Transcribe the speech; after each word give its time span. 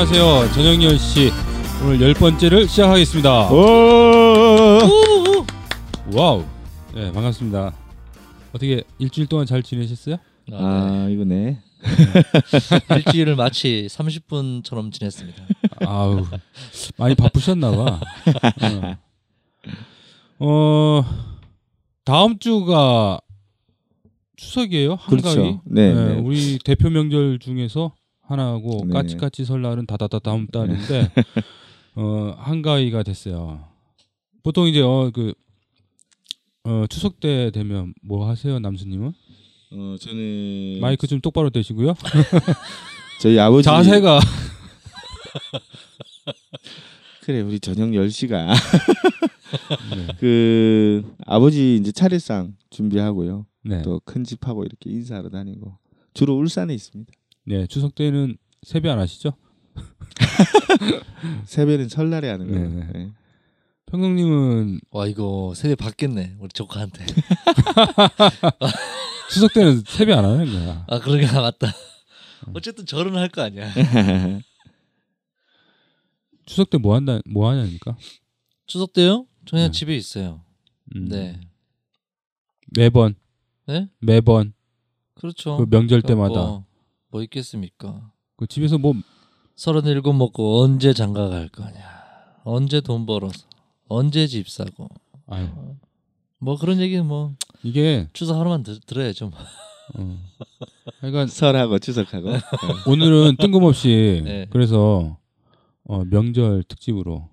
안녕하세요. 0.00 0.52
저녁 0.52 0.78
10시 0.78 1.32
오늘 1.82 2.00
열 2.00 2.14
번째를 2.14 2.68
시작하겠습니다. 2.68 3.50
오! 3.50 4.78
wow. 6.14 6.44
네, 6.94 7.10
반갑습니다. 7.10 7.74
어떻게 8.50 8.84
일주일 9.00 9.26
동안 9.26 9.44
잘 9.44 9.60
지내셨어요? 9.60 10.18
아, 10.52 10.56
아 10.56 11.08
이거네. 11.10 11.34
네. 11.34 11.58
일주일을 12.96 13.34
마치 13.34 13.88
30분처럼 13.90 14.92
지냈습니다. 14.92 15.42
아우 15.84 16.24
많이 16.96 17.16
바쁘셨나 17.16 17.72
봐. 17.72 18.00
어. 20.38 20.46
어, 20.46 21.04
다음 22.04 22.38
주가 22.38 23.18
추석이에요. 24.36 24.94
한가위. 24.94 25.34
그렇죠. 25.34 25.60
네, 25.64 25.92
네. 25.92 26.20
우리 26.20 26.60
대표 26.64 26.88
명절 26.88 27.40
중에서 27.40 27.97
하나고 28.28 28.84
네. 28.86 28.92
까치까치 28.92 29.44
설날은 29.44 29.86
다다다 29.86 30.18
다음 30.20 30.46
달인데 30.46 31.10
어 31.96 32.34
한가위가 32.38 33.02
됐어요. 33.02 33.64
보통 34.42 34.66
이제 34.68 34.80
어 34.80 35.10
그 35.12 35.34
어, 36.64 36.84
추석 36.90 37.18
때 37.20 37.50
되면 37.50 37.94
뭐 38.02 38.28
하세요, 38.28 38.58
남수님은? 38.58 39.12
어 39.72 39.96
저는 40.00 40.78
마이크 40.80 41.06
좀 41.06 41.20
똑바로 41.20 41.50
대시고요. 41.50 41.94
저희 43.20 43.38
아버지 43.38 43.64
자세가 43.64 44.20
그래 47.22 47.40
우리 47.40 47.60
저녁 47.60 47.90
10시가 47.90 48.54
네. 49.96 50.06
그 50.18 51.14
아버지 51.26 51.76
이제 51.76 51.92
차례상 51.92 52.56
준비하고요. 52.70 53.46
네. 53.64 53.82
또 53.82 54.00
큰 54.04 54.24
집하고 54.24 54.64
이렇게 54.64 54.90
인사하러 54.90 55.28
다니고 55.30 55.76
주로 56.14 56.36
울산에 56.36 56.74
있습니다. 56.74 57.12
네, 57.48 57.66
추석 57.66 57.94
때는 57.94 58.36
세배 58.62 58.90
안 58.90 58.98
하시죠? 58.98 59.32
세배는 61.46 61.88
설날에 61.88 62.28
하는 62.28 62.46
네, 62.46 62.52
거예요. 62.52 62.68
네. 62.68 62.86
네. 62.92 63.10
평경님은 63.86 64.80
와 64.90 65.06
이거 65.06 65.54
세대 65.56 65.74
받겠네 65.74 66.36
우리 66.40 66.50
조카한테. 66.52 67.06
추석 69.32 69.54
때는 69.54 69.82
세배 69.86 70.12
안 70.12 70.26
하는 70.26 70.52
거야. 70.52 70.84
아 70.88 70.98
그러니까 71.00 71.40
맞다. 71.40 71.68
음. 72.48 72.52
어쨌든 72.54 72.84
절은 72.84 73.16
할 73.16 73.30
거 73.30 73.40
아니야. 73.42 73.72
추석 76.44 76.68
때 76.70 76.76
뭐 76.78 76.94
한다, 76.94 77.18
뭐 77.26 77.48
하냐니까? 77.50 77.96
추석 78.66 78.92
때요? 78.92 79.26
저 79.46 79.56
그냥 79.56 79.70
네. 79.70 79.78
집에 79.78 79.96
있어요. 79.96 80.42
음, 80.96 81.08
네. 81.08 81.40
매번, 82.76 83.14
네? 83.66 83.88
매번 84.00 84.52
그렇죠. 85.14 85.56
그 85.56 85.64
명절 85.68 86.02
그러니까 86.02 86.08
때마다 86.34 86.64
뭐, 87.08 87.18
뭐 87.18 87.22
있겠습니까? 87.22 88.10
그 88.36 88.46
집에서 88.46 88.78
뭐 88.78 88.94
서른일곱 89.56 90.14
먹고 90.14 90.62
언제 90.62 90.92
장가 90.92 91.28
갈 91.28 91.48
거냐? 91.48 91.80
언제 92.44 92.80
돈 92.80 93.06
벌어서? 93.06 93.46
언제 93.88 94.26
집 94.26 94.48
사고? 94.48 94.88
아유 95.26 95.48
뭐 96.38 96.56
그런 96.56 96.80
얘기는 96.80 97.04
뭐 97.04 97.34
이게 97.62 98.08
추석 98.12 98.38
하루만 98.38 98.62
들, 98.62 98.78
들어야죠. 98.80 99.30
뭐. 99.30 99.38
어. 99.94 100.18
그러니까 101.00 101.26
설하고 101.32 101.78
추석하고 101.78 102.30
네. 102.32 102.38
오늘은 102.86 103.36
뜬금없이 103.38 104.22
네. 104.24 104.46
그래서 104.50 105.18
어, 105.84 106.04
명절 106.04 106.64
특집으로 106.64 107.28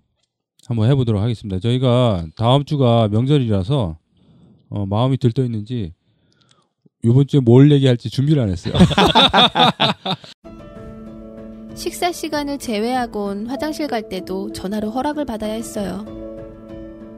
한번 0.67 0.89
해보도록 0.89 1.21
하겠습니다. 1.21 1.59
저희가 1.59 2.27
다음 2.35 2.65
주가 2.65 3.07
명절이라서 3.09 3.97
어, 4.69 4.85
마음이 4.85 5.17
들떠 5.17 5.43
있는지 5.43 5.93
이번 7.05 7.27
주에 7.27 7.39
뭘 7.39 7.71
얘기할지 7.71 8.09
준비를 8.09 8.41
안 8.41 8.49
했어요. 8.49 8.73
식사 11.75 12.11
시간을 12.11 12.57
제외하곤 12.57 13.45
화장실 13.47 13.87
갈 13.87 14.09
때도 14.09 14.51
전화로 14.53 14.89
허락을 14.89 15.25
받아야 15.25 15.53
했어요. 15.53 16.03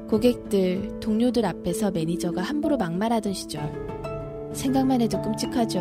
고객들, 0.09 0.99
동료들 0.99 1.45
앞에서 1.45 1.91
매니저가 1.91 2.41
함부로 2.41 2.75
막말하던 2.75 3.33
시절. 3.33 3.71
생각만 4.53 4.99
해도 5.01 5.21
끔찍하죠. 5.21 5.79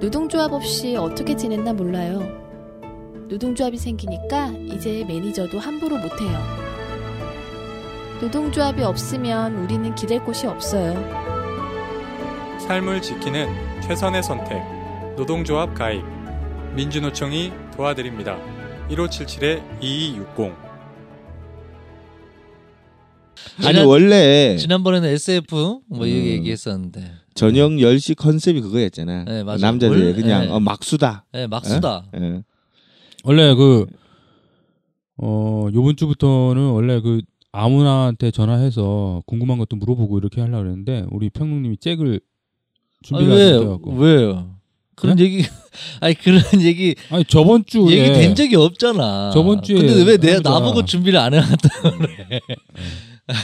노동조합 0.00 0.52
없이 0.52 0.96
어떻게 0.96 1.36
지냈나 1.36 1.74
몰라요. 1.74 2.20
노동조합이 3.28 3.76
생기니까 3.76 4.52
이제 4.72 5.04
매니저도 5.06 5.58
함부로 5.58 5.98
못해요. 5.98 6.38
노동조합이 8.20 8.82
없으면 8.82 9.56
우리는 9.56 9.94
기댈 9.94 10.24
곳이 10.24 10.46
없어요. 10.46 11.35
삶을 12.66 13.00
지키는 13.02 13.80
최선의 13.82 14.22
선택. 14.22 14.60
노동조합 15.16 15.74
가입. 15.74 16.02
민주노총이 16.74 17.52
도와드립니다. 17.76 18.36
1577-2260. 18.90 20.54
아니 23.58 23.72
지난- 23.74 23.86
원래 23.86 24.56
지난번에는 24.58 25.08
SF 25.10 25.80
뭐 25.86 26.00
음. 26.00 26.06
얘기 26.06 26.28
얘기했었는데. 26.30 27.12
저녁 27.34 27.70
10시 27.72 28.16
컨셉이 28.16 28.60
그거였잖아. 28.62 29.24
네, 29.24 29.42
맞아요. 29.44 29.58
남자들 29.60 29.98
원래- 29.98 30.12
그냥 30.14 30.42
네. 30.46 30.50
어, 30.50 30.58
막수다. 30.60 31.24
네, 31.32 31.46
막수다. 31.46 32.06
예. 32.20 32.42
원래 33.24 33.54
그 33.54 33.86
어, 35.18 35.68
요번 35.72 35.96
주부터는 35.96 36.70
원래 36.70 37.00
그 37.00 37.22
아무나한테 37.52 38.30
전화해서 38.30 39.22
궁금한 39.26 39.56
것도 39.58 39.76
물어보고 39.76 40.18
이렇게 40.18 40.40
하려고 40.42 40.62
그랬는데 40.64 41.06
우리 41.10 41.30
평론님이 41.30 41.78
잭을 41.78 42.20
아, 42.20 42.20
준비를 43.06 43.34
왜 43.34 43.52
하셔갖고 43.52 43.92
왜요? 43.94 44.50
그런 44.94 45.18
얘기 45.20 45.44
아니 46.00 46.14
그런 46.14 46.42
얘기 46.62 46.94
아니 47.10 47.24
저번 47.24 47.64
주에 47.66 47.82
얘기 47.90 48.12
된 48.12 48.34
적이 48.34 48.56
없잖아. 48.56 49.30
저번 49.32 49.62
주에 49.62 49.76
근데 49.78 50.02
왜 50.04 50.16
내가 50.16 50.32
해보자. 50.36 50.50
나보고 50.50 50.84
준비를 50.84 51.18
안 51.18 51.34
해놨다 51.34 51.68
그래? 51.98 52.40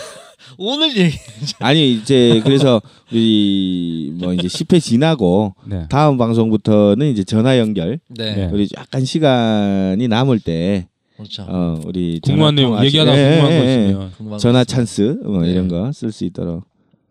오늘 0.59 0.97
얘기 0.97 1.17
아니 1.61 1.93
이제 1.95 2.41
그래서 2.45 2.81
우리 3.11 4.12
뭐 4.17 4.33
이제 4.34 4.47
10회 4.49 4.81
지나고 4.81 5.55
네. 5.67 5.87
다음 5.89 6.19
방송부터는 6.19 7.11
이제 7.11 7.25
전화 7.25 7.59
연결 7.59 7.99
네, 8.09 8.34
네. 8.34 8.50
우리 8.53 8.69
약간 8.77 9.05
시간이 9.05 10.06
남을 10.09 10.41
때 10.41 10.89
그렇죠. 11.17 11.44
어, 11.49 11.81
우리 11.87 12.19
궁금한 12.23 12.55
내용 12.55 12.83
얘기하다 12.84 13.17
예, 13.17 13.37
궁금한 13.41 13.53
예, 13.53 13.59
거 13.59 13.65
예. 13.65 13.84
있으면 13.87 14.11
궁금한 14.17 14.31
거 14.33 14.39
전화. 14.39 14.65
찬스 14.65 15.21
뭐 15.25 15.43
네. 15.43 15.50
이런 15.53 15.69
거 15.69 15.91
쓸 15.93 16.11
수 16.12 16.25
있도록. 16.25 16.65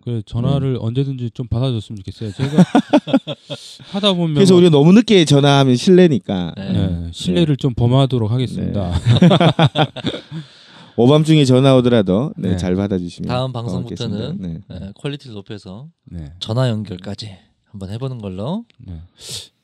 그 0.04 0.22
전화를 0.26 0.76
음. 0.76 0.82
언제든지 0.82 1.32
좀 1.32 1.48
받아줬으면 1.48 1.98
좋겠어요. 1.98 2.32
제가 2.32 2.64
하다 3.92 4.14
보면 4.14 4.36
그래서 4.36 4.56
우리 4.56 4.66
가 4.66 4.70
너무 4.72 4.92
늦게 4.94 5.26
전화하면 5.26 5.76
실례니까 5.76 6.54
네. 6.58 6.74
네, 6.74 7.10
실례를 7.12 7.58
좀 7.58 7.74
범하도록 7.74 8.30
하겠습니다. 8.32 8.94
오밤중에 10.98 11.46
전화 11.46 11.76
오더라도 11.76 12.34
네, 12.38 12.50
네. 12.50 12.58
잘 12.58 12.76
받아주시면 12.76 13.28
다음. 13.28 13.54
방송부터는 13.54 14.38
네. 14.40 14.60
네, 14.68 14.92
quality를 14.96 15.36
높여서 15.36 15.88
네. 16.06 16.34
전화 16.40 16.70
연결까지 16.70 17.38
한번 17.66 17.90
해보는 17.90 18.20
걸로. 18.20 18.66
네. 18.80 19.02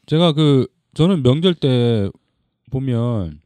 제가 0.05 0.31
그 0.31 0.67
저는 0.93 1.23
명절 1.23 1.53
때 1.55 2.09
보면 2.71 3.41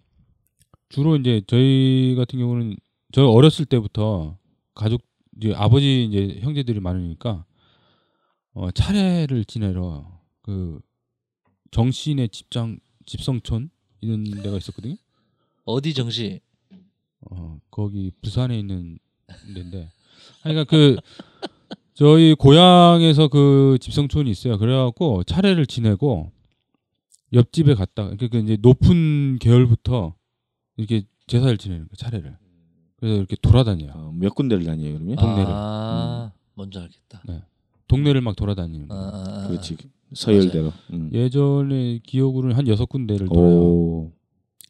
주로 0.90 1.16
이제 1.16 1.42
저희 1.48 2.16
같은 2.18 2.40
경우는 2.40 2.76
저 3.12 3.26
어렸을 3.26 3.66
때부터 3.66 4.38
가족 4.76 5.02
이제 5.42 5.54
아버지 5.56 6.06
이제 6.06 6.40
형제들이 6.42 6.80
많으니까 6.80 7.46
어 8.54 8.70
차례를 8.70 9.44
지내러 9.46 10.22
그 10.44 10.80
정신의 11.72 12.30
집장 12.30 12.80
집성촌 13.08 13.72
이런 14.02 14.24
데가 14.24 14.58
있었거든요. 14.58 14.96
어디 15.66 15.96
정시? 15.96 16.42
어 17.22 17.60
거기 17.72 18.12
부산에 18.22 18.58
있는 18.60 19.00
데인데 19.54 19.92
그러니까 20.44 20.64
그 20.66 20.98
저희 21.96 22.36
고향에서 22.36 23.28
그 23.28 23.78
집성촌이 23.82 24.30
있어요. 24.30 24.60
그래갖고 24.60 25.24
차례를 25.24 25.66
지내고 25.66 26.32
옆집에 27.34 27.74
갔다 27.74 28.04
그러니까 28.04 28.28
그 28.28 28.38
이제 28.38 28.58
높은 28.62 29.40
계열부터 29.40 30.14
이렇게 30.78 31.04
제사를 31.26 31.58
지내는 31.58 31.88
거 31.88 31.96
차례를 31.96 32.38
그래서 33.02 33.18
이렇게 33.18 33.36
돌아다녀요. 33.42 33.92
어, 33.96 34.14
몇 34.16 34.34
군데를 34.36 34.64
다녀요 34.64 34.94
그러면? 34.94 35.16
동네를. 35.18 35.46
아, 35.50 36.32
뭔지 36.54 36.78
알겠다. 36.78 37.24
동네를 37.88 38.22
막 38.22 38.36
돌아다니는 38.36 38.86
아, 38.92 38.96
거. 38.96 38.96
아, 38.96 39.44
아. 39.44 39.48
그렇지 39.48 39.76
서열대로. 40.14 40.72
음. 40.94 41.10
예전에 41.12 42.00
기억으로는 42.04 42.56
한 42.56 42.68
여섯 42.68 42.86
군데를 42.88 43.28
돌아요. 43.28 43.44
오. 43.44 44.12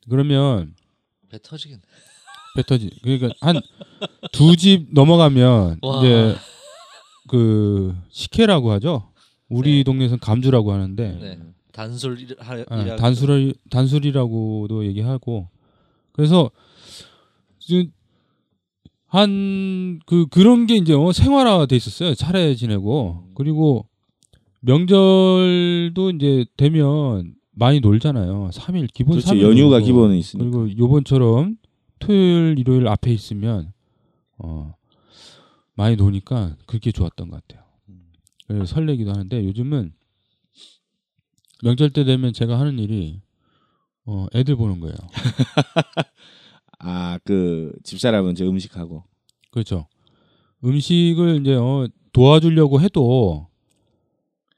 그러면 0.10 0.74
배 1.30 1.38
터지겠네. 1.42 1.82
배 2.56 2.64
터지. 2.64 2.90
그러니까 3.04 3.30
한 3.42 3.62
두 4.32 4.56
집 4.56 4.88
넘어가면 4.94 5.80
와. 5.82 6.00
이제 6.00 6.36
그 7.28 7.96
식혜라고 8.12 8.72
하죠. 8.72 9.12
우리 9.50 9.78
네. 9.78 9.84
동네에서는 9.84 10.20
감주라고 10.20 10.72
하는데 10.72 11.18
네. 11.20 11.40
단술 11.74 12.20
일- 12.20 12.36
하- 12.40 12.54
아, 12.70 12.82
일하고 12.82 12.96
단술 12.98 13.54
단술이라고도 13.70 14.86
얘기하고 14.86 15.50
그래서 16.14 16.50
한 19.12 20.00
그 20.06 20.26
그런 20.28 20.66
게 20.68 20.76
이제 20.76 20.94
어, 20.94 21.12
생활화돼 21.12 21.76
있었어요. 21.76 22.14
차례 22.16 22.56
지내고 22.56 23.30
그리고 23.36 23.88
명절도 24.62 26.12
이제 26.12 26.46
되면 26.58 27.36
많이 27.52 27.80
놀잖아요. 27.80 28.50
3일 28.54 28.88
기본 28.94 29.14
그렇죠. 29.20 29.34
3일 29.34 29.42
연휴가 29.42 29.78
놀고. 29.78 29.86
기본은 29.86 30.18
있으니까. 30.18 30.50
그리고 30.50 30.78
요번처럼 30.78 31.58
토요일 32.00 32.58
일요일 32.58 32.88
앞에 32.88 33.12
있으면 33.12 33.74
어 34.38 34.74
많이 35.76 35.96
노니까 35.96 36.56
그게 36.66 36.92
좋았던 36.92 37.30
것 37.30 37.42
같아요. 37.48 37.66
그래서 38.48 38.66
설레기도 38.66 39.12
하는데 39.12 39.46
요즘은 39.46 39.94
명절 41.64 41.92
때 41.92 42.04
되면 42.04 42.34
제가 42.34 42.60
하는 42.60 42.80
일이 42.80 43.22
어 44.06 44.26
애들 44.34 44.56
보는 44.56 44.80
거예요. 44.80 44.96
아, 46.84 47.20
그 47.24 47.72
집사람은 47.84 48.36
저 48.36 48.46
음식하고. 48.46 49.04
그렇죠. 49.52 49.88
음식을 50.64 51.42
이제 51.42 51.56
어 51.56 51.88
도와주려고 52.14 52.82
해도 52.82 53.48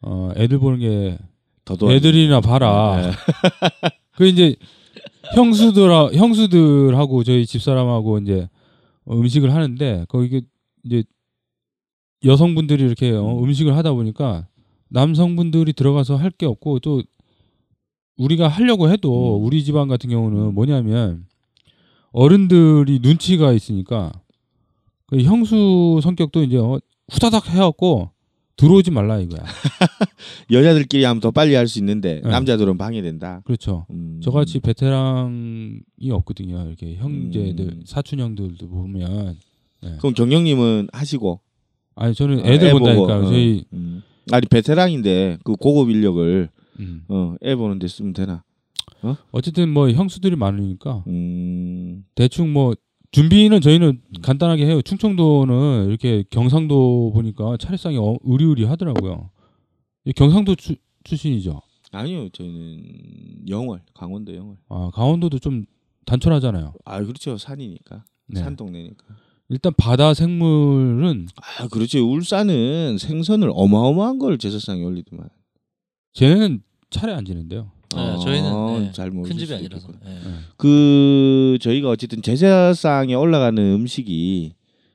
어 0.02 0.32
애들 0.38 0.60
보는 0.60 0.80
게 0.80 1.18
더 1.66 1.76
도와. 1.78 1.94
애들이나 1.94 2.42
봐라. 2.42 3.02
네. 3.02 3.12
그 4.18 4.28
이제 4.28 4.56
형수들 5.34 5.90
형수들하고 6.14 7.24
저희 7.24 7.46
집사람하고 7.46 8.18
이제 8.20 8.50
어, 9.06 9.16
음식을 9.18 9.54
하는데 9.54 10.06
거기 10.10 10.42
이제 10.84 11.04
여성분들이 12.26 12.84
이렇게 12.84 13.12
어, 13.12 13.40
음식을 13.42 13.76
하다 13.78 13.94
보니까 13.94 14.48
남성분들이 14.90 15.72
들어가서 15.74 16.18
할 16.18 16.32
게 16.32 16.46
없고 16.46 16.80
또 16.80 17.02
우리가 18.18 18.48
하려고 18.50 18.90
해도 18.90 19.40
음. 19.40 19.46
우리 19.46 19.64
집안 19.64 19.88
같은 19.88 20.10
경우는 20.10 20.54
뭐냐면 20.54 21.26
어른들이 22.14 23.00
눈치가 23.02 23.52
있으니까 23.52 24.12
그 25.08 25.22
형수 25.22 26.00
성격도 26.02 26.44
이제 26.44 26.58
어, 26.58 26.80
후다닥 27.12 27.50
해갖고 27.50 28.12
들어오지 28.56 28.92
말라 28.92 29.20
이거야. 29.20 29.44
여자들끼리 30.52 31.04
하면 31.06 31.20
더 31.20 31.32
빨리 31.32 31.56
할 31.56 31.68
수 31.68 31.80
있는데 31.80 32.22
네. 32.24 32.30
남자들은 32.30 32.78
방해된다. 32.78 33.42
그렇죠. 33.46 33.88
음. 33.90 34.22
저같이 34.24 34.60
베테랑이 34.60 35.82
없거든요. 36.12 36.64
이렇게 36.68 36.96
형제들, 36.96 37.66
음. 37.66 37.82
사촌 37.86 38.20
형들도 38.20 38.70
보면. 38.70 39.38
네. 39.82 39.96
그럼 39.98 40.14
경영님은 40.14 40.90
하시고 40.94 41.42
아니 41.96 42.14
저는 42.14 42.40
어, 42.40 42.44
애들 42.48 42.68
애 42.68 42.72
보고, 42.74 42.86
본다니까 42.86 43.18
어. 43.20 43.26
저희 43.32 43.66
음. 43.74 44.04
아니 44.32 44.46
베테랑인데 44.48 45.40
그 45.44 45.56
고급 45.56 45.90
인력을 45.90 46.50
음. 46.80 47.04
어, 47.10 47.36
애 47.44 47.56
보는데 47.56 47.88
쓰면 47.88 48.14
되나? 48.14 48.44
어쨌든 49.32 49.70
뭐 49.70 49.90
형수들이 49.90 50.36
많으니까 50.36 51.04
음. 51.08 52.06
대충 52.16 52.52
뭐 52.54 52.74
준비는 53.12 53.62
저희는 53.62 54.02
간단하게 54.22 54.66
해요. 54.66 54.82
충청도는 54.82 55.88
이렇게 55.88 56.24
경상도 56.30 57.12
보니까 57.14 57.58
차례상이 57.58 57.98
어, 57.98 58.16
의리의리 58.24 58.64
하더라고요. 58.66 59.30
이 60.06 60.14
경상도 60.14 60.56
출- 60.56 60.78
출신이죠. 61.04 61.62
아니요, 61.92 62.30
저희는 62.30 63.48
영월, 63.50 63.82
강원도 63.94 64.36
영월. 64.36 64.58
아 64.68 64.90
강원도도 64.94 65.38
좀 65.40 65.66
단촐하잖아요. 66.06 66.74
아, 66.86 67.02
그렇죠. 67.04 67.38
산이니까. 67.38 68.04
네. 68.30 68.40
산 68.40 68.56
동네니까. 68.56 69.06
일단 69.50 69.74
바다 69.78 70.14
생물은 70.16 71.28
아, 71.36 71.68
그렇죠. 71.68 72.00
울산은 72.10 72.98
생선을 72.98 73.52
어마어마한 73.54 74.18
걸 74.18 74.38
제사상에 74.40 74.84
올리더만. 74.84 75.30
쟤네는 76.14 76.64
차례 76.90 77.14
안 77.14 77.26
지는데요. 77.26 77.72
네, 77.96 78.02
어, 78.02 78.20
저희는 78.20 78.84
네, 78.84 78.92
잘 78.92 79.12
모르실 79.12 79.36
큰 79.36 79.40
집이 79.40 79.54
아니라서. 79.54 79.88
네. 80.04 80.10
네. 80.10 80.32
그 80.58 81.58
저희가 81.62 81.90
어쨌든 81.90 82.22
제사상에 82.22 83.14
올라가는 83.14 83.62
음식이 83.62 84.54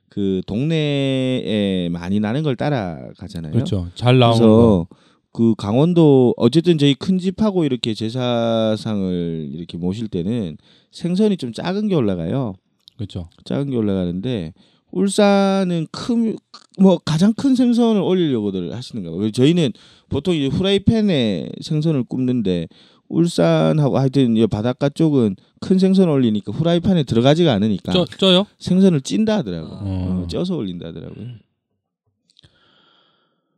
그 0.09 0.41
동네에 0.47 1.89
많이 1.89 2.19
나는 2.19 2.43
걸 2.43 2.55
따라가잖아요. 2.55 3.53
그렇죠. 3.53 3.87
잘 3.95 4.19
나오는 4.19 4.39
거. 4.39 4.47
그래서 4.47 4.87
그 5.31 5.55
강원도 5.55 6.33
어쨌든 6.37 6.77
저희 6.77 6.93
큰 6.95 7.17
집하고 7.19 7.63
이렇게 7.63 7.93
제사상을 7.93 9.49
이렇게 9.53 9.77
모실 9.77 10.07
때는 10.07 10.57
생선이 10.91 11.37
좀 11.37 11.53
작은 11.53 11.87
게 11.87 11.95
올라가요. 11.95 12.53
그렇죠. 12.97 13.29
작은 13.45 13.69
게 13.69 13.77
올라가는데 13.77 14.53
울산은 14.91 15.87
큰 15.91 16.37
뭐 16.79 16.97
가장 16.97 17.33
큰 17.33 17.55
생선을 17.55 18.01
올리려고들 18.01 18.73
하시는가 18.73 19.11
봐요. 19.11 19.29
저희는 19.31 19.73
보통 20.07 20.33
이제 20.33 20.47
후라이팬에 20.47 21.49
생선을 21.61 22.05
굽는데 22.05 22.67
울산하고 23.09 23.97
하여튼 23.97 24.37
이 24.37 24.47
바닷가 24.47 24.87
쪽은 24.87 25.35
큰 25.59 25.77
생선 25.77 26.09
올리니까 26.09 26.53
후라이팬에 26.53 27.03
들어가지가 27.03 27.51
않으니까 27.53 27.91
쪄 27.91 28.05
쪄요? 28.05 28.45
생선을 28.59 29.01
찐다 29.01 29.37
하더라고. 29.37 29.67
아. 29.75 29.79
요 29.81 30.23
어. 30.23 30.27
쪄서 30.27 30.55
올린다 30.55 30.87
하더라고요. 30.87 31.25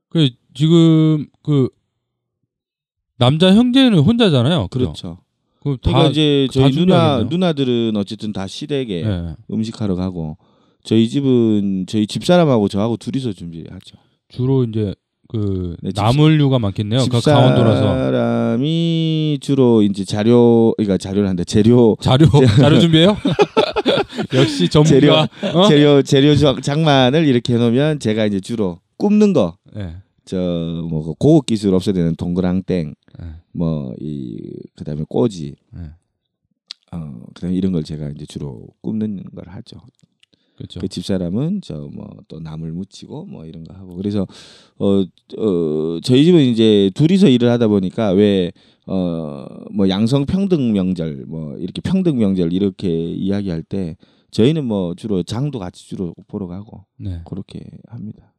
그 0.09 0.29
지금 0.53 1.27
그 1.43 1.69
남자 3.17 3.53
형제는 3.53 3.99
혼자잖아요. 3.99 4.67
그죠? 4.69 4.85
그렇죠. 4.85 5.17
그럼 5.61 5.77
그러니까 5.79 6.03
다 6.03 6.09
이제 6.09 6.47
다 6.47 6.53
저희 6.53 6.71
누나 6.71 7.19
준비하겠네요. 7.19 7.29
누나들은 7.29 7.97
어쨌든 7.97 8.33
다 8.33 8.47
시댁에 8.47 9.03
예. 9.05 9.35
음식하러 9.51 9.95
가고 9.95 10.37
저희 10.83 11.07
집은 11.09 11.85
저희 11.87 12.07
집사람하고 12.07 12.67
저하고 12.67 12.97
둘이서 12.97 13.33
준비하죠. 13.33 13.97
주로 14.29 14.63
이제 14.63 14.93
그 15.27 15.75
네, 15.81 15.91
집- 15.91 16.01
나물류가 16.01 16.59
많겠네요. 16.59 17.05
그 17.09 17.21
강원도라서 17.21 17.81
집사람이 17.81 19.37
주로 19.41 19.81
이제 19.81 20.03
자료 20.03 20.73
그러니까 20.77 20.97
자료란데 20.97 21.43
재료 21.45 21.95
자료 22.01 22.25
자료 22.59 22.79
준비해요? 22.79 23.15
역시 24.33 24.67
전문가. 24.69 25.27
어? 25.53 25.67
재료 25.67 26.01
재료 26.01 26.35
장- 26.35 26.61
장만을 26.61 27.25
이렇게 27.27 27.53
해 27.53 27.57
놓으면 27.57 27.99
제가 27.99 28.25
이제 28.25 28.39
주로 28.39 28.79
굽는 28.97 29.33
거 29.33 29.57
예. 29.77 29.95
저뭐 30.25 31.15
고급 31.17 31.45
기술 31.47 31.73
없어야 31.73 31.93
되는 31.93 32.15
동그랑땡 32.15 32.93
예. 33.21 33.25
뭐이 33.53 34.37
그다음에 34.75 35.03
꼬지 35.07 35.55
예. 35.77 35.81
어 36.93 37.19
그다음에 37.33 37.55
이런 37.55 37.71
걸 37.71 37.83
제가 37.83 38.09
이제 38.09 38.25
주로 38.25 38.67
굽는 38.81 39.23
걸 39.35 39.47
하죠. 39.47 39.77
그렇죠. 40.61 40.79
그 40.79 40.87
집사람은 40.87 41.61
저 41.61 41.75
뭐 41.91 42.07
또 42.27 42.39
나물 42.39 42.71
무치고 42.71 43.25
뭐 43.25 43.45
이런 43.45 43.63
거 43.63 43.73
하고 43.73 43.95
그래서 43.95 44.25
어, 44.77 45.01
어 45.37 45.99
저희 46.03 46.23
집은 46.25 46.39
이제 46.45 46.89
둘이서 46.93 47.27
일을 47.29 47.49
하다 47.49 47.67
보니까 47.67 48.11
왜 48.11 48.51
어 48.87 49.47
뭐 49.71 49.87
양성 49.89 50.25
평등 50.25 50.73
명절 50.73 51.25
뭐 51.27 51.55
이렇게 51.57 51.81
평등 51.81 52.17
명절 52.17 52.51
이렇게 52.53 52.89
이야기할 52.89 53.63
때 53.63 53.95
저희는 54.31 54.65
뭐 54.65 54.95
주로 54.95 55.23
장도 55.23 55.59
같이 55.59 55.87
주로 55.87 56.13
보러 56.27 56.47
가고 56.47 56.85
네. 56.97 57.21
그렇게 57.25 57.59
합니다. 57.87 58.33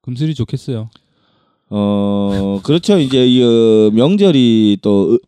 금슬이 0.00 0.34
좋겠어요. 0.34 0.88
어 1.70 2.60
그렇죠 2.64 2.98
이제 2.98 3.26
이 3.26 3.42
어, 3.42 3.90
명절이 3.92 4.78
또 4.82 5.12
의- 5.12 5.18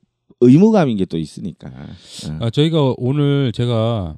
의무감인 0.41 0.97
게 0.99 1.05
또 1.07 1.17
있으니까 1.19 1.69
어. 1.69 2.39
아, 2.41 2.51
저희가 2.51 2.95
오늘 2.99 3.51
제가 3.53 4.17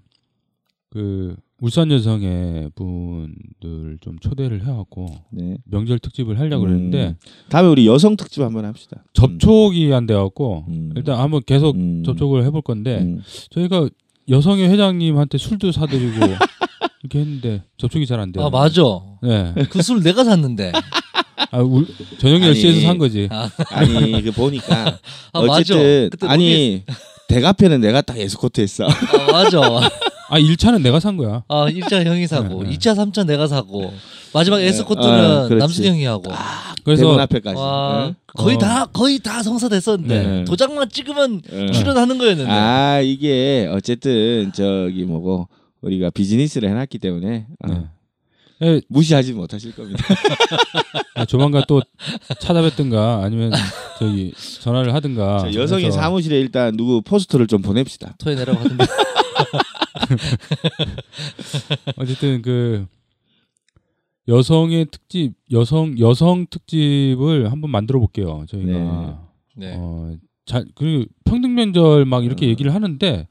그 0.91 1.37
울산 1.61 1.91
여성의 1.91 2.71
분들 2.75 3.99
좀 4.03 4.19
초대를 4.19 4.61
해갖고 4.63 5.07
네. 5.31 5.57
명절 5.65 5.99
특집을 6.01 6.39
하려고 6.39 6.65
음. 6.65 6.69
그랬는데 6.69 7.17
다음에 7.49 7.69
우리 7.69 7.87
여성 7.87 8.17
특집 8.17 8.43
한번 8.43 8.67
합시다. 8.67 9.05
접촉이 9.15 9.93
안 9.95 10.07
돼갖고 10.07 10.65
음. 10.69 10.93
일단 10.97 11.19
한번 11.19 11.41
계속 11.47 11.77
음. 11.77 12.03
접촉을 12.05 12.45
해볼 12.45 12.61
건데 12.63 12.99
음. 13.01 13.23
저희가 13.51 13.89
여성의 14.29 14.69
회장님한테 14.69 15.39
술도 15.39 15.73
사드리고 15.73 16.27
이렇게 17.03 17.21
했는데 17.21 17.63
접촉이 17.79 18.05
잘 18.07 18.21
안 18.21 18.33
돼요. 18.33 18.45
아 18.45 18.51
맞아. 18.51 18.83
네. 19.23 19.55
그 19.71 19.81
술 19.83 20.03
내가 20.03 20.25
샀는데. 20.25 20.73
아, 21.53 21.59
울, 21.61 21.87
저녁 22.19 22.43
아니. 22.43 22.53
10시에서 22.53 22.83
산 22.83 22.99
거지. 22.99 23.29
아니 23.71 24.23
그 24.23 24.33
보니까 24.33 24.99
아 25.33 25.41
맞아. 25.41 25.53
어쨌든 25.61 26.09
그때 26.11 26.27
아니 26.27 26.83
대가편은 27.29 27.81
내가 27.81 28.03
딱 28.03 28.19
에스코트 28.19 28.61
했어. 28.61 28.85
아 28.87 29.33
맞아. 29.33 29.61
아, 30.29 30.39
1차는 30.41 30.83
내가 30.83 30.99
산 31.01 31.17
거야. 31.17 31.43
아 31.49 31.67
1차 31.69 32.05
형이 32.05 32.27
사고 32.29 32.63
네, 32.63 32.71
네. 32.71 32.77
2차 32.77 32.95
3차 32.97 33.27
내가 33.27 33.47
사고 33.47 33.93
마지막 34.35 34.59
네. 34.59 34.67
에스코트는 34.67 35.09
아. 35.09 35.49
남순 35.49 35.85
형이 35.85 36.05
하고 36.05 36.23
대문 36.25 36.37
그래서 36.85 37.19
앞에까지. 37.19 37.57
와 37.57 38.07
네? 38.09 38.15
거의 38.35 38.57
어. 38.57 38.59
다 38.59 38.87
거의 38.87 39.19
다 39.19 39.43
성사됐었는데 39.43 40.23
네. 40.27 40.45
도장만 40.45 40.89
찍으면 40.91 41.43
네. 41.43 41.71
출연하는 41.73 42.19
거였는데 42.19 42.51
아 42.51 43.01
이게 43.01 43.69
어쨌든 43.73 44.53
저기 44.53 45.05
뭐고 45.05 45.49
우리가 45.81 46.11
비즈니스를 46.11 46.69
해놨기 46.71 46.99
때문에 46.99 47.47
어, 47.65 47.69
네. 47.69 47.85
예, 48.63 48.81
무시하지 48.89 49.35
못하실 49.35 49.75
겁니다. 49.75 50.03
아, 51.15 51.25
조만간 51.27 51.63
또 51.69 51.83
찾아뵙든가 52.41 53.21
아니면 53.23 53.53
저기 53.99 54.33
전화를 54.61 54.95
하든가. 54.95 55.39
자, 55.41 55.55
여성의 55.55 55.93
사무실에 55.93 56.39
일단 56.41 56.75
누구 56.77 57.03
포스터를 57.03 57.47
좀 57.47 57.61
보냅시다. 57.61 58.15
토해내라고 58.19 58.59
하던데 58.59 58.85
어쨌든 61.97 62.43
그 62.43 62.87
여성의 64.29 64.87
특집, 64.91 65.35
여성 65.53 65.99
여성 65.99 66.47
특집을 66.51 67.51
한번 67.53 67.71
만들어 67.71 67.99
볼게요. 68.01 68.45
저희가 68.49 69.21
네. 69.57 69.75
어, 69.79 70.17
잘 70.45 70.65
그리고 70.75 71.05
평등 71.25 71.55
면절 71.55 72.05
막 72.07 72.25
이렇게 72.25 72.47
어. 72.47 72.49
얘기를 72.49 72.75
하는데 72.75 73.29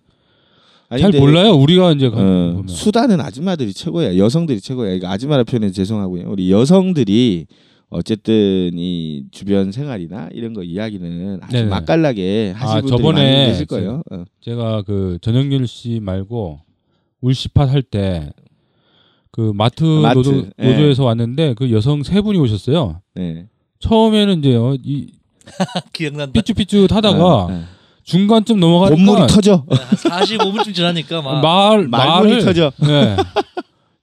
아니, 0.88 1.02
잘 1.02 1.12
근데, 1.12 1.20
몰라요. 1.26 1.52
우리가 1.54 1.92
이제 1.94 2.10
가- 2.10 2.18
어. 2.20 2.64
수다는 2.68 3.20
아줌마들이 3.20 3.74
최고야. 3.74 4.18
여성들이 4.18 4.62
최고야. 4.62 4.94
이거 4.94 5.08
아줌마라 5.08 5.44
표현해 5.44 5.72
죄송하고요. 5.72 6.30
우리 6.30 6.52
여성들이 6.52 7.48
어쨌든 7.90 8.72
이 8.76 9.24
주변 9.32 9.72
생활이나 9.72 10.30
이런 10.34 10.54
거 10.54 10.64
이야기는 10.64 11.40
아주 11.42 11.52
네네. 11.54 11.70
맛깔나게 11.70 12.52
하실 12.56 12.78
아, 12.78 12.82
분들이 12.82 12.98
저번에 12.98 13.34
많이 13.38 13.46
계실 13.52 13.66
거예요. 13.66 14.02
어. 14.12 14.24
제가 14.42 14.82
그 14.84 15.18
전영길 15.22 15.68
씨 15.68 16.00
말고 16.02 16.62
울시팟 17.26 17.66
할 17.66 17.82
때 17.84 18.32
그 19.32 19.52
마트, 19.54 19.84
마트, 19.84 20.16
노조, 20.18 20.48
예. 20.60 20.72
노조에서 20.72 21.04
왔는데 21.04 21.56
그 21.56 21.70
여성 21.74 22.04
세 22.04 22.22
분이 22.22 22.40
오셨어요. 22.40 23.02
네. 23.16 23.50
처음에는 23.80 24.40
이제 24.40 24.56
어, 24.56 24.78
이 24.82 25.12
기억난다. 25.92 26.32
삐쭈삐쭈 26.32 26.88
하다가 26.90 27.48
네, 27.50 27.54
네. 27.58 27.64
중간쯤 28.06 28.62
넘어가니까 28.62 28.96
본물이 28.96 29.28
터져. 29.28 29.66
한 29.70 30.24
45분쯤 30.24 30.74
지나니까 30.74 31.22
막 31.22 31.42
말 31.42 31.88
말을 31.90 32.46
터져. 32.46 32.72
네. 32.80 33.18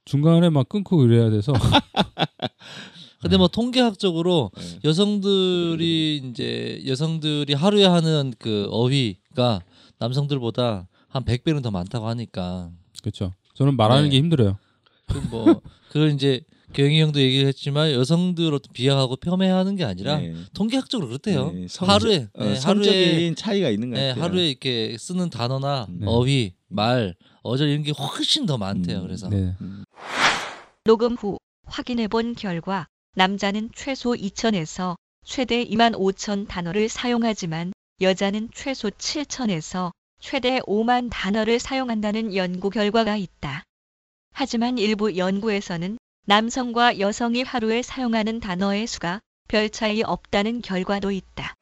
중간에 0.05 0.51
막 0.51 0.69
끊고 0.69 1.03
이래야 1.07 1.31
돼서 1.31 1.55
근데 3.23 3.39
뭐 3.39 3.49
통계학적으로 3.49 4.51
네. 4.55 4.81
여성들이 4.85 6.23
이제 6.29 6.83
여성들이 6.87 7.55
하루에 7.55 7.87
하는 7.87 8.35
그 8.39 8.69
어휘가 8.71 9.61
남성들보다 9.99 10.89
한 11.09 11.25
100배는 11.25 11.63
더 11.63 11.71
많다고 11.71 12.07
하니까 12.09 12.69
그렇죠. 13.01 13.33
저는 13.55 13.77
말하는 13.77 14.05
네. 14.05 14.11
게 14.11 14.17
힘들어요. 14.19 14.59
그뭐 15.07 15.61
그걸 15.89 16.11
이제 16.11 16.43
경희 16.73 17.01
형도 17.01 17.21
얘기를 17.21 17.47
했지만 17.49 17.93
여성들 17.93 18.55
어떤 18.55 18.73
비하하고 18.73 19.17
폄훼하는 19.17 19.77
게 19.77 19.85
아니라 19.85 20.19
네. 20.19 20.35
통계학적으로 20.55 21.09
그렇대요. 21.09 21.53
네, 21.53 21.67
성- 21.69 21.89
하루에 21.89 22.29
어, 22.35 22.45
네, 22.45 22.59
하루에 22.59 23.35
차이가 23.35 23.69
있는 23.69 23.91
것 23.91 23.97
네, 23.97 24.09
같아요. 24.09 24.25
하루에 24.25 24.49
이렇게 24.49 24.97
쓰는 24.99 25.29
단어나 25.29 25.87
네. 25.91 26.07
어휘, 26.07 26.55
말, 26.69 27.15
어절 27.43 27.69
이런 27.69 27.83
게 27.83 27.93
훨씬 27.93 28.47
더 28.47 28.57
많대요. 28.57 28.99
음, 29.01 29.03
그래서 29.03 29.29
네. 29.29 29.55
녹음 30.85 31.15
후 31.15 31.39
확인해 31.67 32.09
본 32.09 32.35
결과 32.35 32.87
남자는 33.15 33.71
최소 33.75 34.13
2천에서 34.13 34.97
최대 35.25 35.65
2만 35.65 35.93
5천 35.95 36.49
단어를 36.49 36.89
사용하지만 36.89 37.73
여자는 38.01 38.49
최소 38.55 38.89
7천에서 38.89 39.91
최대 40.23 40.61
5만 40.61 41.09
단어를 41.11 41.59
사용한다는 41.59 42.37
연구 42.37 42.71
결과가 42.71 43.17
있다. 43.17 43.65
하지만 44.33 44.79
일부 44.79 45.17
연구에서는 45.17 45.99
남성과 46.27 47.01
여성이 47.01 47.43
하루에 47.43 47.83
사용하는 47.83 48.39
단어의 48.39 48.87
수가 48.87 49.19
별 49.49 49.69
차이 49.69 50.01
없다는 50.03 50.63
결과도 50.63 51.11
있다. 51.11 51.55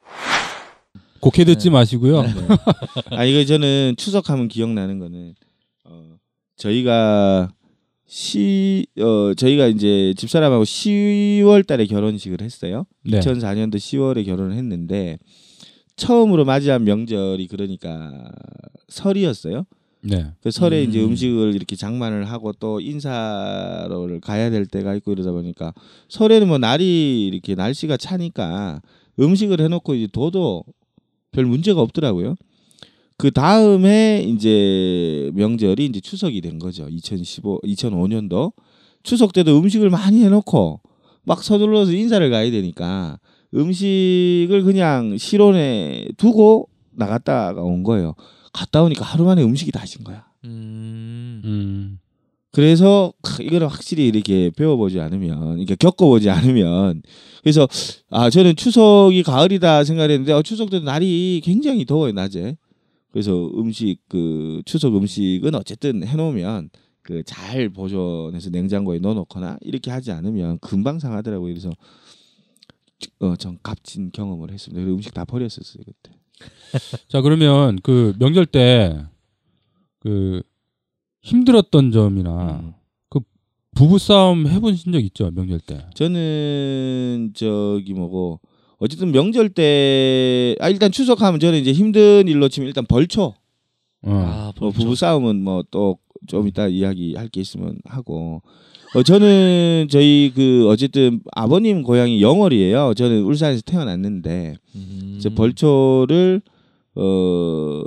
곡해 1.21 1.45
듣지 1.45 1.69
네. 1.69 1.71
마시고요. 1.71 2.23
아 3.13 3.25
이거 3.25 3.45
저는 3.47 3.95
추석하면 3.97 4.49
기억나는 4.49 4.99
거는 4.99 5.35
어, 5.85 6.17
저희가 6.57 7.51
시 8.07 8.87
어, 8.99 9.33
저희가 9.35 9.69
이제 9.69 10.13
집사람하고 10.19 10.65
10월달에 10.65 11.89
결혼식을 11.89 12.43
했어요. 12.43 12.85
네. 13.05 13.21
2004년도 13.21 13.77
10월에 13.77 14.27
결혼을 14.27 14.55
했는데 14.57 15.19
처음으로 16.01 16.47
맞이한 16.47 16.85
명절이 16.85 17.47
그러니까 17.47 18.11
설이었어요. 18.89 19.67
네. 20.03 20.33
그 20.43 20.51
설에 20.51 20.83
이제 20.83 20.99
음. 21.01 21.11
음식을 21.11 21.55
이렇게 21.55 21.77
장만을 21.77 22.25
하고 22.25 22.53
또 22.55 22.81
인사를 22.81 24.21
가야 24.23 24.49
될 24.49 24.65
때가 24.65 24.95
있고 24.97 25.13
이러다 25.13 25.31
보니까 25.31 25.75
설에는 26.09 26.49
뭐 26.49 26.57
날이 26.57 27.27
이렇게 27.27 27.55
날씨가 27.55 27.99
차니까 27.99 28.81
음식을 29.19 29.61
해놓고 29.61 29.95
이제 29.95 30.09
둬도 30.11 30.65
별 31.33 31.45
문제가 31.45 31.83
없더라고요. 31.83 32.35
그 33.19 33.31
다음에 33.31 34.25
이제 34.27 35.31
명절이 35.35 35.85
이제 35.85 36.01
추석이 36.01 36.41
된 36.41 36.59
거죠. 36.59 36.89
2015, 36.89 37.61
2005년도 37.61 38.55
추석 39.03 39.35
때도 39.35 39.59
음식을 39.59 39.91
많이 39.91 40.25
해놓고 40.25 40.81
막 41.25 41.43
서둘러서 41.43 41.93
인사를 41.93 42.31
가야 42.31 42.51
되니까 42.51 43.19
음식을 43.55 44.63
그냥 44.63 45.17
실온에 45.19 46.09
두고 46.17 46.69
나갔다가 46.93 47.63
온 47.63 47.83
거예요. 47.83 48.15
갔다 48.53 48.83
오니까 48.83 49.05
하루 49.05 49.25
만에 49.25 49.43
음식이 49.43 49.71
다신 49.73 50.05
거야. 50.05 50.27
음, 50.45 51.43
음. 51.45 51.99
그래서 52.53 53.13
크, 53.23 53.43
이거는 53.43 53.69
확실히 53.69 54.09
이렇게 54.09 54.51
배워보지 54.51 54.99
않으면, 55.01 55.59
이렇게 55.59 55.77
겪어보지 55.77 56.31
않으면, 56.31 57.03
그래서 57.43 57.69
아 58.11 58.29
저는 58.29 58.57
추석이 58.57 59.23
가을이다 59.23 59.85
생각했는데 59.85 60.33
어, 60.33 60.43
추석 60.43 60.71
때도 60.71 60.85
날이 60.85 61.41
굉장히 61.45 61.85
더워요 61.85 62.13
낮에. 62.13 62.57
그래서 63.13 63.51
음식 63.57 63.99
그 64.09 64.63
추석 64.65 64.97
음식은 64.97 65.55
어쨌든 65.55 66.07
해놓으면 66.07 66.71
그 67.03 67.23
잘 67.25 67.69
보존해서 67.71 68.51
냉장고에 68.51 68.99
넣어놓거나 69.01 69.59
이렇게 69.63 69.91
하지 69.91 70.13
않으면 70.13 70.59
금방 70.61 70.99
상하더라고요. 70.99 71.53
그래서 71.53 71.71
어 73.21 73.37
전 73.37 73.59
값진 73.63 74.11
경험을 74.13 74.51
했습니다. 74.53 74.83
음식 74.91 75.13
다 75.15 75.25
버렸었어요 75.25 75.83
그때. 75.85 76.17
자 77.09 77.21
그러면 77.21 77.79
그 77.83 78.15
명절 78.19 78.47
때 78.47 78.97
그 80.01 80.43
힘들었던 81.23 81.93
점이나 81.93 82.61
음. 82.63 82.73
부부 83.77 83.99
싸움 83.99 84.47
해보신 84.49 84.93
적 84.93 84.99
있죠 85.05 85.31
명절 85.31 85.61
때? 85.61 85.87
저는 85.95 87.33
저기 87.37 87.95
뭐고 87.95 88.41
어쨌든 88.79 89.13
명절 89.13 89.51
때 89.51 90.57
아 90.61 90.69
일단 90.69 90.91
추석하면 90.91 91.39
저는 91.41 91.59
이제 91.61 91.73
힘든 91.73 92.27
일로 92.27 92.49
치면 92.49 92.67
일단 92.67 92.85
벌초 92.87 93.23
어. 94.03 94.11
아, 94.11 94.53
뭐 94.59 94.71
벌써. 94.71 94.79
부부 94.79 94.95
싸움은 94.97 95.43
뭐 95.43 95.63
또 95.71 95.99
좀 96.27 96.47
이따 96.49 96.69
이야기할 96.69 97.29
게 97.29 97.41
있으면 97.41 97.79
하고 97.87 98.43
어 98.95 99.03
저는 99.05 99.87
저희 99.89 100.33
그 100.35 100.69
어쨌든 100.69 101.21
아버님 101.33 101.83
고향이 101.83 102.21
영월이에요. 102.21 102.95
저는 102.95 103.23
울산에서 103.23 103.63
태어났는데 103.63 104.57
음. 104.75 105.19
저 105.23 105.31
벌초를 105.31 106.43
어 106.97 107.83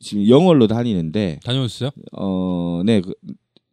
지금 0.00 0.28
영월로 0.28 0.66
다니는데 0.66 1.38
다녀오셨어요? 1.44 1.90
어네 2.10 3.02
그 3.02 3.14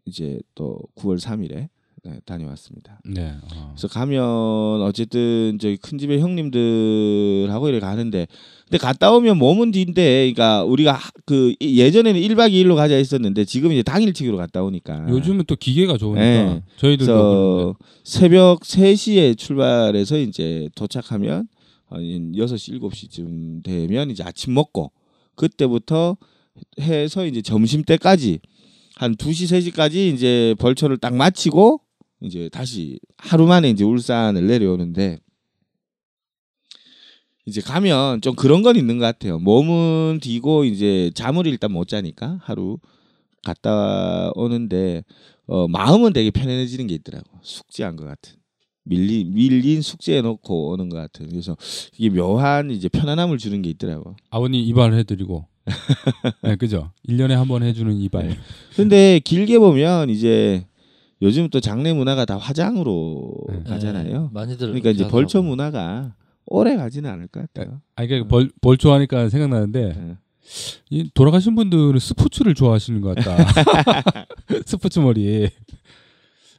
이제 0.06 0.40
또 0.54 0.80
9월 0.96 1.20
3일에 1.20 1.70
네, 2.04 2.20
다녀왔습니다. 2.26 3.00
네. 3.06 3.34
어. 3.54 3.74
그래서 3.76 3.88
가면 3.88 4.82
어쨌든 4.84 5.58
저희 5.60 5.76
큰 5.78 5.98
집에 5.98 6.20
형님들하고 6.20 7.68
이렇게 7.70 7.80
가는데 7.80 8.28
근데 8.66 8.78
갔다 8.78 9.12
오면 9.12 9.38
몸은 9.38 9.72
뒤인데 9.72 10.32
그러니까 10.32 10.64
우리가 10.64 10.94
하- 10.94 11.12
그 11.26 11.54
예전에는 11.60 12.20
1박 12.22 12.52
2일로 12.54 12.76
가자 12.76 12.96
했었는데 12.96 13.46
지금 13.46 13.72
이제 13.72 13.84
당일치기로 13.84 14.38
갔다 14.38 14.64
오니까 14.64 15.08
요즘은 15.10 15.46
또 15.48 15.56
기계가 15.56 15.98
좋으니까 15.98 16.22
네. 16.22 16.64
저희들도 16.78 17.76
새벽 18.04 18.62
3시에 18.62 19.38
출발해서 19.38 20.20
이제 20.20 20.70
도착하면 20.76 21.48
한 21.88 22.00
6시 22.34 22.80
7시쯤 22.80 23.64
되면 23.64 24.10
이제 24.12 24.24
아침 24.24 24.54
먹고 24.54 24.92
그때부터 25.36 26.18
해서 26.80 27.26
이제 27.26 27.42
점심 27.42 27.84
때까지 27.84 28.40
한 28.96 29.16
2시 29.16 29.72
3시까지 29.74 30.14
이제 30.14 30.56
벌초를 30.60 30.98
딱 30.98 31.16
마치고 31.16 31.82
이제 32.22 32.50
다시 32.50 33.00
하루 33.18 33.46
만에 33.48 33.70
이제 33.70 33.84
울산을 33.84 34.46
내려오는데 34.48 35.20
이제 37.46 37.62
가면 37.62 38.22
좀 38.22 38.36
그런 38.36 38.62
건 38.62 38.76
있는 38.76 39.00
것 39.00 39.06
같아요. 39.06 39.40
몸은 39.40 40.20
뒤고 40.22 40.66
이제 40.66 41.12
잠을 41.16 41.48
일단 41.48 41.72
못 41.72 41.88
자니까 41.88 42.40
하루 42.44 42.78
갔다 43.44 44.32
오는데 44.36 45.04
어, 45.48 45.68
마음은 45.68 46.14
되게 46.14 46.30
편안해지는 46.30 46.88
게 46.88 46.94
있더라고. 46.96 47.26
숙제한 47.42 47.96
것 47.96 48.06
같은. 48.06 48.34
밀린 48.84 49.34
밀린 49.34 49.82
숙제해 49.82 50.22
놓고 50.22 50.70
오는 50.70 50.90
것 50.90 50.98
같은. 50.98 51.28
그래서 51.30 51.56
이게 51.98 52.10
묘한 52.10 52.70
이제 52.72 52.88
편안함을 52.90 53.38
주는 53.38 53.62
게 53.62 53.70
있더라고. 53.70 54.16
아버님 54.30 54.62
이발 54.62 54.94
해 54.94 55.04
드리고. 55.04 55.48
네, 56.44 56.56
그죠? 56.56 56.92
1년에 57.08 57.30
한 57.34 57.48
번 57.48 57.64
해주는 57.64 57.96
이발. 57.98 58.28
네. 58.28 58.38
근데 58.76 59.20
길게 59.24 59.60
보면 59.60 60.10
이제 60.10 60.66
요즘 61.22 61.50
또 61.50 61.60
장례 61.60 61.92
문화가 61.94 62.26
다 62.26 62.38
화장으로 62.38 63.34
네. 63.50 63.64
가잖아요. 63.64 64.22
네, 64.24 64.30
많이들 64.32 64.68
그러니까 64.68 64.90
이제 64.92 65.08
벌초 65.08 65.40
하더라고요. 65.40 65.50
문화가 65.50 66.16
오래 66.46 66.76
가지는 66.78 67.10
않을 67.12 67.28
것 67.28 67.42
같아요. 67.54 67.82
아니 67.96 68.08
그러니까 68.08 68.30
벌 68.30 68.50
벌초 68.62 68.92
하니까 68.94 69.30
생각나는데 69.30 69.94
네. 69.94 70.18
이 70.90 71.10
돌아가신 71.14 71.56
분들은 71.56 72.00
스포츠를 72.00 72.54
좋아하시는 72.56 73.02
것 73.02 73.16
같다. 73.16 73.36
스포츠 74.66 75.00
머리 75.00 75.50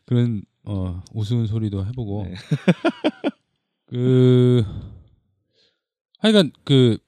그런 0.07 0.43
어 0.65 1.03
우스운 1.15 1.47
소리도 1.47 1.87
해보고 1.87 2.27
네. 2.29 2.35
그 3.87 4.65
하여간 6.19 6.53
그 6.65 6.99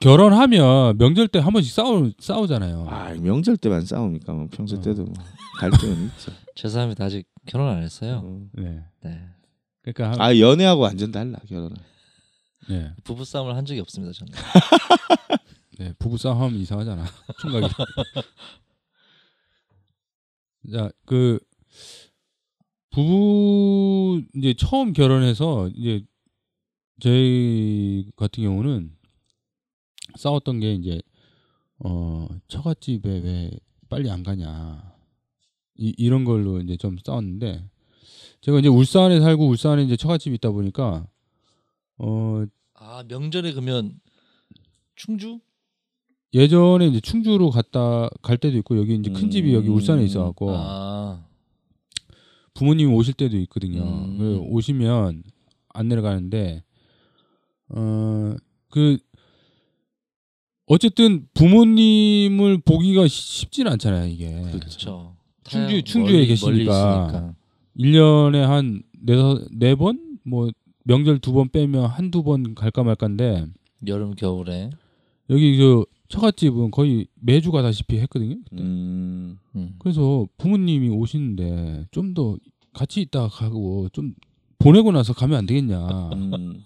결혼하면 0.00 0.98
명절 0.98 1.28
때 1.28 1.38
한 1.38 1.52
번씩 1.52 1.72
싸우 1.72 2.12
싸우잖아요. 2.18 2.86
아 2.90 3.14
명절 3.14 3.56
때만 3.56 3.86
싸우니까 3.86 4.32
뭐 4.34 4.48
평소 4.50 4.76
어. 4.76 4.80
때도 4.80 5.04
뭐 5.04 5.14
갈등은 5.58 6.06
있죠. 6.08 6.32
죄송합니다. 6.54 7.04
아직 7.04 7.28
결혼 7.46 7.68
안 7.68 7.82
했어요. 7.82 8.22
어. 8.24 8.48
네. 8.52 8.82
네. 9.02 9.28
그러니까 9.82 10.12
한, 10.12 10.20
아 10.20 10.38
연애하고 10.38 10.82
완전 10.82 11.12
달라 11.12 11.38
결혼은. 11.48 11.76
네. 12.68 12.92
부부 13.04 13.24
싸움을 13.24 13.56
한 13.56 13.64
적이 13.64 13.80
없습니다. 13.80 14.12
저는. 14.12 14.32
네, 15.78 15.92
부부 15.98 16.16
싸움 16.16 16.40
하면 16.40 16.58
이상하잖아. 16.58 17.04
총각이. 17.40 17.68
자, 20.72 20.90
그 21.04 21.38
부부 22.90 24.22
이제 24.36 24.54
처음 24.56 24.92
결혼해서 24.92 25.68
이제 25.74 26.04
저희 27.00 28.08
같은 28.16 28.44
경우는 28.44 28.96
싸웠던 30.16 30.60
게 30.60 30.74
이제 30.74 31.02
어 31.84 32.28
처갓집에 32.46 33.18
왜 33.18 33.50
빨리 33.90 34.08
안 34.10 34.22
가냐 34.22 34.93
이, 35.76 35.92
이런 35.96 36.24
걸로 36.24 36.60
이제 36.60 36.76
좀 36.76 36.96
싸웠는데 37.04 37.64
제가 38.40 38.58
이제 38.58 38.68
울산에 38.68 39.20
살고 39.20 39.46
울산에 39.48 39.82
이제 39.84 39.96
처갓집이 39.96 40.34
있다 40.36 40.50
보니까 40.50 41.06
어 41.98 42.44
아 42.76 43.02
명절에 43.08 43.52
그러면 43.52 43.98
충주? 44.94 45.40
예전에 46.34 46.88
이제 46.88 47.00
충주로 47.00 47.50
갔다 47.50 48.10
갈 48.20 48.36
때도 48.36 48.58
있고 48.58 48.76
여기 48.76 48.94
이제 48.94 49.10
큰 49.10 49.30
집이 49.30 49.54
여기 49.54 49.68
음. 49.68 49.74
울산에 49.74 50.04
있어 50.04 50.22
갖고 50.24 50.50
아 50.54 51.24
부모님 52.52 52.92
오실 52.92 53.14
때도 53.14 53.38
있거든요. 53.38 53.82
음. 53.82 54.18
그 54.18 54.38
오시면 54.40 55.22
안 55.70 55.88
내려가는데 55.88 56.62
어 57.70 58.36
그 58.70 58.98
어쨌든 60.66 61.28
부모님을 61.34 62.58
보기가 62.62 63.06
쉽지는 63.06 63.70
않잖아요 63.72 64.08
이게. 64.08 64.30
그렇죠. 64.50 65.16
충주- 65.44 65.82
충주에 65.84 66.12
멀리- 66.16 66.26
계시니까. 66.26 66.50
멀리 66.50 66.62
있으니까. 66.64 67.34
1년에 67.78 68.36
한 68.42 68.82
네서 69.00 69.40
네번 69.52 70.18
뭐 70.24 70.48
명절 70.84 71.18
두 71.18 71.32
번 71.32 71.48
빼면 71.50 71.86
한두 71.86 72.22
번 72.22 72.54
갈까 72.54 72.82
말까인데 72.84 73.46
여름 73.86 74.14
겨울에. 74.14 74.70
여기 75.30 75.56
저 75.58 75.84
처갓집은 76.08 76.70
거의 76.70 77.06
매주 77.20 77.50
가다시피 77.50 77.98
했거든요. 78.00 78.36
음. 78.52 79.38
음. 79.56 79.74
그래서 79.78 80.26
부모님이 80.38 80.88
오시는데 80.90 81.86
좀 81.90 82.14
더 82.14 82.36
같이 82.72 83.00
있다가 83.02 83.28
가고 83.28 83.88
좀 83.92 84.14
보내고 84.58 84.92
나서 84.92 85.12
가면 85.12 85.38
안 85.38 85.46
되겠냐. 85.46 86.10
음. 86.12 86.62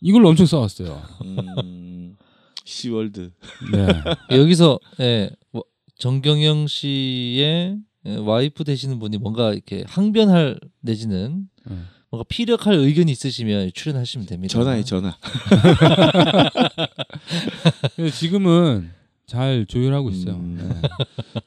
이걸로 0.00 0.28
엄청 0.28 0.46
싸웠어요. 0.46 1.00
음. 1.24 2.16
시월드. 2.64 3.30
네. 3.72 3.86
여기서 4.38 4.78
예, 5.00 5.30
뭐, 5.52 5.62
정경영 5.98 6.66
씨의 6.66 7.38
예, 7.38 7.76
와이프 8.04 8.64
되시는 8.64 8.98
분이 8.98 9.18
뭔가 9.18 9.52
이렇게 9.52 9.84
항변할 9.86 10.58
내지는 10.80 11.48
네. 11.68 11.76
뭔가 12.10 12.24
피력할 12.28 12.74
의견이 12.74 13.12
있으시면 13.12 13.70
출연하시면 13.74 14.26
됩니다. 14.26 14.52
전화해 14.52 14.82
전화. 14.82 15.16
지금은 18.12 18.90
잘 19.26 19.64
조율하고 19.66 20.10
있어요. 20.10 20.34
음. 20.34 20.56
네. 20.58 20.88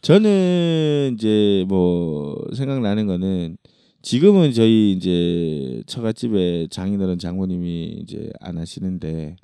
저는 0.01 1.15
이제 1.15 1.65
뭐 1.67 2.37
생각나는 2.55 3.07
거는 3.07 3.57
지금은 4.01 4.53
저희 4.53 4.93
이제 4.93 5.81
처갓집에 5.87 6.67
장인어른 6.69 7.19
장모님이 7.19 7.99
이제 8.01 8.29
안 8.39 8.57
하시는데 8.57 9.35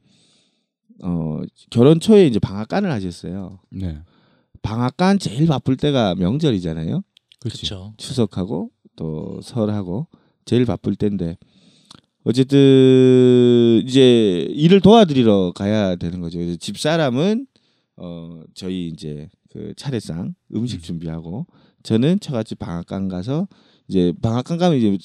어 1.04 1.42
결혼 1.70 2.00
초에 2.00 2.28
이제 2.28 2.39
방앗간을 2.39 2.89
하셨어요. 2.92 3.60
네. 3.72 4.00
방앗간 4.62 5.20
제일 5.20 5.48
바쁠 5.48 5.78
때가 5.78 6.16
명절이잖아요. 6.16 7.04
그렇지. 7.39 7.66
그렇죠. 7.66 7.94
추석하고 7.98 8.72
또 8.96 9.39
설하고 9.42 10.08
제일 10.46 10.66
바쁠 10.66 10.96
때인데 10.96 11.38
어쨌든 12.24 13.82
이제 13.86 14.42
일을 14.51 14.82
도와드리러 14.82 15.54
가야 15.56 15.96
되는 15.96 16.20
거죠. 16.20 16.38
그래서 16.38 16.58
집 16.58 16.78
사람은 16.78 17.48
어 17.98 18.42
저희 18.54 18.88
이제 18.88 19.30
그 19.50 19.74
차례상 19.75 20.36
음식 20.54 20.84
준비하고 20.84 21.48
저는 21.84 22.20
처갓집 22.20 22.60
방앗간 22.60 23.08
가서 23.08 23.48
이제 23.88 24.13
방앗간 24.22 24.58
가면 24.58 24.78
이제 24.78 24.98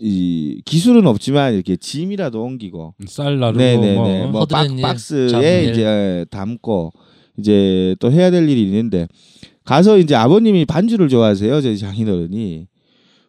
이 0.00 0.62
기술은 0.64 1.06
없지만 1.06 1.54
이렇게 1.54 1.76
짐이라도 1.76 2.42
옮기고 2.42 2.94
쌀 3.06 3.38
나르고 3.38 3.58
네네네 3.58 4.22
뭐, 4.22 4.30
뭐 4.30 4.46
박, 4.46 4.66
박스에 4.80 5.28
잡일. 5.28 5.70
이제 5.70 6.26
담고 6.30 6.92
이제 7.38 7.96
또 8.00 8.10
해야 8.12 8.30
될 8.30 8.48
일이 8.48 8.62
있는데 8.62 9.06
가서 9.64 9.98
이제 9.98 10.14
아버님이 10.14 10.64
반주를 10.64 11.08
좋아하세요 11.08 11.60
저희 11.60 11.78
장인어른이 11.78 12.66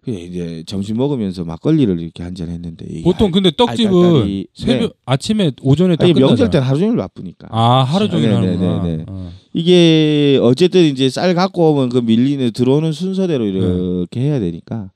이제 0.05 0.63
점심 0.65 0.97
먹으면서 0.97 1.45
막걸리를 1.45 1.97
이렇게 2.01 2.23
한 2.23 2.35
잔 2.35 2.49
했는데 2.49 2.85
보통 3.03 3.31
근데 3.31 3.51
떡집은 3.55 4.45
새벽 4.53 4.81
네. 4.81 4.89
아침에 5.05 5.51
오전에 5.61 5.95
다 5.95 6.03
아니. 6.03 6.13
명절 6.13 6.49
때는 6.49 6.67
하루 6.67 6.79
종일 6.79 6.97
바쁘니까 6.97 7.47
아 7.51 7.83
하루 7.83 8.09
종일 8.09 8.29
네, 8.29 8.35
하는구나. 8.35 8.83
네, 8.83 8.89
네, 8.89 8.97
네. 8.97 9.05
어. 9.07 9.31
이게 9.53 10.37
어쨌든 10.41 10.81
이제 10.83 11.09
쌀 11.09 11.33
갖고 11.35 11.71
오면 11.71 11.87
그 11.89 11.99
밀리는 11.99 12.51
들어오는 12.51 12.91
순서대로 12.91 13.45
이렇게 13.45 14.19
해야 14.19 14.41
되니까 14.41 14.91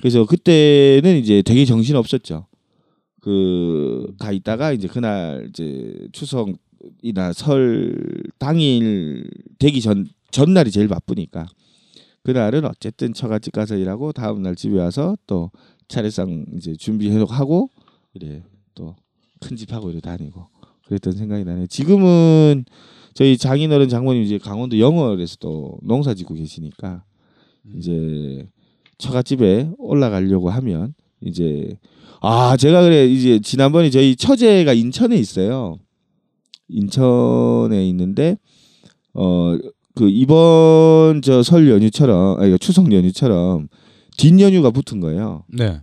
그래서 0.00 0.26
그때는 0.26 1.16
이제 1.18 1.40
되게 1.40 1.64
정신 1.64 1.96
없었죠. 1.96 2.46
그 3.22 4.12
가 4.18 4.30
있다가 4.32 4.72
이제 4.72 4.86
그날 4.88 5.46
이제 5.48 5.94
추석 6.12 6.50
이나 7.02 7.32
설 7.32 7.94
당일 8.38 9.28
되기 9.58 9.80
전 9.80 10.06
전날이 10.30 10.70
제일 10.70 10.88
바쁘니까 10.88 11.46
그날은 12.22 12.64
어쨌든 12.64 13.12
처갓집 13.12 13.52
가서 13.52 13.76
일하고 13.76 14.12
다음 14.12 14.42
날 14.42 14.54
집에 14.56 14.78
와서 14.78 15.16
또 15.26 15.50
차례상 15.88 16.46
이제 16.56 16.74
준비하고 16.74 17.68
이래 18.14 18.42
또 18.74 18.96
큰 19.40 19.56
집 19.56 19.72
하고 19.74 19.90
이래 19.90 20.00
다니고 20.00 20.46
그랬던 20.86 21.12
생각이 21.12 21.44
나네요. 21.44 21.66
지금은 21.66 22.64
저희 23.12 23.36
장인어른 23.36 23.88
장모님 23.90 24.22
이제 24.22 24.38
강원도 24.38 24.78
영월에서 24.78 25.36
또 25.38 25.78
농사 25.82 26.14
짓고 26.14 26.34
계시니까 26.34 27.04
이제 27.76 28.48
처갓집에 28.98 29.70
올라가려고 29.78 30.48
하면 30.50 30.94
이제 31.20 31.76
아 32.20 32.56
제가 32.56 32.82
그래 32.82 33.06
이제 33.06 33.38
지난번에 33.38 33.90
저희 33.90 34.16
처제가 34.16 34.72
인천에 34.72 35.16
있어요. 35.16 35.78
인천에 36.68 37.86
있는데 37.88 38.38
어 39.14 39.56
그 39.96 40.10
이번 40.10 41.22
저 41.22 41.42
설 41.44 41.70
연휴처럼 41.70 42.40
아니 42.40 42.58
추석 42.58 42.90
연휴처럼 42.92 43.68
뒷 44.16 44.40
연휴가 44.40 44.72
붙은 44.72 44.98
거예요. 44.98 45.44
네. 45.48 45.80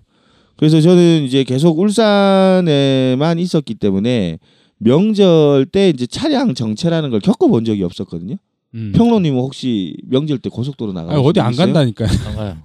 그래서 0.58 0.82
저는 0.82 1.24
이제 1.24 1.46
계속 1.46 1.80
울산에만 1.80 3.40
있었기 3.40 3.76
때문에 3.76 4.38
명절 4.80 5.68
때 5.68 5.90
이제 5.90 6.06
차량 6.08 6.54
정체라는 6.54 7.10
걸 7.10 7.22
겪어본 7.22 7.64
적이 7.64 7.84
없었거든요. 7.84 8.36
음. 8.74 8.92
평론님은 8.96 9.40
혹시 9.40 9.96
명절 10.08 10.40
때 10.40 10.50
고속도로 10.50 10.92
나가? 10.92 11.14
아니, 11.14 11.24
어디 11.24 11.40
안 11.40 11.56
간다니까요. 11.56 12.10
안 12.28 12.36
가요. 12.36 12.58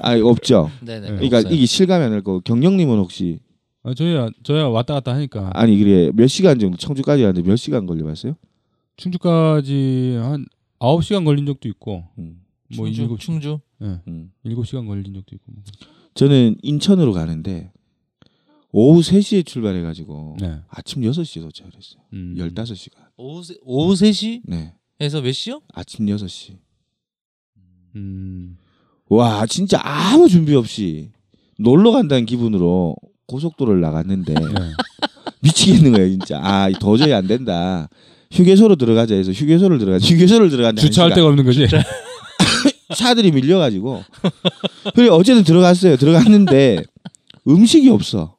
아 0.00 0.18
없죠. 0.22 0.70
네네. 0.80 1.06
그러니까 1.08 1.38
없어요. 1.38 1.54
이게 1.54 1.66
실감이 1.66 2.02
안 2.02 2.10
날 2.12 2.22
거고 2.22 2.40
경영님은 2.40 2.96
혹시 2.98 3.40
아, 3.82 3.94
저야 3.94 4.28
저야 4.42 4.66
왔다 4.68 4.94
갔다 4.94 5.14
하니까 5.14 5.50
아니 5.54 5.78
그래 5.78 6.10
몇 6.14 6.26
시간 6.26 6.58
정도 6.58 6.76
청주까지 6.76 7.22
가는데 7.22 7.48
몇 7.48 7.56
시간 7.56 7.86
걸려봤어요? 7.86 8.36
충주까지 8.96 10.18
한 10.20 10.46
9시간 10.80 11.24
걸린 11.24 11.46
적도 11.46 11.68
있고 11.68 12.04
음, 12.18 12.42
뭐 12.76 12.86
충주, 12.86 13.02
일곱 13.02 13.20
충주. 13.20 13.60
예. 13.82 14.00
음. 14.08 14.32
7시간 14.44 14.86
걸린 14.86 15.14
적도 15.14 15.34
있고 15.36 15.52
뭐. 15.52 15.62
저는 16.14 16.56
인천으로 16.62 17.12
가는데 17.12 17.70
오후 18.70 19.00
3시에 19.00 19.46
출발해 19.46 19.82
가지고 19.82 20.36
네. 20.40 20.60
아침 20.68 21.02
6시에 21.02 21.40
도착을 21.42 21.72
했어요. 21.74 22.02
음. 22.12 22.34
15시간. 22.36 22.96
오후 23.16 23.42
세, 23.42 23.54
오후 23.62 23.94
3시에서 23.94 24.42
네. 24.46 24.74
몇 24.98 25.32
시요? 25.32 25.62
아침 25.72 26.06
6시. 26.06 26.58
음. 27.96 28.58
와 29.08 29.46
진짜 29.46 29.80
아무 29.82 30.28
준비 30.28 30.54
없이 30.54 31.10
놀러 31.58 31.92
간다는 31.92 32.26
기분으로 32.26 32.94
고속도로를 33.28 33.80
나갔는데 33.80 34.34
네. 34.34 34.40
미치겠는 35.40 35.92
거예요 35.92 36.08
진짜 36.10 36.40
아 36.42 36.68
도저히 36.80 37.12
안 37.12 37.26
된다 37.26 37.88
휴게소로 38.32 38.76
들어가자 38.76 39.14
해서 39.14 39.30
휴게소를 39.32 39.78
들어가 39.78 39.98
휴게소를 39.98 40.50
들어갔는데 40.50 40.82
한 40.82 40.90
주차할. 40.90 41.14
데가 41.14 41.28
없는 41.28 41.44
거지. 41.44 41.66
차들이 42.96 43.30
밀려가지고 43.32 44.02
그래 44.94 45.08
어쨌든 45.10 45.44
들어갔어요 45.44 45.96
들어갔는데 45.96 46.82
음식이 47.46 47.88
없어 47.90 48.36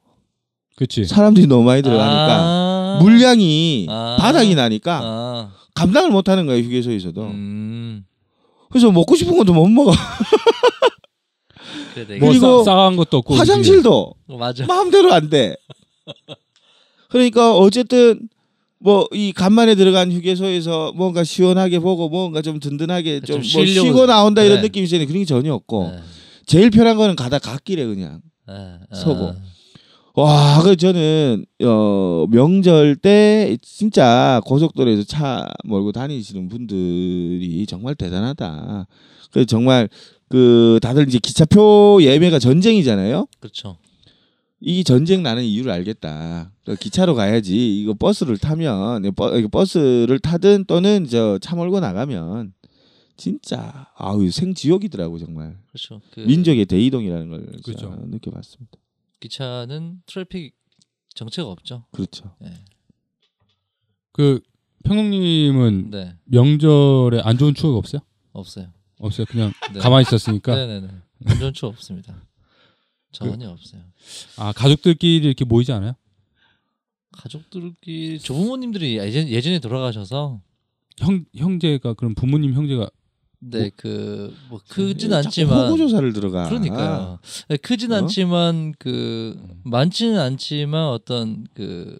그렇지. 0.76 1.04
사람들이 1.04 1.46
너무 1.46 1.62
많이 1.64 1.82
들어가니까 1.82 2.36
아. 2.40 2.98
물량이 3.00 3.86
아. 3.88 4.16
바닥이 4.18 4.54
나니까 4.56 5.00
아. 5.02 5.50
감당을 5.74 6.10
못하는 6.10 6.46
거예요 6.46 6.62
휴게소에서도 6.64 7.22
음. 7.22 8.04
그래서 8.70 8.90
먹고 8.90 9.14
싶은 9.16 9.36
것도 9.36 9.52
못 9.54 9.68
먹어 9.68 9.92
뭐 12.04 12.28
그리고 12.28 12.64
싸, 12.64 12.72
싸한 12.72 12.96
것도 12.96 13.18
없고 13.18 13.34
화장실도 13.34 14.14
어, 14.28 14.36
맞아. 14.36 14.66
마음대로 14.66 15.12
안 15.12 15.28
돼. 15.30 15.56
그러니까 17.08 17.56
어쨌든 17.56 18.28
뭐 18.78 19.06
이 19.12 19.32
간만에 19.32 19.74
들어간 19.74 20.10
휴게소에서 20.10 20.92
뭔가 20.94 21.22
시원하게 21.24 21.78
보고 21.80 22.08
뭔가 22.08 22.40
좀 22.42 22.60
든든하게 22.60 23.20
좀 23.20 23.42
좀 23.42 23.60
뭐 23.60 23.66
쉬고 23.66 24.06
나온다 24.06 24.42
이런 24.42 24.56
네. 24.58 24.62
느낌이 24.62 24.84
있었는데 24.84 25.06
그런 25.08 25.20
게 25.22 25.26
전혀 25.26 25.52
없고 25.54 25.90
네. 25.92 25.98
제일 26.46 26.70
편한 26.70 26.96
거는 26.96 27.14
가다 27.16 27.38
갓길에 27.38 27.84
그냥 27.84 28.20
네. 28.48 28.54
서고. 28.94 29.28
아. 29.28 29.34
와, 30.14 30.60
그 30.62 30.74
저는 30.76 31.44
어 31.62 32.26
명절 32.30 32.96
때 32.96 33.56
진짜 33.62 34.40
고속도로에서 34.44 35.04
차 35.04 35.46
몰고 35.64 35.92
다니시는 35.92 36.48
분들이 36.48 37.64
정말 37.68 37.94
대단하다. 37.94 38.86
그 39.30 39.46
정말 39.46 39.88
그 40.30 40.78
다들 40.80 41.08
이제 41.08 41.18
기차표 41.18 41.98
예매가 42.02 42.38
전쟁이잖아요. 42.38 43.26
그렇죠. 43.40 43.76
이 44.60 44.84
전쟁 44.84 45.22
나는 45.24 45.42
이유를 45.42 45.72
알겠다. 45.72 46.52
그 46.64 46.76
기차로 46.76 47.14
가야지. 47.16 47.80
이거 47.80 47.94
버스를 47.94 48.38
타면 48.38 49.12
버, 49.16 49.32
버스를 49.50 50.18
타든 50.20 50.66
또는 50.66 51.06
저 51.06 51.38
차 51.40 51.56
몰고 51.56 51.80
나가면 51.80 52.52
진짜 53.16 53.86
아우 53.96 54.30
생지옥이더라고 54.30 55.18
정말. 55.18 55.58
그렇죠. 55.68 56.00
그 56.12 56.20
민족의 56.20 56.66
대이동이라는 56.66 57.28
걸 57.28 57.46
그렇죠. 57.64 57.96
느껴봤습니다. 58.06 58.78
기차는 59.18 60.02
트래픽 60.06 60.54
정체가 61.14 61.48
없죠. 61.48 61.84
그렇죠. 61.90 62.34
네. 62.40 62.52
그 64.12 64.40
평론님은 64.84 65.90
네. 65.90 66.14
명절에 66.24 67.20
안 67.24 67.36
좋은 67.36 67.52
추억 67.54 67.76
없어요? 67.76 68.00
없어요. 68.32 68.72
없어요. 69.00 69.26
그냥 69.26 69.52
네. 69.72 69.80
가만히 69.80 70.02
있었으니까. 70.02 70.54
네네네. 70.54 70.88
안전 71.26 71.52
추 71.52 71.66
없습니다. 71.66 72.22
전혀 73.12 73.48
없어요. 73.50 73.80
아 74.38 74.52
가족들끼리 74.52 75.26
이렇게 75.26 75.44
모이지 75.44 75.72
않아요? 75.72 75.94
가족들끼리 77.12 78.18
조부모님들이 78.20 78.98
예전, 78.98 79.28
예전에 79.28 79.58
돌아가셔서 79.58 80.40
형 80.98 81.24
형제가 81.34 81.94
그럼 81.94 82.14
부모님 82.14 82.54
형제가 82.54 82.88
네 83.42 83.70
그 83.70 84.34
뭐 84.50 84.60
크진 84.68 85.10
자꾸 85.10 85.26
않지만 85.26 85.66
호구 85.66 85.78
조사를 85.78 86.12
들어가. 86.12 86.48
그러니까요. 86.48 87.18
네, 87.48 87.56
크진 87.56 87.90
어? 87.92 87.96
않지만 87.96 88.74
그 88.78 89.40
많지는 89.64 90.18
않지만 90.20 90.88
어떤 90.88 91.46
그 91.54 91.98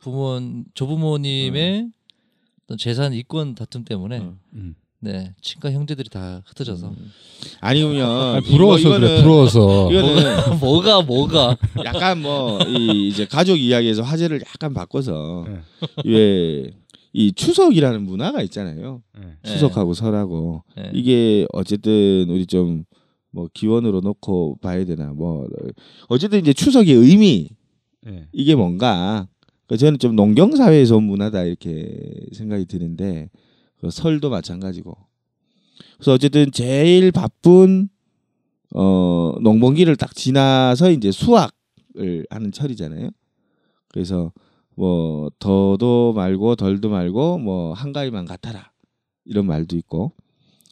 부모 0.00 0.40
조부모님의 0.74 1.90
어떤 2.64 2.78
재산 2.78 3.12
이권 3.12 3.54
다툼 3.56 3.84
때문에 3.84 4.18
어. 4.20 4.38
음. 4.54 4.74
네 5.00 5.32
친가 5.40 5.70
형제들이 5.70 6.08
다 6.08 6.42
흩어져서 6.46 6.92
아니면 7.60 8.34
아니, 8.34 8.44
부러워서 8.46 8.80
이거, 8.80 8.98
그래 8.98 9.22
부러워서 9.22 9.92
이거는 9.92 10.58
뭐가 10.60 11.02
뭐가 11.02 11.56
약간 11.84 12.20
뭐 12.20 12.58
이 12.66 13.08
이제 13.08 13.26
가족 13.26 13.56
이야기에서 13.58 14.02
화제를 14.02 14.40
약간 14.40 14.74
바꿔서 14.74 15.46
네. 15.46 16.72
왜이 17.14 17.32
추석이라는 17.32 18.02
문화가 18.02 18.42
있잖아요. 18.42 19.02
네. 19.18 19.26
네. 19.42 19.52
추석하고 19.52 19.94
설하고 19.94 20.64
네. 20.76 20.90
이게 20.94 21.46
어쨌든 21.52 22.26
우리 22.28 22.46
좀뭐 22.46 23.48
기원으로 23.54 24.00
놓고 24.00 24.58
봐야 24.60 24.84
되나 24.84 25.12
뭐 25.12 25.46
어쨌든 26.08 26.40
이제 26.40 26.52
추석의 26.52 26.94
의미 26.94 27.48
네. 28.04 28.26
이게 28.32 28.54
뭔가 28.54 29.26
그 29.66 29.76
저는 29.76 29.98
좀 29.98 30.16
농경 30.16 30.56
사회에서 30.56 30.96
온 30.96 31.04
문화다 31.04 31.44
이렇게 31.44 32.26
생각이 32.32 32.66
드는데 32.66 33.28
그 33.32 33.38
설도 33.90 34.30
마찬가지고. 34.30 34.96
그래서 35.96 36.12
어쨌든 36.12 36.50
제일 36.52 37.12
바쁜 37.12 37.88
어 38.74 39.34
농번기를 39.40 39.96
딱 39.96 40.14
지나서 40.14 40.90
이제 40.90 41.10
수확을 41.10 42.26
하는 42.30 42.52
철이잖아요. 42.52 43.10
그래서 43.88 44.32
뭐 44.74 45.30
더도 45.38 46.12
말고 46.14 46.56
덜도 46.56 46.88
말고 46.90 47.38
뭐 47.38 47.72
한가위만 47.72 48.26
같아라. 48.26 48.70
이런 49.24 49.46
말도 49.46 49.76
있고. 49.76 50.12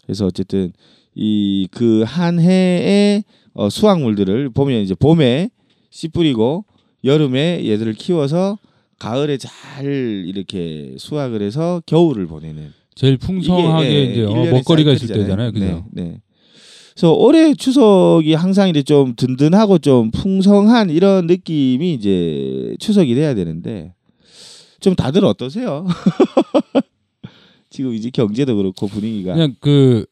그래서 0.05 0.27
어쨌든 0.27 0.73
이 1.15 1.67
그 1.73 2.05
한 2.05 2.39
해의 2.39 3.25
어, 3.55 3.71
수확물들을 3.71 4.51
보면 4.51 4.83
이제 4.83 4.95
봄에 4.95 5.51
씨 5.91 6.09
뿌리고 6.09 6.67
여름에 7.05 7.67
얘들을 7.67 7.95
키워서 7.95 8.59
가을에 8.99 9.39
잘 9.39 9.87
이렇게 10.27 10.95
수확을 10.99 11.41
해서 11.43 11.83
겨울을 11.87 12.27
보내는 12.27 12.73
제일 12.97 13.19
풍성하게 13.19 13.89
이게, 13.89 14.09
예, 14.09 14.13
이제 14.13 14.25
어, 14.25 14.53
먹거리가 14.53 14.93
있을. 14.93 15.09
때잖아요. 15.09 15.53
그죠? 15.53 15.65
네, 15.93 16.03
네. 16.03 16.21
그래서 16.95 17.13
올해 17.13 17.53
추석이 17.55 18.33
항상 18.33 18.71
이제 18.71 18.83
좀 18.83 19.15
든든하고 19.15 19.79
좀 19.79 20.11
풍성한 20.11 20.89
이런 20.89 21.27
느낌이 21.27 21.93
이제 21.93 22.75
추석이 22.81 23.15
돼야 23.15 23.35
되는데 23.35 23.93
좀 24.81 24.95
다들 24.95 25.27
어떠세요? 25.27 25.87
지금 27.69 27.93
이제 27.93 28.09
경제도 28.09 28.57
그렇고 28.57 28.87
분위기가 28.87 29.35
그냥 29.35 29.55
그 29.61 30.07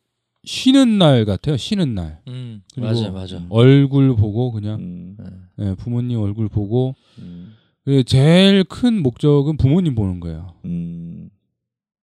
쉬는 0.45 0.99
날 0.99 1.25
같아요. 1.25 1.57
쉬는 1.57 1.95
날. 1.95 2.21
음 2.29 2.61
맞아 2.77 3.11
맞아. 3.11 3.43
얼굴 3.49 4.15
보고 4.15 4.53
그냥 4.53 4.79
음, 4.79 5.17
네. 5.57 5.71
예, 5.71 5.75
부모님 5.77 6.21
얼굴 6.21 6.51
보고 6.51 6.95
음, 7.19 7.55
그 7.87 8.05
제일 8.05 8.63
큰 8.65 9.03
목적은 9.03 9.57
부모님 9.57 9.95
보는 9.95 10.21
거예요. 10.21 10.53
음. 10.67 11.31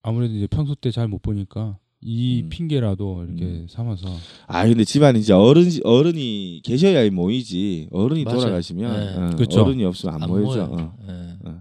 아무래도 0.02 0.34
이제 0.34 0.48
평소 0.48 0.76
때 0.76 0.92
잘 0.92 1.08
못 1.08 1.22
보니까 1.22 1.78
이 2.02 2.44
음. 2.44 2.50
핑계라도 2.50 3.26
이렇게 3.26 3.44
음. 3.44 3.68
삼아서 3.70 4.08
아 4.48 4.66
근데 4.66 4.84
집안에 4.86 5.20
이제 5.20 5.34
어른 5.34 5.66
어른이 5.84 6.62
계셔야 6.64 7.10
모이지 7.12 7.90
어른이 7.92 8.24
맞아요. 8.24 8.40
돌아가시면 8.40 9.00
네. 9.00 9.34
어, 9.34 9.36
그쵸. 9.36 9.62
어른이 9.62 9.84
없으면 9.84 10.16
안, 10.16 10.24
안. 10.24 10.30
모여요. 10.30 10.64
어. 10.72 10.96
네. 11.06 11.52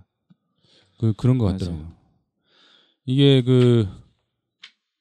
그 0.98 1.12
그런 1.14 1.38
것. 1.38 1.46
같더라고요. 1.46 1.92
이게 3.06 3.42
그 3.42 3.88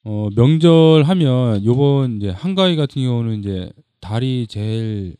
어, 0.03 0.29
명절 0.35 1.03
하면 1.03 1.63
요번 1.65 2.17
이제 2.17 2.29
한가위 2.29 2.75
같은 2.75 3.01
경우는 3.03 3.39
이제 3.39 3.71
달이 3.99 4.47
제일 4.47 5.17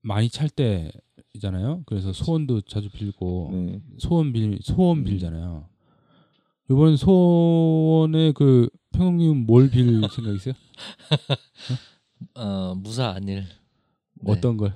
많이 0.00 0.30
찰 0.30 0.48
때잖아요. 0.48 1.82
그래서 1.86 2.12
소원도 2.12 2.62
자주 2.62 2.88
빌고 2.90 3.50
네. 3.52 3.80
소원 3.98 4.32
빌 4.32 4.58
소원 4.62 4.98
음. 5.00 5.04
빌잖아요. 5.04 5.67
요번 6.70 6.96
소원에 6.96 8.32
그 8.32 8.68
평님 8.92 9.46
뭘 9.46 9.70
빌 9.70 10.00
생각 10.12 10.34
있어요? 10.34 10.54
어 12.34 12.74
무사 12.76 13.10
안일. 13.10 13.46
네. 14.20 14.32
어떤 14.32 14.56
걸 14.56 14.72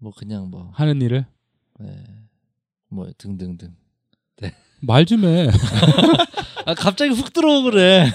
뭐 0.00 0.12
그냥 0.16 0.48
뭐 0.48 0.70
하는 0.74 1.02
일을 1.02 1.26
네. 1.80 2.04
뭐 2.88 3.10
등등등. 3.18 3.74
말좀 4.80 5.24
해. 5.24 5.48
아 6.66 6.74
갑자기 6.74 7.10
훅 7.10 7.32
들어오 7.32 7.64
그래. 7.64 8.08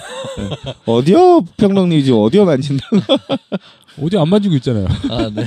어디요 0.86 1.42
평론님 1.58 2.02
지금 2.02 2.20
어디요 2.20 2.46
만진다. 2.46 2.88
어디 4.00 4.16
안 4.16 4.30
만지고 4.30 4.54
있잖아요. 4.54 4.86
아 5.10 5.28
네. 5.28 5.44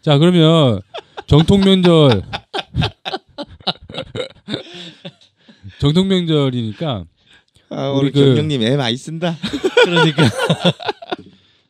자 0.00 0.16
그러면 0.18 0.80
정통 1.26 1.62
명절 1.62 2.22
정통 5.94 6.08
명절이니까 6.08 7.04
아, 7.70 7.88
우리 7.90 8.06
우리 8.08 8.12
그- 8.12 8.24
경영님 8.34 8.62
애 8.62 8.76
많이 8.76 8.96
쓴다. 8.96 9.36
그러니까 9.84 10.22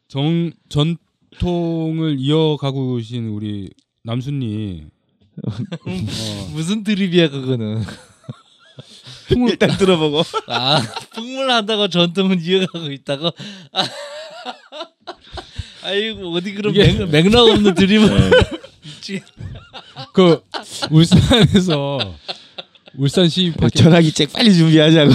정 0.08 0.50
전통을 0.68 2.16
이어가고 2.18 2.96
계신 2.96 3.28
우리 3.28 3.70
남순님 4.04 4.88
어, 5.46 5.50
무슨 6.52 6.82
드립이야 6.84 7.28
그거는. 7.30 7.82
풍을 9.28 9.50
일단 9.50 9.76
들어보고. 9.76 10.22
아 10.48 10.80
풍물 11.14 11.50
한다고 11.50 11.88
전통은 11.88 12.40
이어가고 12.42 12.90
있다고. 12.92 13.30
아, 13.72 13.84
아이고 15.82 16.32
어디 16.34 16.54
그런 16.54 16.72
이게- 16.74 16.92
맥, 16.92 17.10
맥락 17.10 17.48
없는 17.48 17.74
드립을. 17.74 18.30
미치- 18.82 19.22
그 20.12 20.42
울산에서 20.90 21.98
울산 22.98 23.28
시민파크 23.28 23.70
전화기 23.78 24.12
책 24.12 24.32
빨리 24.32 24.54
준비하자고. 24.54 25.12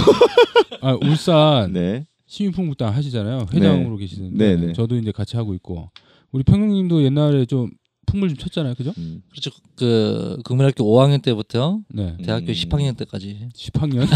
아 0.80 0.98
울산 1.02 1.72
네. 1.72 2.06
시민풍물단 2.26 2.92
하시잖아요 2.92 3.46
회장으로 3.52 3.96
계시는데 3.98 4.56
네, 4.56 4.66
네. 4.68 4.72
저도 4.72 4.96
이제 4.96 5.12
같이 5.12 5.36
하고 5.36 5.54
있고 5.54 5.90
우리 6.32 6.42
평영님도 6.42 7.02
옛날에 7.04 7.44
좀 7.44 7.70
풍물 8.06 8.30
좀 8.30 8.38
쳤잖아요 8.38 8.74
그죠? 8.74 8.92
음. 8.98 9.22
그렇죠. 9.30 9.50
그 9.76 10.38
국민학교 10.44 10.84
5학년 10.84 11.22
때부터 11.22 11.80
네 11.90 12.16
대학교 12.24 12.46
음. 12.46 12.52
10학년 12.52 12.96
때까지. 12.96 13.48
10학년 13.54 14.06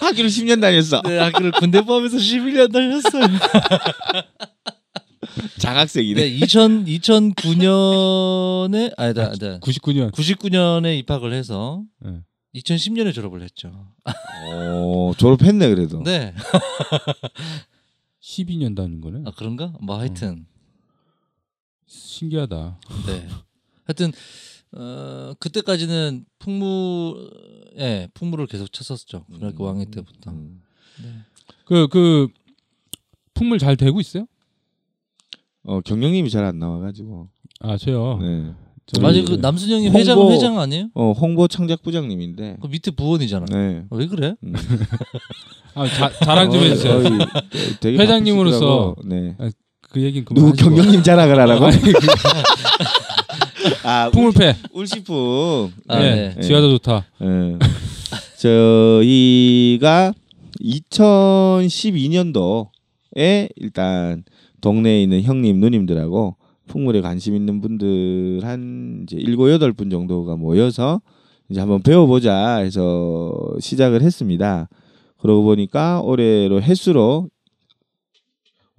학교를 0.00 0.30
10년 0.30 0.60
다녔어. 0.60 1.02
네, 1.02 1.18
학교를 1.18 1.52
군대 1.52 1.82
포함해서 1.84 2.16
11년 2.16 2.72
다녔어요. 2.72 3.26
장학생이네. 5.70 6.20
네, 6.20 6.26
2000 6.28 6.84
2009년에 6.86 8.92
아니다, 8.96 9.26
아니다. 9.26 9.58
99년 9.60 10.10
99년에 10.12 10.98
입학을 10.98 11.32
해서 11.32 11.84
네. 12.00 12.22
2010년에 12.56 13.14
졸업을 13.14 13.42
했죠. 13.42 13.86
오, 14.52 15.14
졸업했네 15.16 15.68
그래도. 15.68 16.02
네. 16.02 16.34
12년 18.20 18.76
다닌 18.76 19.00
거네 19.00 19.22
아 19.24 19.30
그런가? 19.36 19.72
뭐 19.80 19.98
하여튼 19.98 20.46
신기하다 21.86 22.78
네. 23.06 23.28
하여튼 23.84 24.12
어 24.72 25.32
그때까지는 25.40 26.26
풍무 26.38 27.30
예, 27.78 28.08
풍무를 28.14 28.46
계속 28.46 28.72
쳤었죠. 28.72 29.24
고등학교 29.24 29.64
5학년 29.64 29.90
때부터. 29.92 30.30
음. 30.32 30.62
네. 31.02 31.08
그그 31.64 32.28
풍물 33.34 33.58
잘 33.58 33.76
되고 33.76 33.98
있어요? 34.00 34.26
어, 35.70 35.80
경영님이 35.82 36.30
잘 36.30 36.44
안 36.44 36.58
나와가지고. 36.58 37.28
아 37.60 37.76
저요 37.76 38.18
네. 38.20 38.50
저희 38.86 39.06
아니 39.06 39.24
그 39.24 39.34
남순영이 39.34 39.84
홍보- 39.86 39.98
회장 40.00 40.30
회장 40.30 40.58
아니에요? 40.58 40.88
어, 40.94 41.12
홍보 41.12 41.46
창작 41.46 41.82
부장님인데. 41.82 42.56
그 42.60 42.66
밑에 42.66 42.90
부원이잖아. 42.90 43.46
네. 43.50 43.84
왜 43.90 44.06
그래? 44.08 44.34
음. 44.42 44.52
아, 45.74 45.86
자, 45.86 46.10
자랑 46.24 46.50
좀 46.50 46.60
어, 46.60 46.64
해주세요. 46.64 46.94
어, 46.96 47.02
되게 47.80 47.98
회장님으로서. 47.98 48.96
네. 49.04 49.36
그 49.92 50.02
얘기는 50.02 50.24
그만 50.24 50.44
누구. 50.44 50.56
경영님 50.56 51.02
자랑을 51.04 51.38
하라고? 51.38 51.66
아, 53.84 54.10
풍물패. 54.10 54.56
울시풍. 54.72 55.70
아, 55.88 55.98
네. 56.00 56.34
네. 56.34 56.40
지하도 56.42 56.70
좋다. 56.78 57.06
예. 57.22 57.58
저희가 58.38 60.12
2012년도에 60.60 63.48
일단 63.56 64.24
동네에 64.60 65.02
있는 65.02 65.22
형님 65.22 65.60
누님들하고 65.60 66.36
풍물에 66.66 67.00
관심 67.00 67.34
있는 67.34 67.60
분들 67.60 68.40
한 68.42 69.00
이제 69.02 69.16
일곱 69.16 69.50
여덟 69.50 69.72
분 69.72 69.90
정도가 69.90 70.36
모여서 70.36 71.00
이제 71.48 71.60
한번 71.60 71.82
배워보자 71.82 72.58
해서 72.58 73.34
시작을 73.58 74.02
했습니다. 74.02 74.68
그러고 75.18 75.42
보니까 75.42 76.00
올해로 76.00 76.62
횟수로 76.62 77.28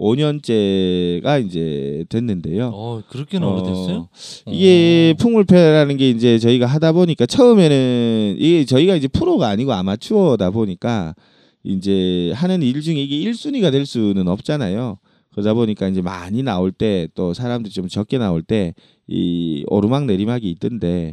5년째가 0.02 1.46
이제 1.46 2.06
됐는데요. 2.10 2.72
어 2.74 3.02
그렇게나 3.08 3.48
오래됐어요? 3.48 4.10
이게 4.48 5.14
어. 5.16 5.22
풍물패라는 5.22 5.98
게 5.98 6.10
이제 6.10 6.40
저희가 6.40 6.66
하다 6.66 6.94
보니까 6.94 7.28
처음에는 7.28 8.38
이게 8.40 8.66
저희가 8.66 8.96
이제 8.96 9.08
프로가 9.08 9.50
아니고 9.50 9.74
아마추어다 9.74 10.50
보니까 10.50 11.14
이제 11.64 12.32
하는 12.34 12.64
일 12.64 12.82
중에 12.82 12.96
이게 12.96 13.30
1순위가 13.30 13.72
될 13.72 13.86
수는 13.86 14.28
없잖아요. 14.28 14.98
그러다 15.32 15.54
보니까 15.54 15.88
이제 15.88 16.02
많이 16.02 16.44
나올 16.44 16.72
때 16.72 17.08
또 17.16 17.34
사람들이 17.34 17.74
좀 17.74 17.88
적게 17.88 18.18
나올 18.18 18.42
때 18.42 18.74
이 19.08 19.64
오르막 19.68 20.06
내리막이 20.06 20.50
있던데 20.52 21.12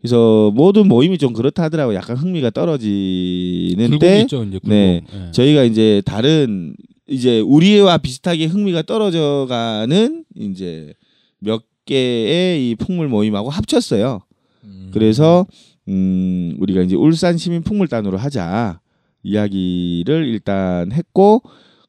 그래서 0.00 0.50
모든 0.56 0.88
모임이 0.88 1.18
좀 1.18 1.32
그렇다 1.32 1.62
하더라고 1.64 1.92
요 1.92 1.96
약간 1.96 2.16
흥미가 2.16 2.50
떨어지는 2.50 3.76
굴곡 3.90 4.00
때 4.00 4.20
있죠 4.22 4.42
이제. 4.42 4.58
네. 4.64 5.02
예. 5.14 5.30
저희가 5.30 5.62
이제 5.62 6.02
다른 6.04 6.74
이제 7.08 7.38
우리와 7.38 7.98
비슷하게 7.98 8.46
흥미가 8.46 8.82
떨어져가는 8.82 10.24
이제 10.34 10.92
몇 11.38 11.62
개의 11.84 12.70
이 12.70 12.74
풍물 12.74 13.06
모임하고 13.08 13.50
합쳤어요. 13.50 14.20
음. 14.64 14.90
그래서 14.92 15.46
음 15.88 16.56
우리가 16.58 16.82
이제 16.82 16.96
울산 16.96 17.36
시민 17.38 17.62
풍물단으로 17.62 18.18
하자 18.18 18.80
이야기를 19.22 20.26
일단 20.26 20.90
했고 20.90 21.42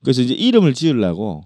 그래서 0.04 0.22
이제 0.22 0.34
이름을 0.34 0.74
지으려고 0.74 1.44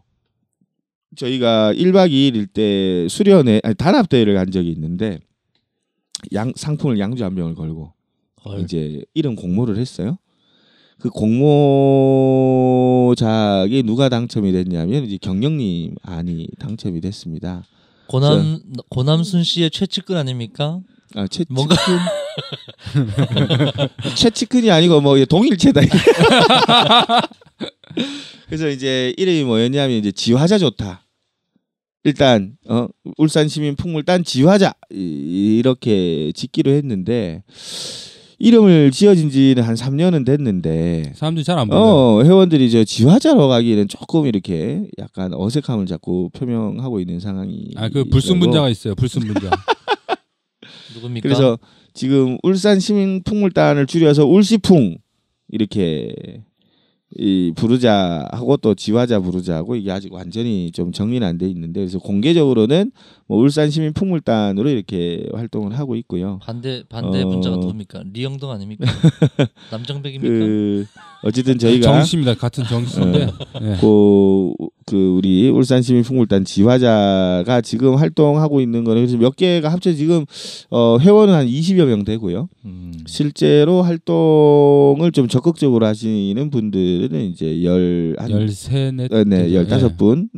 저희가 1.16 1.74
1박 1.74 2.12
2일일 2.12 2.52
때 2.54 3.08
수련회 3.10 3.62
아니 3.64 3.76
단합 3.76 4.10
대회를 4.10 4.34
간 4.36 4.52
적이 4.52 4.72
있는데 4.72 5.20
양 6.34 6.52
상품을 6.56 7.00
양주 7.00 7.24
한 7.24 7.36
병을 7.36 7.56
걸고 7.56 7.94
헐. 8.46 8.62
이제 8.62 9.04
이름 9.14 9.36
공모를 9.36 9.78
했어요. 9.78 10.18
그 11.00 11.10
공모작이 13.08 13.84
누가 13.84 14.10
당첨이 14.10 14.52
됐냐면 14.52 15.06
이제 15.06 15.18
경영님 15.22 15.96
안이 16.02 16.48
당첨이 16.60 17.02
됐습니다. 17.02 17.64
고남 18.08 18.60
고남순 18.90 19.44
씨의 19.44 19.70
최측근 19.70 20.18
아닙니까? 20.18 20.80
아, 21.16 21.28
최 21.28 21.44
뭔가- 21.50 21.76
최치큰이 24.16 24.70
아니고 24.72 25.02
뭐 25.02 25.24
동일체다. 25.26 25.82
그래서 28.48 28.70
이제 28.70 29.14
이름이 29.18 29.44
뭐였냐면 29.44 29.98
이제 29.98 30.12
지화자 30.12 30.58
좋다. 30.58 31.04
일단 32.04 32.54
어 32.70 32.88
울산 33.18 33.48
시민 33.50 33.76
풍물단 33.76 34.24
지화자 34.24 34.74
이- 34.94 35.58
이렇게 35.60 36.32
짓기로 36.34 36.72
했는데 36.72 37.44
이름을 38.40 38.92
지어진 38.92 39.30
지는 39.30 39.64
한 39.64 39.76
3년은 39.76 40.26
됐는데 40.26 41.12
사람들이 41.16 41.44
잘 41.44 41.58
안 41.58 41.68
보요. 41.68 41.80
어 41.80 42.24
회원들이 42.24 42.70
저 42.72 42.84
지화자로 42.84 43.48
가기에는 43.48 43.88
조금 43.88 44.28
이렇게 44.28 44.88
약간 45.00 45.34
어색함을 45.34 45.88
자꾸 45.88 46.30
표명하고 46.34 47.00
있는 47.02 47.20
상황이 47.20 47.72
아 47.76 47.90
그 47.90 48.06
불순분자가 48.06 48.70
있어요. 48.70 48.96
불순분자. 48.96 49.50
누굽니까? 50.96 51.22
그래서 51.24 51.58
지금 51.94 52.38
울산 52.44 52.80
시민 52.80 53.24
풍물단을 53.24 53.86
줄여서 53.88 54.26
울시풍 54.26 54.98
이렇게 55.50 56.14
이 57.16 57.54
부르자 57.56 58.28
하고 58.32 58.58
또 58.58 58.76
지화자 58.76 59.20
부르자 59.22 59.56
하고 59.56 59.76
이게 59.76 59.90
아직 59.92 60.12
완전히 60.14 60.72
좀 60.72 60.92
정리는 60.92 61.26
안 61.26 61.38
돼 61.38 61.48
있는데 61.48 61.80
그래서 61.80 62.00
공개적으로는 62.00 62.92
뭐 63.28 63.40
울산 63.40 63.70
시민 63.70 63.92
풍물단으로 63.92 64.70
이렇게 64.70 65.28
활동을 65.34 65.78
하고 65.78 65.96
있고요. 65.98 66.40
반대 66.42 66.84
반대 66.88 67.24
어. 67.24 67.28
분자가 67.28 67.58
누굽니까? 67.58 68.04
리영동 68.14 68.50
아닙니까? 68.50 68.86
남정백입니까? 69.70 70.34
그 70.34 70.86
어쨌든 71.24 71.60
저희가 71.60 71.92
정씨입니다. 71.92 72.36
같은 72.36 72.64
정씨인데. 72.64 73.20
예. 73.62 73.78
그, 73.82 74.54
그 74.86 75.18
우리 75.18 75.50
울산 75.50 75.82
시민 75.82 76.04
풍물단 76.04 76.46
지화자가 76.46 77.60
지금 77.62 77.96
활동하고 77.96 78.62
있는 78.62 78.86
거는 78.86 79.02
그래서 79.02 79.18
몇 79.18 79.36
개가 79.36 79.70
합쳐 79.70 79.92
서 79.92 79.98
지금 79.98 80.26
어 80.70 80.98
회원은 80.98 81.34
한 81.34 81.48
20여 81.48 81.86
명 81.86 82.06
되고요. 82.06 82.48
음. 82.64 82.94
실제로 83.08 83.82
활동을 83.82 85.12
좀 85.12 85.28
적극적으로 85.28 85.86
하시는 85.86 86.50
분들은 86.50 87.20
이제 87.26 87.62
열한 87.62 88.30
열세넷. 88.30 89.12
어, 89.12 89.24
네, 89.26 89.44
되죠. 89.44 89.56
열다섯 89.56 89.92
예. 89.92 89.98
분 89.98 90.30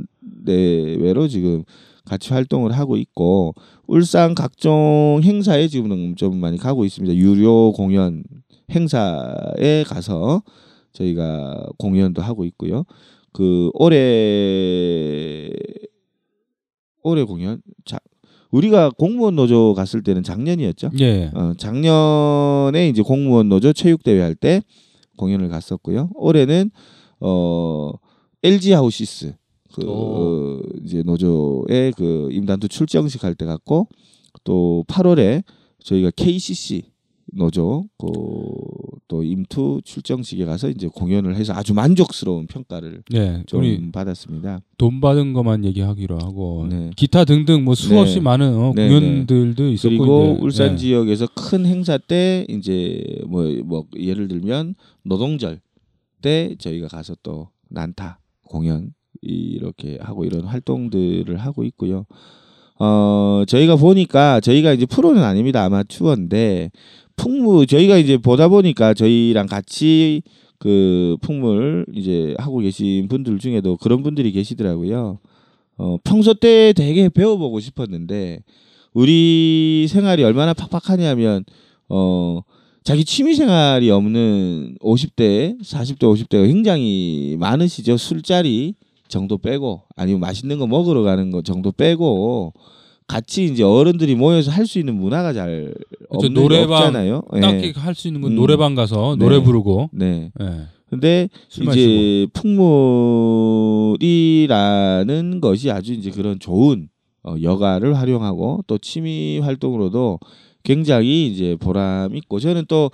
내외로 0.43 1.27
지금 1.27 1.63
같이 2.09 2.33
활동을 2.33 2.71
하고 2.71 2.97
있고 2.97 3.53
울산 3.87 4.33
각종 4.35 5.21
행사에 5.23 5.67
지금 5.67 6.15
좀 6.15 6.37
많이 6.39 6.57
가고 6.57 6.83
있습니다. 6.83 7.15
유료 7.15 7.71
공연 7.71 8.23
행사에 8.71 9.83
가서 9.87 10.41
저희가 10.93 11.67
공연도 11.77 12.21
하고 12.21 12.45
있고요. 12.45 12.83
그 13.31 13.69
올해 13.73 15.49
올해 17.03 17.23
공연 17.23 17.61
자 17.85 17.97
우리가 18.51 18.89
공무원 18.97 19.35
노조 19.35 19.73
갔을 19.75 20.01
때는 20.01 20.23
작년이었죠. 20.23 20.89
예. 20.99 21.29
어, 21.35 21.53
작년에 21.57 22.89
이제 22.89 23.03
공무원 23.03 23.47
노조 23.49 23.71
체육 23.73 24.03
대회 24.03 24.19
할 24.21 24.35
때 24.35 24.61
공연을 25.17 25.49
갔었고요. 25.49 26.09
올해는 26.15 26.71
어 27.19 27.91
LG 28.41 28.71
하우시스 28.71 29.35
그 29.79 29.87
오. 29.87 29.91
어, 29.91 30.61
이제 30.83 31.03
노조의 31.03 31.93
그 31.95 32.29
임단도 32.31 32.67
출정식 32.67 33.23
할 33.23 33.35
때 33.35 33.45
갔고 33.45 33.87
또 34.43 34.83
8월에 34.87 35.43
저희가 35.83 36.11
KCC 36.15 36.83
노조 37.31 37.85
그또 37.99 39.23
임투 39.23 39.81
출정식에 39.85 40.45
가서 40.45 40.69
이제 40.69 40.87
공연을 40.87 41.35
해서 41.35 41.53
아주 41.53 41.73
만족스러운 41.75 42.47
평가를 42.47 43.03
예. 43.13 43.43
좀 43.45 43.91
받았습니다. 43.91 44.61
돈 44.77 44.99
받은 44.99 45.33
것만 45.33 45.63
얘기하기로 45.65 46.17
하고 46.17 46.65
네. 46.69 46.89
기타 46.95 47.25
등등 47.25 47.63
뭐 47.63 47.75
수없이 47.75 48.15
네. 48.15 48.21
많은 48.21 48.55
어, 48.55 48.73
네, 48.75 48.87
공연들도 48.89 49.69
있었고 49.69 49.89
그리고 49.89 50.31
이제, 50.33 50.43
울산 50.43 50.71
예. 50.73 50.77
지역에서 50.77 51.27
큰 51.35 51.65
행사 51.67 51.97
때 51.99 52.45
이제 52.49 53.03
뭐뭐 53.27 53.85
예를 53.99 54.27
들면 54.27 54.73
노동절 55.03 55.61
때 56.21 56.55
저희가 56.57 56.87
가서 56.87 57.15
또 57.21 57.49
난타 57.69 58.19
공연 58.43 58.93
이렇게 59.21 59.97
하고 60.01 60.25
이런 60.25 60.43
활동들을 60.45 61.37
하고 61.37 61.63
있고요. 61.63 62.05
어 62.79 63.43
저희가 63.47 63.75
보니까 63.75 64.39
저희가 64.39 64.71
이제 64.71 64.85
프로는 64.85 65.21
아닙니다 65.21 65.63
아마추어인데 65.65 66.71
풍무 67.17 67.65
저희가 67.65 67.97
이제 67.97 68.17
보다 68.17 68.47
보니까 68.47 68.93
저희랑 68.93 69.47
같이 69.47 70.21
그 70.57 71.17
풍물 71.21 71.85
이제 71.93 72.35
하고 72.37 72.59
계신 72.59 73.07
분들 73.07 73.39
중에도 73.39 73.77
그런 73.77 74.03
분들이 74.03 74.31
계시더라고요. 74.31 75.19
어 75.77 75.97
평소 76.03 76.33
때 76.33 76.73
되게 76.73 77.09
배워보고 77.09 77.59
싶었는데 77.59 78.39
우리 78.93 79.85
생활이 79.89 80.23
얼마나 80.23 80.53
팍팍하냐면 80.53 81.43
어 81.89 82.41
자기 82.83 83.05
취미 83.05 83.35
생활이 83.35 83.91
없는 83.91 84.77
50대, 84.81 85.61
40대, 85.61 85.99
50대가 85.99 86.47
굉장히 86.47 87.35
많으시죠. 87.39 87.97
술자리 87.97 88.75
정도 89.09 89.37
빼고 89.37 89.83
아니면 89.97 90.21
맛있는 90.21 90.57
거 90.59 90.67
먹으러 90.67 91.01
가는 91.03 91.31
거 91.31 91.41
정도 91.41 91.71
빼고 91.71 92.53
같이 93.07 93.45
이제 93.45 93.63
어른들이 93.63 94.15
모여서 94.15 94.51
할 94.51 94.65
수 94.67 94.77
있는 94.79 94.95
문화가 94.95 95.33
잘 95.33 95.73
없는 96.09 96.33
게 96.33 96.39
노래방 96.41 96.77
없잖아요. 96.77 97.23
예. 97.35 97.39
딱히 97.41 97.73
할수 97.75 98.07
있는 98.07 98.21
건 98.21 98.31
음. 98.31 98.35
노래방 98.35 98.75
가서 98.75 99.15
네. 99.17 99.25
노래 99.25 99.41
부르고 99.41 99.89
네. 99.93 100.31
예. 100.39 100.45
근데 100.89 101.27
술 101.49 101.65
마시고 101.65 101.81
이제 101.81 102.27
풍물이라는 103.99 105.41
것이 105.41 105.71
아주 105.71 105.93
이제 105.93 106.11
그런 106.11 106.39
좋은 106.39 106.89
어, 107.23 107.35
여가를 107.41 107.97
활용하고 107.97 108.63
또 108.67 108.77
취미 108.77 109.39
활동으로도 109.39 110.19
굉장히 110.63 111.27
이제 111.27 111.55
보람 111.59 112.15
있고 112.15 112.39
저는 112.39 112.65
또 112.67 112.91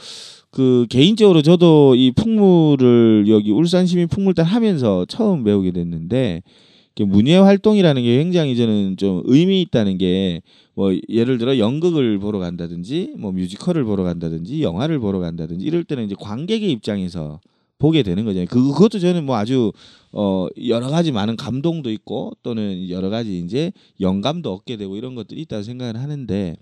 그 0.55 0.87
개인적으로 0.89 1.41
저도 1.41 1.95
이 1.95 2.11
풍물을 2.11 3.25
여기 3.27 3.51
울산 3.51 3.85
시민 3.85 4.07
풍물단 4.07 4.45
하면서 4.45 5.05
처음 5.05 5.43
배우게 5.43 5.71
됐는데 5.71 6.41
문예 6.97 7.35
활동이라는 7.37 8.01
게 8.01 8.17
굉장히 8.17 8.55
저는 8.55 8.95
좀 8.97 9.21
의미 9.25 9.61
있다는 9.61 9.97
게 9.97 10.41
뭐 10.75 10.93
예를 11.09 11.37
들어 11.37 11.57
연극을 11.57 12.19
보러 12.19 12.37
간다든지 12.39 13.13
뭐 13.17 13.31
뮤지컬을 13.31 13.85
보러 13.85 14.03
간다든지 14.03 14.61
영화를 14.61 14.99
보러 14.99 15.19
간다든지 15.19 15.65
이럴 15.65 15.85
때는 15.85 16.05
이제 16.05 16.15
관객의 16.19 16.69
입장에서 16.69 17.39
보게 17.79 18.03
되는 18.03 18.23
거잖아요. 18.25 18.47
그 18.49 18.61
그것도 18.61 18.99
저는 18.99 19.25
뭐 19.25 19.37
아주 19.37 19.71
어 20.11 20.47
여러 20.67 20.89
가지 20.89 21.11
많은 21.11 21.37
감동도 21.37 21.91
있고 21.91 22.33
또는 22.43 22.89
여러 22.89 23.09
가지 23.09 23.39
이제 23.39 23.71
영감도 24.01 24.53
얻게 24.53 24.77
되고 24.77 24.95
이런 24.97 25.15
것들이 25.15 25.41
있다고 25.41 25.63
생각을 25.63 25.97
하는데 25.97 26.55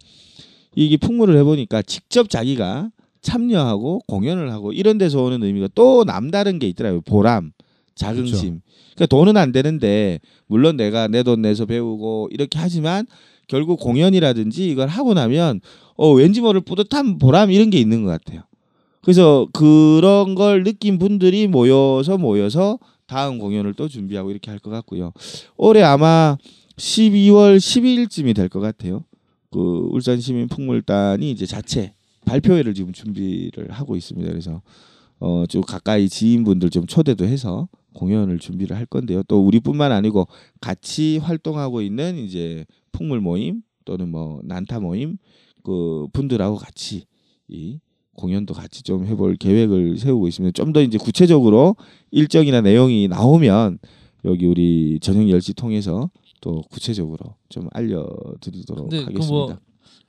이게 0.76 0.98
풍물을 0.98 1.36
해보니까 1.38 1.82
직접 1.82 2.30
자기가 2.30 2.92
참여하고 3.24 4.02
공연을 4.08 4.52
하고 4.52 4.72
이런 4.72 4.98
데서 5.00 5.24
오는 5.24 5.42
의미가 5.42 5.70
또 5.74 6.04
남다른 6.04 6.60
게 6.60 6.68
있더라고요. 6.68 7.02
보람, 7.02 7.52
자긍심. 7.96 8.62
그러니까 8.96 9.06
돈은 9.08 9.38
안 9.38 9.52
되는데 9.52 10.20
물론 10.48 10.78
내가 10.78 11.08
내 11.08 11.24
돈 11.24 11.42
내서 11.42 11.66
배우고 11.66 12.30
이렇게 12.32 12.60
하지만 12.60 13.08
결국 13.48 13.80
공연이라든지 13.80 14.70
이걸 14.70 14.88
하고 14.88 15.14
나면 15.14 15.62
어 15.96 16.12
왠지 16.12 16.42
모를 16.42 16.62
뿌듯한 16.62 17.18
보람 17.18 17.52
이런 17.52 17.70
게 17.70 17.80
있는 17.80 18.04
것 18.04 18.10
같아요. 18.12 18.42
그래서 19.02 19.48
그런 19.54 20.36
걸 20.36 20.64
느낀 20.64 20.98
분들이 21.00 21.48
모여서 21.48 22.18
모여서 22.18 22.80
다음 23.08 23.38
공연을 23.40 23.74
또 23.74 23.88
준비하고 23.88 24.32
이렇게 24.32 24.50
할 24.52 24.60
것 24.60 24.70
같고요. 24.70 25.12
올해 25.58 25.82
아마 25.82 26.38
12월 26.78 27.58
12일쯤이 27.58 28.36
될 28.36 28.50
것 28.50 28.60
같아요. 28.60 29.04
그 29.52 29.88
울산 29.92 30.20
시민 30.20 30.48
풍물단이 30.48 31.30
이제 31.30 31.46
자체 31.46 31.94
발표회를 32.26 32.74
지금 32.74 32.94
준비를 32.94 33.72
하고 33.72 33.96
있습니다. 33.96 34.30
그래서 34.30 34.62
어 35.20 35.46
좀 35.48 35.62
가까이 35.62 36.10
지인분들 36.10 36.70
좀 36.70 36.86
초대도 36.86 37.26
해서 37.26 37.70
공연을 37.94 38.40
준비를 38.40 38.76
할 38.76 38.86
건데요. 38.86 39.24
또 39.28 39.46
우리뿐만 39.46 39.92
아니고 39.92 40.28
같이 40.60 41.18
활동하고 41.20 41.82
있는 41.82 42.18
이제 42.18 42.66
풍물 42.92 43.22
모임 43.22 43.62
또는 43.86 44.10
뭐 44.10 44.42
난타 44.44 44.80
모임 44.80 45.18
그 45.64 46.08
분들하고 46.14 46.58
같이 46.58 47.06
이 47.48 47.80
공연도 48.16 48.54
같이 48.54 48.84
좀 48.84 49.06
해볼 49.06 49.38
계획을 49.38 49.98
세우고 49.98 50.28
있습니다. 50.28 50.52
좀 50.54 50.74
더 50.74 50.82
이제 50.82 50.98
구체적으로 50.98 51.76
일정이나 52.12 52.62
내용이 52.62 53.08
나오면 53.08 53.80
여기 54.26 54.46
우리 54.46 55.00
저녁 55.02 55.22
10시 55.26 55.56
통해서 55.56 56.10
또 56.42 56.62
구체적으로 56.70 57.36
좀 57.50 57.68
알려드리도록 57.72 58.92
하겠습니다. 58.94 59.28
그뭐 59.28 59.58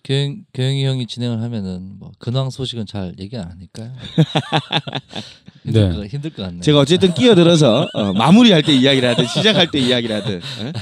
교영 0.05 0.45
교영이 0.53 0.85
형이 0.85 1.07
진행을 1.07 1.41
하면은 1.41 1.99
뭐 1.99 2.13
근황 2.19 2.51
소식은 2.51 2.85
잘 2.87 3.15
얘기 3.19 3.37
안 3.39 3.51
하니까요. 3.51 3.91
힘들, 5.65 5.89
네. 5.91 5.97
거, 5.97 6.07
힘들 6.07 6.31
것 6.31 6.43
같네. 6.43 6.61
제가 6.61 6.79
어쨌든 6.81 7.15
끼어들어서 7.15 7.89
어, 7.95 8.13
마무리할 8.13 8.63
때 8.63 8.75
이야기를 8.75 9.09
하든 9.11 9.27
시작할 9.27 9.71
때 9.71 9.79
이야기를 9.81 10.15
하든 10.17 10.37
어? 10.37 10.73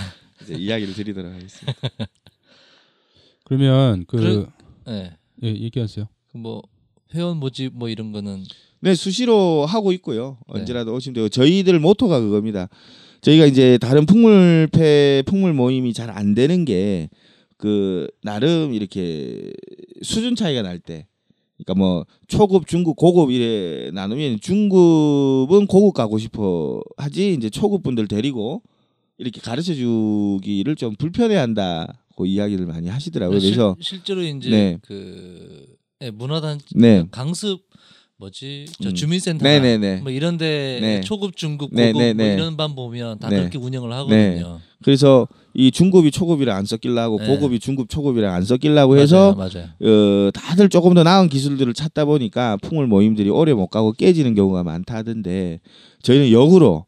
이제 0.43 0.55
이야기를 0.55 0.95
드리도록 0.95 1.33
하겠습니다. 1.33 1.73
그러면 3.45 4.05
그 4.09 4.17
그래- 4.17 4.47
네. 4.87 5.13
예, 5.45 5.49
얘기하세요. 5.49 6.09
그뭐 6.33 6.63
회원 7.15 7.37
모집 7.37 7.73
뭐 7.77 7.89
이런 7.89 8.11
거는 8.11 8.43
네 8.81 8.95
수시로 8.97 9.67
하고 9.67 9.93
있고요. 9.93 10.39
네. 10.53 10.61
언제라도 10.61 10.93
오시면 10.95 11.15
되고 11.15 11.29
저희들 11.29 11.79
모토가 11.79 12.19
그겁니다. 12.19 12.69
저희가 13.21 13.47
이제 13.47 13.79
다른 13.79 14.05
풍물패 14.05 15.23
풍물 15.27 15.53
모임이 15.53 15.93
잘 15.93 16.11
안 16.11 16.35
되는 16.35 16.65
게 16.65 17.09
그 17.63 18.09
나름 18.25 18.75
이렇게 18.75 19.53
수준 20.03 20.35
차이가 20.35 20.63
날 20.63 20.81
때, 20.81 21.07
그러니까 21.57 21.75
뭐 21.79 22.05
초급, 22.27 22.67
중급, 22.67 22.97
고급 22.97 23.31
이래 23.31 23.93
나누면 23.93 24.41
중급은 24.41 25.69
고급 25.69 25.95
가고 25.95 26.19
싶어 26.19 26.83
하지 26.97 27.35
이제 27.35 27.49
초급 27.51 27.85
분들 27.85 28.09
데리고 28.09 28.65
이렇게 29.17 29.41
가르쳐 29.41 29.75
주기를 29.75 30.75
좀 30.75 30.97
불편해 30.97 31.37
한다고 31.37 32.27
이야기를 32.27 32.67
많이 32.67 32.89
하시더라고요. 32.89 33.39
그래서 33.39 33.77
실, 33.79 33.99
실제로 33.99 34.23
이제 34.23 34.51
네. 34.51 34.79
그 34.83 35.77
예, 36.01 36.11
문화단 36.11 36.59
네. 36.75 37.07
강습 37.13 37.61
뭐지 38.23 38.67
저 38.81 38.91
음. 38.91 38.95
주민센터. 38.95 39.43
뭐 40.03 40.13
이런데 40.13 40.79
네. 40.81 41.01
초급 41.01 41.37
중급 41.37 41.71
고급 41.71 41.77
네네네. 41.77 42.15
뭐 42.15 42.25
이런 42.33 42.57
반 42.57 42.75
보면 42.75 43.19
다 43.19 43.29
네. 43.29 43.39
그렇게 43.39 43.59
운영을 43.59 43.93
하거든요. 43.93 44.61
그래서 44.83 45.27
이 45.55 45.71
중급이 45.71 46.11
초급이랑 46.11 46.57
안 46.57 46.65
섞이려고 46.65 47.19
네. 47.19 47.27
고급이 47.27 47.59
중급 47.59 47.89
초급이랑 47.89 48.33
안 48.33 48.43
섞이려고 48.45 48.97
해서 48.97 49.35
맞아요, 49.35 49.51
맞아요. 49.81 50.27
어, 50.29 50.31
다들 50.33 50.69
조금 50.69 50.95
더 50.95 51.03
나은 51.03 51.29
기술들을 51.29 51.75
찾다 51.75 52.05
보니까 52.05 52.57
풍물 52.63 52.87
모임들이 52.87 53.29
오래 53.31 53.53
못 53.55 53.67
가고 53.69 53.93
깨지는 53.93 54.35
경우가 54.35 54.63
많다 54.63 54.97
하던데 54.97 55.61
저희는 56.03 56.31
역으로 56.31 56.87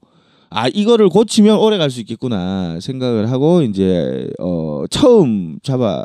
아 0.51 0.69
이거를 0.69 1.09
고치면 1.09 1.59
오래 1.59 1.79
갈 1.79 1.91
수 1.91 1.99
있겠구나 2.01 2.79
생각을 2.81 3.29
하고 3.31 3.63
이제 3.63 4.29
어 4.39 4.85
처음 4.89 5.59
잡아 5.65 6.05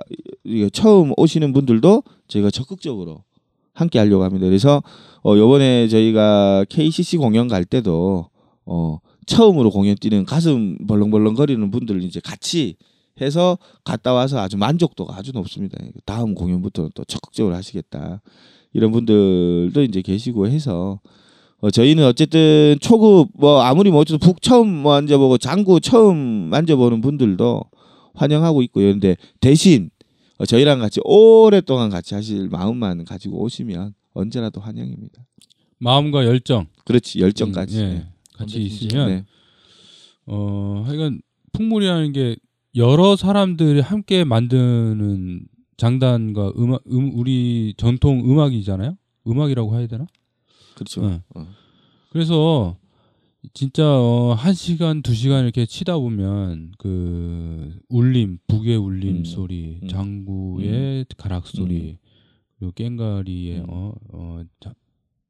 처음 0.74 1.13
오시는 1.18 1.54
분들도 1.54 2.04
저희가 2.28 2.50
적극적으로 2.50 3.24
함께 3.80 4.00
하려고 4.00 4.24
합니다. 4.24 4.46
그래서 4.46 4.84
어 5.24 5.38
요번에 5.38 5.88
저희가 5.88 6.65
KCC 6.70 7.18
공연 7.18 7.48
갈 7.48 7.65
때도 7.65 8.28
어 8.65 9.00
처음으로 9.26 9.70
공연 9.70 9.96
뛰는 9.96 10.26
가슴 10.26 10.78
벌렁벌렁 10.88 11.36
거리는 11.36 11.72
분들 11.72 12.04
이제 12.04 12.20
같이 12.20 12.76
해서 13.22 13.58
갔다 13.84 14.13
와서 14.13 14.39
아주 14.39 14.58
만족도가 14.58 15.15
아주 15.15 15.32
높습니다. 15.32 15.78
다음 16.06 16.36
공연부터는 16.36 16.92
또 16.96 17.04
적극적으로 17.06 17.56
하시겠다. 17.56 18.22
이런 18.74 18.92
분들도 18.92 19.82
이제 19.84 20.02
계시고 20.02 20.48
해서 20.48 21.00
어, 21.62 21.70
저희는 21.70 22.06
어쨌든 22.06 22.78
초급 22.80 23.30
뭐 23.34 23.62
아무리 23.62 23.92
뭐 23.92 24.02
어쨌든 24.02 24.26
북 24.26 24.42
처음 24.42 24.68
만져보고 24.68 25.38
장구 25.38 25.82
처음 25.82 26.15
만져보는 26.18 27.02
분들도 27.02 27.62
환영하고 28.13 28.62
있고요. 28.63 28.92
근데 28.92 29.18
대신 29.42 29.89
어, 29.89 29.99
저희랑 30.45 30.80
같이 30.80 30.99
오랫동안 31.04 31.89
같이 31.89 32.15
하실 32.15 32.47
마음만 32.49 33.06
가지고 33.06 33.41
오시면 33.43 33.93
언제라도 34.13 34.62
환영입니다. 34.62 35.25
마음과 35.80 36.25
열정, 36.25 36.67
그렇지 36.86 37.19
열정까지. 37.19 37.78
음, 37.78 37.84
예, 37.84 37.93
네. 37.93 38.08
같이. 38.34 38.62
있으면 38.62 39.08
네. 39.10 39.25
어 40.25 40.84
하여간 40.86 41.21
풍물이라는 41.54 42.12
게 42.13 42.38
여러 42.75 43.15
사람들이 43.15 43.82
함께 43.82 44.23
만드는 44.23 45.47
장단과 45.78 46.54
음악, 46.58 46.82
음, 46.91 47.12
우리 47.13 47.73
전통 47.78 48.19
음악이잖아요. 48.30 48.97
음악이라고 49.28 49.78
해야 49.78 49.88
되나? 49.88 50.06
그렇죠. 50.75 51.02
네. 51.08 51.21
어. 51.36 51.47
그래서 52.12 52.78
진짜 53.54 53.84
어, 53.86 54.34
한 54.34 54.54
시간 54.54 55.02
두 55.02 55.13
시간 55.13 55.43
이렇게 55.43 55.65
치다 55.65 55.97
보면 55.97 56.73
그 56.78 57.73
울림 57.88 58.38
북의 58.47 58.75
울림 58.75 59.17
음. 59.17 59.25
소리 59.25 59.80
음. 59.82 59.88
장구의 59.88 61.06
가락 61.17 61.47
소리 61.47 61.97
그리고 62.58 62.73
깽가리의 62.73 63.60
음. 63.60 63.65
어, 63.69 63.93
어, 64.12 64.41
자, 64.60 64.73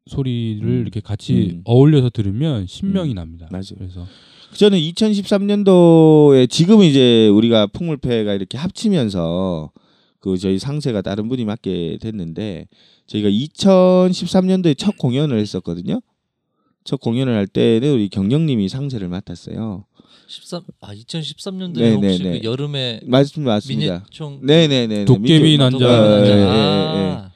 소리를 0.07 0.67
음. 0.67 0.81
이렇게 0.81 1.01
같이 1.01 1.51
음. 1.53 1.61
어울려서 1.65 2.09
들으면 2.09 2.65
신명이 2.65 3.11
음. 3.11 3.15
납니다. 3.15 3.47
맞아요. 3.51 3.75
그래서 3.77 4.05
저는 4.53 4.79
2013년도에 4.79 6.49
지금 6.49 6.81
이제 6.81 7.27
우리가 7.27 7.67
풍물패가 7.67 8.33
이렇게 8.33 8.57
합치면서 8.57 9.71
그 10.19 10.37
저희 10.37 10.57
상세가 10.57 11.03
다른 11.03 11.29
분이 11.29 11.45
맡게 11.45 11.99
됐는데 12.01 12.67
저희가 13.05 13.29
2013년도에 13.29 14.75
첫 14.75 14.97
공연을 14.97 15.37
했었거든요. 15.39 16.01
첫 16.89 16.99
공연을 16.99 17.35
할 17.35 17.45
때는 17.45 17.93
우리 17.93 18.09
경영님이 18.09 18.67
상세를 18.67 19.09
맡았어요. 19.09 19.85
13, 20.27 20.61
아 20.81 20.91
2013년도에 20.95 21.77
네, 21.77 21.91
혹시 21.93 22.23
네, 22.23 22.31
네. 22.31 22.39
그 22.39 22.43
여름에 22.47 23.01
맞습니다, 23.05 23.53
맞습니다. 23.53 23.93
미니총 23.99 24.39
네네네. 24.41 25.05
도깨비 25.05 25.57
난자. 25.59 25.77
도깨비 25.77 26.29
난자. 26.29 26.51
아, 26.51 27.31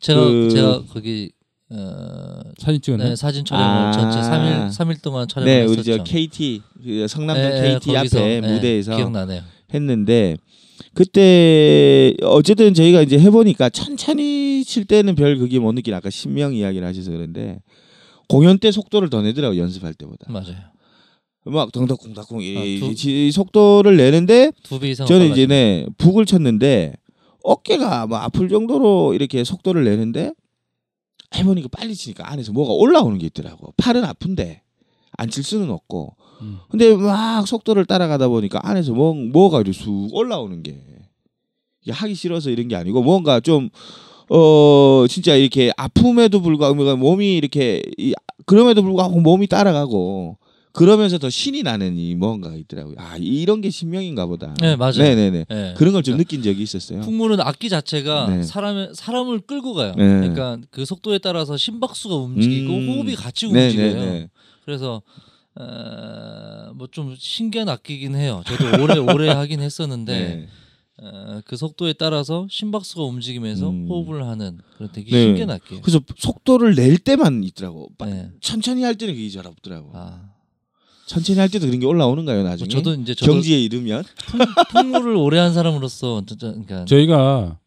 제가 0.00 0.20
그- 0.24 0.50
제가 0.50 0.82
거기 0.92 1.30
어, 1.70 2.40
사진 2.58 2.80
찍었나요? 2.80 3.10
네, 3.10 3.14
사진 3.14 3.44
촬영을 3.44 3.68
아. 3.70 3.92
전체 3.92 4.18
3일 4.18 4.68
3일 4.70 5.00
동안 5.00 5.28
촬영을 5.28 5.52
네, 5.52 5.62
우리 5.64 5.78
했었죠. 5.78 5.98
저 5.98 6.02
KT 6.02 6.62
그 6.82 7.06
성남동 7.06 7.50
네, 7.50 7.74
KT 7.74 7.92
거기서, 7.92 8.18
앞에 8.18 8.40
네, 8.40 8.52
무대에서 8.52 8.96
기억나네요. 8.96 9.42
했는데 9.72 10.36
그때 10.92 12.14
어쨌든 12.22 12.74
저희가 12.74 13.02
이제 13.02 13.16
해보니까 13.20 13.68
천천히 13.68 14.64
칠 14.64 14.86
때는 14.86 15.14
별 15.14 15.38
그게 15.38 15.60
못 15.60 15.70
느끼나 15.72 15.98
아까 15.98 16.10
신명 16.10 16.52
이야기를 16.52 16.84
하셔서 16.84 17.12
그런데 17.12 17.60
공연 18.28 18.58
때 18.58 18.70
속도를 18.70 19.10
더 19.10 19.22
내더라고 19.22 19.56
요 19.56 19.62
연습할 19.62 19.94
때보다 19.94 20.30
맞아요. 20.30 20.56
막 21.44 21.72
덩덕쿵닥쿵 21.72 22.42
이, 22.42 22.56
아, 22.82 22.86
두- 22.94 23.10
이 23.10 23.30
속도를 23.32 23.96
내는데 23.96 24.52
두배 24.64 24.90
이상 24.90 25.06
저는. 25.06 25.30
이제 25.32 25.46
네 25.46 25.86
북을 25.96 26.26
쳤는데 26.26 26.94
어깨가 27.42 28.06
뭐 28.06 28.18
아플 28.18 28.48
정도로 28.50 29.14
이렇게 29.14 29.44
속도를 29.44 29.84
내는데 29.84 30.32
해보니까 31.34 31.68
빨리 31.72 31.94
치니까 31.94 32.30
안에서 32.30 32.52
뭐가 32.52 32.72
올라오는 32.74 33.16
게 33.18 33.26
있더라고 33.26 33.72
팔은 33.76 34.04
아픈데 34.04 34.62
안 35.16 35.30
칠 35.30 35.42
수는 35.42 35.70
없고 35.70 36.16
음. 36.42 36.58
근데 36.70 36.94
막 36.94 37.46
속도를 37.46 37.86
따라가다 37.86 38.28
보니까 38.28 38.60
안에서 38.62 38.92
뭐 38.92 39.14
뭐가 39.14 39.60
이렇게 39.60 39.72
쑥 39.72 40.08
올라오는 40.12 40.62
게 40.62 40.84
이게 41.82 41.92
하기 41.92 42.14
싫어서 42.14 42.50
이런 42.50 42.68
게 42.68 42.76
아니고 42.76 43.02
뭔가 43.02 43.40
좀 43.40 43.70
어 44.30 45.06
진짜 45.08 45.34
이렇게 45.34 45.72
아픔에도 45.76 46.40
불구하고 46.40 46.74
뭔가 46.74 46.96
몸이 46.96 47.36
이렇게 47.36 47.82
이, 47.96 48.14
그럼에도 48.46 48.82
불구하고 48.82 49.20
몸이 49.20 49.46
따라가고 49.46 50.36
그러면서 50.72 51.18
더 51.18 51.28
신이 51.28 51.62
나는 51.64 51.96
이 51.96 52.14
뭔가가 52.14 52.54
있더라고요. 52.56 52.94
아 52.98 53.16
이런 53.18 53.60
게 53.60 53.68
신명인가 53.70 54.26
보다. 54.26 54.54
네, 54.60 54.76
맞아요. 54.76 54.92
네네네. 54.98 55.46
예. 55.50 55.74
그런 55.76 55.92
걸 55.92 56.02
좀 56.02 56.16
느낀 56.18 56.42
적이 56.42 56.62
있었어요. 56.62 57.00
풍물은 57.00 57.40
악기 57.40 57.68
자체가 57.68 58.28
네. 58.28 58.42
사람을 58.44 58.92
사람을 58.94 59.40
끌고 59.40 59.74
가요. 59.74 59.94
네. 59.96 60.04
그러니까 60.20 60.58
그 60.70 60.84
속도에 60.84 61.18
따라서 61.18 61.56
심박수가 61.56 62.14
움직이고 62.14 62.72
음. 62.72 62.88
호흡이 62.88 63.14
같이 63.16 63.46
움직여요. 63.46 63.94
네네네. 63.94 64.28
그래서 64.64 65.02
어, 65.56 66.72
뭐좀 66.74 67.16
신기한 67.18 67.68
악기긴 67.68 68.14
해요. 68.14 68.42
저도 68.46 68.82
오래 68.82 68.98
오래 68.98 69.28
하긴 69.30 69.60
했었는데 69.60 70.12
네. 70.14 70.48
어, 71.00 71.40
그 71.44 71.56
속도에 71.56 71.92
따라서 71.92 72.46
심박수가 72.50 73.02
움직이면서 73.04 73.70
음. 73.70 73.86
호흡을 73.88 74.26
하는 74.26 74.58
그런 74.76 74.90
되게 74.92 75.10
네. 75.10 75.22
신기한 75.24 75.50
악기예요. 75.50 75.82
그래서 75.82 76.00
속도를 76.16 76.74
낼 76.74 76.98
때만 76.98 77.44
있더라고. 77.44 77.90
빠- 77.96 78.06
네. 78.06 78.30
천천히 78.40 78.82
할 78.82 78.96
때는 78.96 79.14
그게 79.14 79.28
잘 79.28 79.46
없더라고. 79.46 79.92
아, 79.94 80.30
천천히 81.06 81.38
할 81.38 81.48
때도 81.48 81.66
그런 81.66 81.78
게 81.78 81.86
올라오는가요 81.86 82.40
뭐 82.42 82.50
나중에? 82.50 82.68
저도 82.68 82.94
이제 82.94 83.14
저도 83.14 83.32
경지에 83.32 83.60
이르면. 83.62 84.02
풍, 84.26 84.40
풍물을 84.72 85.14
오래 85.16 85.38
한 85.38 85.52
사람으로서 85.54 86.24
진짜 86.26 86.48
그러니까 86.48 86.84
저희가 86.84 87.58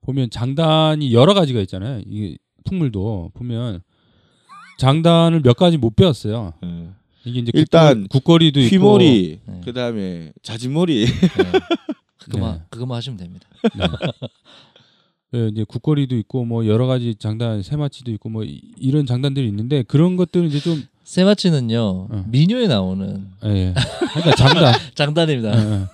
보면 0.00 0.30
장단이 0.30 1.14
여러 1.14 1.34
가지가 1.34 1.60
있잖아요. 1.60 2.02
이게 2.06 2.36
풍물도 2.64 3.30
보면 3.34 3.80
장단을 4.78 5.40
몇 5.42 5.56
가지 5.56 5.76
못 5.76 5.94
배웠어요. 5.94 6.54
이게 7.24 7.38
이제 7.38 7.52
일단 7.54 8.08
국거리, 8.08 8.50
도 8.50 8.58
있고 8.58 8.70
휘몰이, 8.74 9.38
네. 9.46 9.60
그다음에 9.64 10.32
자진몰이. 10.42 11.06
네. 12.26 12.32
그거만 12.32 12.54
네. 12.58 12.62
그거만 12.70 12.96
하시면 12.96 13.16
됩니다. 13.18 13.48
네. 13.76 13.86
네, 15.34 15.48
이제 15.48 15.64
국거리도 15.64 16.16
있고 16.18 16.44
뭐 16.44 16.66
여러 16.66 16.86
가지 16.86 17.14
장단 17.14 17.62
세마치도 17.62 18.10
있고 18.12 18.28
뭐 18.28 18.44
이- 18.44 18.60
이런 18.76 19.06
장단들이 19.06 19.46
있는데 19.48 19.82
그런 19.82 20.16
것들은 20.16 20.46
이제 20.48 20.60
좀 20.60 20.82
세마치는요 21.04 21.80
어. 22.10 22.24
미녀에 22.28 22.66
나오는 22.68 23.28
예, 23.44 23.48
예. 23.48 23.74
그러니까 24.12 24.34
장단 24.36 24.74
장단입니다. 24.94 25.56
예, 25.58 25.72
예. 25.82 25.86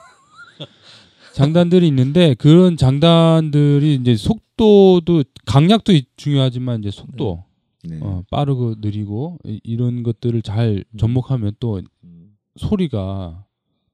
장단들이 1.35 1.87
있는데 1.89 2.35
그런 2.35 2.76
장단들이 2.76 3.95
이제 4.01 4.16
속도도 4.16 5.22
강약도 5.47 5.93
이- 5.93 6.05
중요하지만 6.16 6.81
이제 6.81 6.91
속도 6.91 7.45
네. 7.85 8.01
어, 8.03 8.24
빠르고 8.31 8.76
느리고 8.81 9.39
이- 9.45 9.61
이런 9.62 10.03
것들을 10.03 10.43
잘 10.43 10.85
접목하면 10.99 11.53
또 11.61 11.81
음. 12.03 12.37
소리가 12.57 13.45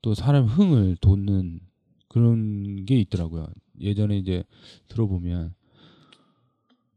또 0.00 0.14
사람 0.14 0.46
흥을 0.46 0.96
돋는 1.02 1.60
그런 2.14 2.84
게 2.84 2.98
있더라고요. 3.00 3.48
예전에 3.80 4.16
이제 4.18 4.44
들어보면 4.88 5.54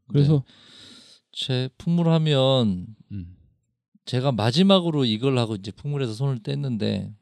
그래서 0.06 0.44
제 1.32 1.68
풍물하면 1.76 2.86
음, 3.12 3.36
제가 4.04 4.30
마지막으로 4.32 5.04
이걸 5.04 5.36
하고 5.38 5.56
이제 5.56 5.72
풍물에서 5.72 6.12
손을 6.14 6.38
뗐는데 6.38 7.12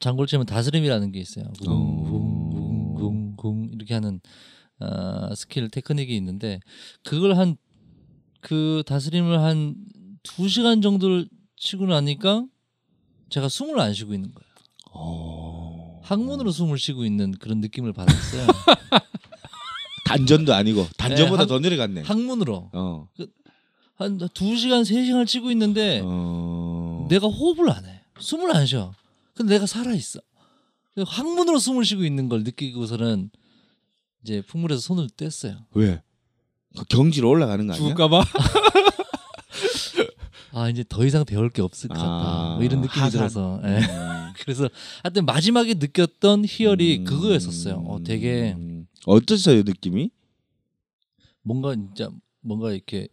장굴 0.00 0.26
치면 0.26 0.46
다스림이라는 0.46 1.12
게 1.12 1.20
있어요. 1.20 1.44
어. 1.68 2.94
쿵쿵쿵쿵 2.96 3.70
이렇게 3.74 3.92
하는 3.94 4.20
어, 4.80 5.34
스킬 5.34 5.68
테크닉이 5.68 6.16
있는데 6.16 6.60
그걸 7.04 7.36
한 7.36 7.56
그 8.40 8.82
다스림을 8.86 9.40
한 9.40 9.74
두 10.22 10.48
시간 10.48 10.80
정도를 10.82 11.28
치고 11.56 11.86
나니까 11.86 12.46
제가 13.30 13.48
숨을 13.48 13.78
안 13.80 13.94
쉬고 13.94 14.14
있는 14.14 14.32
거예요. 14.32 14.48
어. 14.92 15.47
항문으로 16.08 16.50
숨을 16.50 16.78
쉬고 16.78 17.04
있는 17.04 17.32
그런 17.32 17.60
느낌을 17.60 17.92
받았어요. 17.92 18.46
단전도 20.06 20.54
아니고 20.54 20.86
단전보다 20.96 21.42
네, 21.42 21.46
더 21.48 21.58
내려갔네. 21.58 22.00
항문으로 22.00 22.70
어. 22.72 23.08
한두 23.96 24.56
시간 24.56 24.84
세 24.84 25.04
시간을 25.04 25.26
치고 25.26 25.50
있는데 25.50 26.00
어. 26.02 27.06
내가 27.10 27.26
호흡을 27.26 27.70
안 27.70 27.84
해. 27.84 28.00
숨을 28.18 28.56
안 28.56 28.64
쉬어. 28.64 28.94
근데 29.34 29.54
내가 29.54 29.66
살아 29.66 29.92
있어. 29.92 30.20
항문으로 30.96 31.58
숨을 31.58 31.84
쉬고 31.84 32.04
있는 32.04 32.30
걸 32.30 32.42
느끼고서는 32.42 33.30
이제 34.22 34.40
풍물에서 34.46 34.80
손을 34.80 35.08
뗐어요. 35.08 35.58
왜? 35.72 36.02
그 36.76 36.84
경지로 36.86 37.28
올라가는 37.28 37.66
거 37.66 37.74
아니야? 37.74 37.82
죽을까봐 37.82 38.24
아 40.58 40.68
이제 40.68 40.84
더 40.88 41.04
이상 41.04 41.24
배울 41.24 41.50
게 41.50 41.62
없을 41.62 41.88
것 41.88 41.94
같다. 41.94 42.06
아, 42.06 42.54
뭐 42.56 42.64
이런 42.64 42.80
느낌이 42.80 43.00
하산. 43.00 43.10
들어서. 43.10 43.60
예. 43.64 43.78
음. 43.78 44.32
그래서 44.40 44.68
하여튼 45.02 45.24
마지막에 45.24 45.74
느꼈던 45.74 46.44
희열이 46.46 46.98
음. 46.98 47.04
그거였었어요. 47.04 47.76
어, 47.86 48.02
되게 48.02 48.56
어떠세요 49.06 49.62
느낌이? 49.62 50.10
뭔가 51.42 51.74
진짜 51.74 52.10
뭔가 52.40 52.72
이렇게 52.72 53.08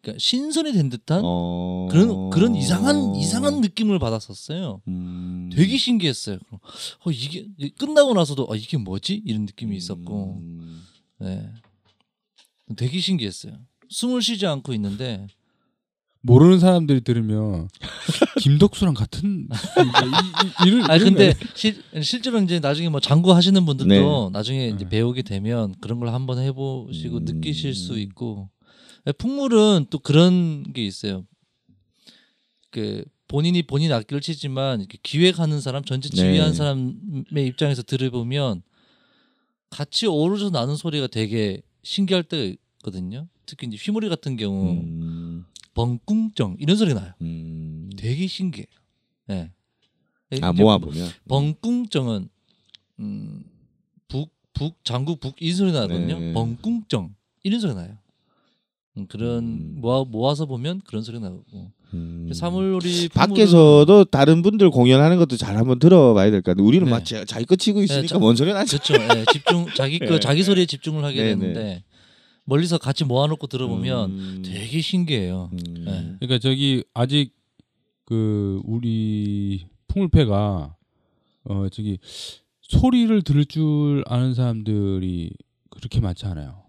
그러니까 0.00 0.18
신선이 0.18 0.72
된 0.72 0.90
듯한 0.90 1.22
어... 1.24 1.88
그런 1.90 2.30
그런 2.30 2.54
이상한 2.54 3.14
이상한 3.14 3.60
느낌을 3.60 3.98
받았었어요. 3.98 4.82
음... 4.88 5.50
되게 5.52 5.76
신기했어요. 5.76 6.38
어, 6.50 7.10
이게 7.10 7.46
끝나고 7.78 8.14
나서도 8.14 8.48
아, 8.50 8.56
이게 8.56 8.76
뭐지 8.76 9.22
이런 9.24 9.46
느낌이 9.46 9.76
있었고, 9.76 10.38
음... 10.40 10.82
네, 11.18 11.50
되게 12.76 13.00
신기했어요. 13.00 13.54
숨을 13.88 14.22
쉬지 14.22 14.46
않고 14.46 14.74
있는데 14.74 15.26
모르는 16.20 16.58
사람들이 16.58 17.00
들으면 17.02 17.68
김덕수랑 18.40 18.94
같은 18.94 19.48
이, 19.48 20.66
이, 20.66 20.68
이런 20.68 20.90
아 20.90 20.98
근데 20.98 21.32
거 21.32 21.46
실, 21.54 21.82
실제로 22.02 22.40
이제 22.40 22.58
나중에 22.58 22.88
뭐 22.88 23.00
장구 23.00 23.32
하시는 23.32 23.64
분들도 23.64 24.30
네. 24.30 24.30
나중에 24.32 24.68
이제 24.68 24.84
네. 24.84 24.88
배우게 24.88 25.22
되면 25.22 25.74
그런 25.80 26.00
걸 26.00 26.12
한번 26.12 26.38
해보시고 26.38 27.18
음. 27.18 27.24
느끼실 27.24 27.74
수 27.74 27.98
있고 27.98 28.50
예, 29.06 29.12
풍물은 29.12 29.86
또 29.90 29.98
그런 29.98 30.72
게 30.72 30.84
있어요. 30.84 31.24
그 32.70 33.04
본인이 33.28 33.62
본인 33.62 33.92
악기를 33.92 34.20
치지만 34.20 34.80
이렇게 34.80 34.98
기획하는 35.02 35.60
사람 35.60 35.84
전체 35.84 36.08
지휘하는 36.08 36.52
네. 36.52 36.56
사람의 36.56 37.46
입장에서 37.46 37.82
들어보면 37.82 38.62
같이 39.70 40.06
어우러져 40.06 40.50
나는 40.50 40.76
소리가 40.76 41.06
되게 41.06 41.62
신기할 41.82 42.24
때가 42.24 42.54
있거든요. 42.78 43.28
특히 43.46 43.66
이제 43.66 43.76
휘몰이 43.76 44.08
같은 44.08 44.36
경우 44.36 44.72
음... 44.72 45.27
벙꿍정 45.78 46.56
이런 46.58 46.76
소리 46.76 46.92
나요. 46.92 47.12
음... 47.22 47.88
되게 47.96 48.26
신기해요. 48.26 48.66
예. 49.30 49.50
아 50.42 50.52
모아 50.52 50.76
보면 50.78 51.08
벙꿍정은 51.28 52.28
음, 52.98 53.44
북, 54.08 54.30
북, 54.52 54.74
장구 54.84 55.16
북이 55.16 55.52
소리 55.52 55.70
나거든요. 55.70 56.18
네. 56.18 56.32
벙꿍정 56.32 57.14
이런 57.44 57.60
소리 57.60 57.74
나요. 57.74 57.96
음, 58.96 59.06
그런 59.06 59.44
음. 59.44 59.74
모아 59.80 60.02
모아서 60.04 60.46
보면 60.46 60.80
그런 60.84 61.04
소리 61.04 61.20
나고 61.20 61.44
음... 61.94 62.28
사물놀이 62.34 63.08
밖에서도 63.10 64.04
다른 64.06 64.42
분들 64.42 64.70
공연하는 64.70 65.16
것도 65.16 65.36
잘 65.36 65.56
한번 65.56 65.78
들어봐야 65.78 66.30
될 66.32 66.42
것 66.42 66.50
같아요. 66.56 66.66
우리는 66.66 66.84
네. 66.86 66.90
막 66.90 67.04
자, 67.04 67.24
자기 67.24 67.44
거 67.46 67.54
치고 67.54 67.82
있으니까 67.82 68.06
자- 68.08 68.18
뭔 68.18 68.34
소리 68.34 68.52
나지? 68.52 68.76
그렇죠. 68.78 68.94
예, 69.16 69.24
집중 69.32 69.66
자기 69.76 69.98
거 70.00 70.06
네. 70.06 70.18
자기 70.20 70.42
소리에 70.42 70.66
집중을 70.66 71.04
하게 71.04 71.22
네, 71.22 71.28
되는데 71.36 71.84
멀리서 72.48 72.78
같이 72.78 73.04
모아놓고 73.04 73.46
들어보면 73.46 74.10
음... 74.10 74.42
되게 74.44 74.80
신기해요. 74.80 75.50
음... 75.52 75.84
네. 75.84 76.16
그러니까 76.18 76.38
저기 76.38 76.82
아직 76.94 77.32
그 78.06 78.60
우리 78.64 79.66
풍물패가 79.88 80.74
어 81.44 81.68
저기 81.70 81.98
소리를 82.62 83.20
들을 83.22 83.44
줄 83.44 84.02
아는 84.06 84.32
사람들이 84.32 85.30
그렇게 85.68 86.00
많지 86.00 86.24
않아요. 86.26 86.62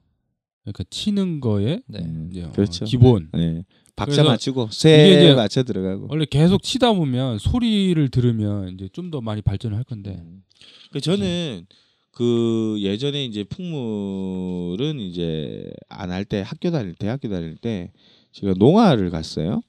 그러니까 0.64 0.84
치는 0.90 1.40
거에 1.40 1.82
네. 1.88 2.00
음, 2.00 2.28
이제 2.30 2.44
어, 2.44 2.52
그렇죠. 2.52 2.84
기본 2.86 3.30
네. 3.34 3.64
박자 3.96 4.12
그래서 4.12 4.30
맞추고 4.30 4.68
이제 4.72 5.34
맞춰 5.36 5.64
들어가고. 5.64 6.08
원래 6.10 6.26
계속 6.26 6.62
치다 6.62 6.92
보면 6.94 7.40
소리를 7.40 8.10
들으면 8.10 8.74
이제 8.74 8.90
좀 8.92 9.10
더 9.12 9.22
많이 9.22 9.42
발전을 9.42 9.78
할 9.78 9.84
건데 9.86 10.18
음. 10.22 10.44
그 10.92 11.00
저는 11.00 11.66
그 12.20 12.76
예전에 12.82 13.24
이제 13.24 13.46
풍물은 13.46 15.00
이제 15.00 15.72
안 15.88 16.12
할 16.12 16.26
때 16.26 16.42
학교 16.46 16.70
다닐 16.70 16.94
때 16.94 17.08
학교 17.08 17.30
다닐 17.30 17.56
때 17.56 17.92
제가 18.34 18.56
농화를 18.58 19.10
갔어요. 19.10 19.62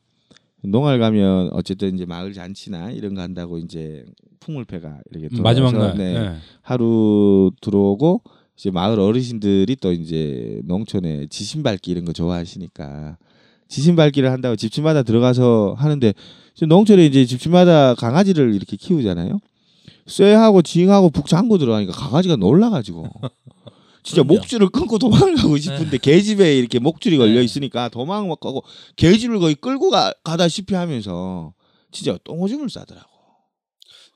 농화를 0.64 0.98
가면 0.98 1.51
어쨌든 1.53 1.94
이제 1.94 2.07
마을 2.07 2.32
잔치나 2.32 2.90
이런 2.90 3.14
거 3.14 3.20
한다고 3.22 3.59
이제 3.59 4.05
풍물패가 4.40 4.98
이렇게 5.12 5.28
들어와서 5.28 5.42
마지막 5.62 5.78
날 5.78 5.96
네, 5.96 6.14
예. 6.16 6.32
하루 6.62 7.53
들어오고 7.61 8.22
이제 8.57 8.72
마을 8.72 8.98
어르신들이 8.98 9.76
또 9.76 9.92
이제 9.92 10.61
농촌에 10.64 11.28
지신밟기 11.30 11.92
이런 11.92 12.05
거 12.05 12.12
좋아하시니까 12.12 13.16
지신밟기를 13.68 14.28
한다고 14.32 14.57
집집마다 14.57 15.05
들어가서 15.05 15.76
하는데 15.78 16.12
지금 16.55 16.68
농촌에 16.68 17.07
이제 17.07 17.24
집집마다 17.26 17.94
강아지를 17.94 18.55
이렇게 18.57 18.76
키우잖아요. 18.76 19.38
쇠하고 20.11 20.62
징하고 20.62 21.11
북 21.11 21.26
잠고 21.26 21.56
들어가니까 21.58 21.92
강아지가 21.92 22.36
놀라가지고 22.36 23.08
진짜 24.02 24.22
그럼요. 24.22 24.38
목줄을 24.40 24.68
끊고 24.70 24.98
도망을 24.98 25.36
가고 25.36 25.56
싶은데 25.58 25.98
개집에 25.98 26.56
이렇게 26.56 26.78
목줄이 26.78 27.16
걸려 27.18 27.34
네. 27.34 27.44
있으니까 27.44 27.88
도망 27.90 28.28
막 28.28 28.40
가고 28.40 28.62
개집을 28.96 29.38
거의 29.38 29.54
끌고 29.54 29.90
가, 29.90 30.12
가다시피 30.24 30.74
하면서 30.74 31.52
진짜 31.92 32.16
똥오줌을 32.24 32.70
싸더라고. 32.70 33.08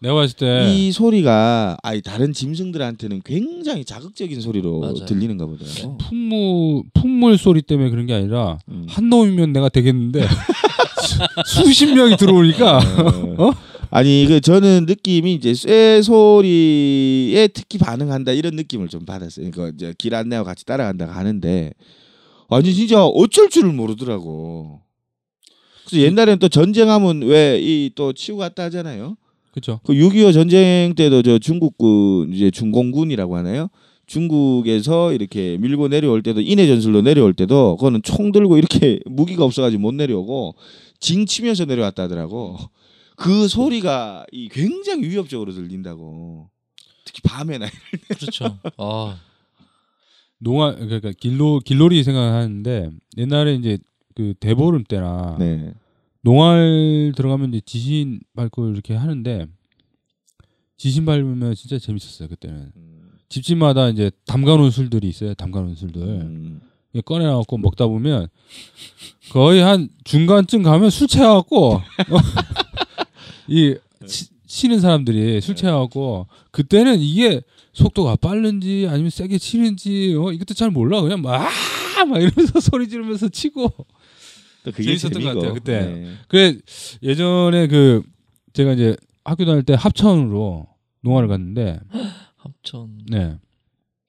내가 0.01 0.15
봤을 0.17 0.37
때 0.37 0.69
이 0.75 0.93
소리가 0.93 1.79
아이 1.83 2.03
다른 2.03 2.33
짐승들한테는 2.33 3.23
굉장히 3.25 3.85
자극적인 3.85 4.41
소리로 4.41 4.81
맞아요. 4.81 5.05
들리는가 5.07 5.47
보더라고. 5.47 5.97
풍무 5.99 6.83
풍물 6.95 7.39
소리 7.39 7.63
때문에 7.63 7.91
그런 7.91 8.05
게 8.07 8.13
아니라 8.15 8.59
음. 8.69 8.87
한 8.89 9.09
놈이면 9.09 9.53
내가 9.53 9.69
되겠는데 9.69 10.27
수십 11.47 11.87
명이 11.95 12.17
들어오니까 12.17 12.79
어? 13.39 13.51
아니 13.95 14.27
그 14.27 14.41
저는 14.41 14.87
느낌이 14.89 15.35
이제 15.35 15.55
쇠 15.55 16.03
소리에 16.03 17.47
특히 17.49 17.79
반응한다 17.79 18.33
이런 18.33 18.57
느낌을 18.57 18.89
좀 18.89 19.05
받았어요. 19.05 19.49
그러니까 19.53 19.73
이제 19.77 19.95
길 19.97 20.17
안내와 20.17 20.43
같이 20.43 20.65
따라간다고 20.67 21.13
하는데 21.13 21.73
아니 22.49 22.75
진짜 22.75 23.05
어쩔 23.05 23.49
줄을 23.49 23.73
모르더라고. 23.73 24.81
그래서 25.87 26.03
옛날에는 26.05 26.41
또 26.41 26.49
전쟁하면 26.49 27.23
왜 27.23 27.61
이 27.61 27.91
또 27.95 28.13
치고 28.13 28.39
갔다 28.39 28.65
하잖아요. 28.65 29.17
그렇죠. 29.53 29.79
그 29.85 29.93
6.25 29.93 30.33
전쟁 30.33 30.95
때도 30.97 31.23
저 31.23 31.39
중국군 31.39 32.33
이제 32.33 32.51
중공군이라고 32.51 33.37
하나요? 33.37 33.69
중국에서 34.09 35.13
이렇게 35.13 35.57
밀고 35.59 35.87
내려올 35.87 36.23
때도 36.25 36.41
인해 36.41 36.67
전술로 36.67 37.03
내려올 37.03 37.33
때도 37.33 37.77
그거는 37.77 38.03
총 38.03 38.33
들고 38.33 38.59
이렇게 38.59 38.99
무기가 39.07 39.45
없어가지고 39.45 39.81
못 39.81 39.95
내려오고 39.95 40.57
징 40.99 41.27
치면서 41.27 41.65
내려왔다 41.65 42.03
하더라고. 42.05 42.59
그 43.17 43.49
소리가 43.49 44.27
이 44.33 44.49
굉장히 44.49 45.09
위협적으로 45.09 45.53
들린다고. 45.53 46.51
특히 47.05 47.21
밤에나. 47.23 47.67
그렇죠. 48.19 48.59
아, 48.79 49.17
농아 50.39 50.75
그러니까 50.75 51.13
길로 51.13 51.61
길놀이 51.61 52.03
생각하는데 52.05 52.91
옛날에 53.17 53.55
이제 53.55 53.79
그 54.15 54.35
대보름 54.39 54.85
때나 54.85 55.37
네. 55.39 55.73
농활 56.21 57.13
들어가면 57.17 57.51
이제 57.51 57.61
지신 57.65 58.21
밟고 58.37 58.69
이렇게 58.71 58.95
하는데 58.95 59.47
지신 60.77 61.05
밟으면 61.05 61.55
진짜 61.55 61.79
재밌었어요 61.79 62.29
그때는 62.29 62.73
집집마다 63.29 63.89
이제 63.89 64.11
담가놓은 64.27 64.71
술들이 64.71 65.09
있어요 65.09 65.35
담가놓은 65.35 65.75
술들 65.75 66.03
음. 66.03 66.61
꺼내갖고 67.05 67.59
먹다 67.59 67.87
보면 67.87 68.29
거의 69.33 69.61
한 69.61 69.89
중간쯤 70.05 70.63
가면 70.63 70.91
술 70.91 71.09
취해갖고 71.09 71.81
이 73.49 73.75
치, 74.07 74.27
치는 74.47 74.81
사람들이 74.81 75.41
술 75.41 75.55
취해갖고 75.57 76.27
그때는 76.51 77.01
이게 77.01 77.41
속도가 77.73 78.17
빠른지 78.17 78.87
아니면 78.89 79.11
세게 79.11 79.39
치는지 79.39 80.15
어, 80.19 80.33
이것도 80.33 80.55
잘 80.55 80.71
몰라 80.71 81.01
그냥 81.03 81.21
막 81.23 81.49
막 82.09 82.19
이러면서 82.21 82.59
소리 82.61 82.87
지르면서 82.89 83.29
치고 83.31 83.69
또 84.65 84.73
그게 84.73 84.83
재밌었던 84.97 85.23
것 85.23 85.29
재미고. 85.29 85.41
같아요, 85.41 85.55
그때. 85.55 85.81
네. 85.81 86.13
그래 86.29 86.57
예전에 87.03 87.67
그 87.69 88.03
제가 88.53 88.73
이제 88.73 88.95
학교 89.25 89.45
다닐 89.47 89.63
때 89.63 89.75
합천으로 89.75 90.67
농활을 91.03 91.29
갔는데 91.29 91.81
합천. 92.37 92.99
네 93.09 93.37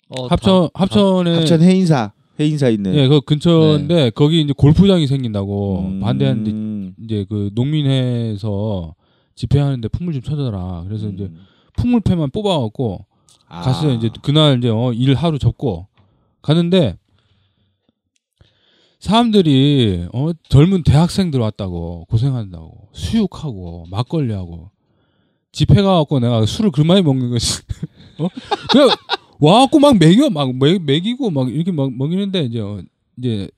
어, 0.09 0.27
합천 0.27 0.63
다- 0.65 0.69
합천에 0.73 1.35
합천 1.35 1.61
해인사 1.61 2.11
해인사 2.39 2.67
있는. 2.69 2.93
예, 2.95 3.07
그 3.07 3.21
근처인데 3.21 4.09
거기 4.09 4.41
이제 4.41 4.51
골프장이 4.57 5.07
생긴다고 5.07 5.79
음. 5.87 5.99
반대하는데 6.01 6.93
이제 7.05 7.25
그 7.29 7.49
농민회에서 7.53 8.93
집회하는데 9.35 9.87
풍물 9.89 10.13
좀 10.13 10.21
쳐줘라. 10.21 10.83
그래서 10.87 11.09
이제 11.09 11.25
음. 11.25 11.45
풍물패만 11.77 12.31
뽑아갖고 12.31 13.05
아. 13.47 13.61
갔어요. 13.61 13.93
이제 13.93 14.09
그날 14.21 14.57
이제 14.57 14.69
어, 14.69 14.91
일 14.93 15.13
하루 15.15 15.37
접고 15.37 15.87
가는데 16.41 16.97
사람들이 18.99 20.07
어 20.13 20.31
젊은 20.49 20.83
대학생들 20.83 21.39
왔다고 21.39 22.05
고생한다고 22.09 22.89
수육하고 22.93 23.85
막걸리하고 23.91 24.71
집회 25.51 25.81
가갖고 25.81 26.19
내가 26.19 26.45
술을 26.45 26.71
그 26.71 26.81
많이 26.81 27.01
먹는 27.01 27.29
거지. 27.29 27.61
어 28.19 28.27
그냥 28.71 28.89
와갖고 29.39 29.79
막 29.79 29.97
먹여 29.97 30.29
막 30.29 30.55
먹, 30.55 30.81
먹이고 30.81 31.29
막 31.29 31.49
이렇게 31.49 31.71
막 31.71 31.93
먹이는데 31.93 32.45
이제 32.45 32.59
어, 32.59 32.81
이제 33.17 33.49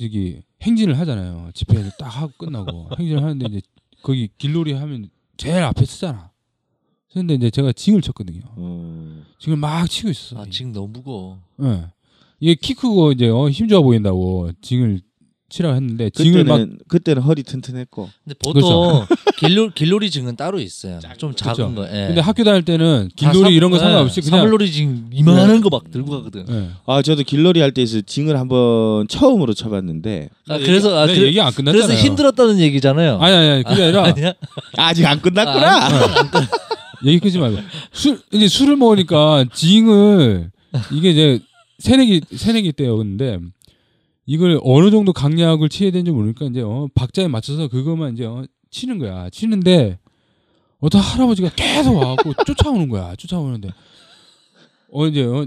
저기 0.00 0.42
행진을 0.62 0.98
하잖아요. 0.98 1.50
집회를 1.54 1.92
딱 1.98 2.08
하고 2.08 2.32
끝나고 2.38 2.88
행진을 2.98 3.22
하는데 3.22 3.46
이제 3.46 3.60
거기 4.02 4.28
길놀이 4.38 4.72
하면 4.72 5.10
제일 5.36 5.62
앞에 5.62 5.84
쓰잖아. 5.84 6.30
근데 7.12 7.34
이제 7.34 7.50
제가 7.50 7.72
징을 7.72 8.02
쳤거든요. 8.02 8.40
음. 8.58 9.24
징을 9.38 9.56
막 9.56 9.88
치고 9.88 10.10
있었어. 10.10 10.40
아, 10.40 10.46
지금 10.48 10.72
너무 10.72 10.88
무거워. 10.88 11.42
예. 11.62 11.90
이게 12.38 12.54
키 12.54 12.74
크고 12.74 13.12
이제 13.12 13.28
어, 13.28 13.50
힘 13.50 13.68
좋아 13.68 13.80
보인다고 13.82 14.52
징을 14.62 15.00
치라고 15.50 15.74
했는데 15.74 16.08
징을 16.10 16.44
막 16.44 16.56
그때는 16.58 16.78
그때는 16.88 17.22
허리 17.22 17.42
튼튼했고. 17.42 18.08
근데 18.24 18.34
보통 18.42 19.04
길놀 19.38 19.72
길놀이 19.72 20.10
증은 20.10 20.36
따로 20.36 20.60
있어요. 20.60 21.00
좀 21.18 21.34
작은 21.34 21.74
그렇죠. 21.74 21.74
거. 21.74 21.86
예. 21.88 22.06
근데 22.06 22.20
학교 22.20 22.44
다닐 22.44 22.62
때는 22.64 23.08
다 23.10 23.14
길놀이 23.32 23.42
삼- 23.42 23.52
이런 23.52 23.70
거 23.70 23.76
예, 23.76 23.80
상관없이 23.80 24.20
그냥 24.20 24.38
사물놀이 24.40 24.70
증 24.72 25.10
이만한 25.12 25.60
거막 25.60 25.90
들고 25.90 26.10
가거든. 26.12 26.46
예. 26.48 26.70
아 26.86 27.02
저도 27.02 27.24
길놀이 27.24 27.60
할 27.60 27.72
때에서 27.72 28.00
징을 28.00 28.38
한번 28.38 29.06
처음으로 29.08 29.52
쳐봤는데 29.54 30.28
아, 30.48 30.58
그래서 30.58 30.96
아, 30.96 31.06
내 31.06 31.14
그, 31.16 31.22
얘기 31.26 31.40
안 31.40 31.52
끝났잖아요. 31.52 31.86
그래서 31.86 32.02
힘들었다는 32.06 32.58
얘기잖아요. 32.60 33.18
아니 33.20 33.34
아니 33.34 33.48
아니 33.50 33.62
그게 33.64 33.82
아 33.82 33.86
니라 33.88 34.04
아니야? 34.06 34.32
아직 34.76 35.04
안 35.04 35.20
끝났구나. 35.20 35.88
얘기 37.06 37.18
끄지 37.18 37.38
말고 37.38 37.58
술 37.92 38.20
이제 38.32 38.46
술을 38.46 38.76
먹으니까 38.76 39.46
징을 39.52 40.50
이게 40.92 41.10
이제 41.10 41.40
새내기 41.78 42.20
새내기 42.36 42.72
때였는데 42.72 43.38
이걸 44.26 44.60
어느 44.62 44.90
정도 44.90 45.12
강약을 45.12 45.68
치해야 45.68 45.90
되는지 45.92 46.10
모르니까 46.12 46.46
이제 46.46 46.60
어, 46.62 46.88
박자에 46.94 47.28
맞춰서 47.28 47.68
그것만 47.68 48.14
이제 48.14 48.24
어, 48.26 48.44
치는 48.70 48.98
거야. 48.98 49.28
치는데 49.30 49.98
어떤 50.78 51.00
할아버지가 51.00 51.50
계속 51.56 51.96
와갖고 51.96 52.32
쫓아오는 52.46 52.88
거야. 52.88 53.14
쫓아오는데 53.16 53.70
어 54.92 55.06
이제 55.06 55.24
어, 55.24 55.46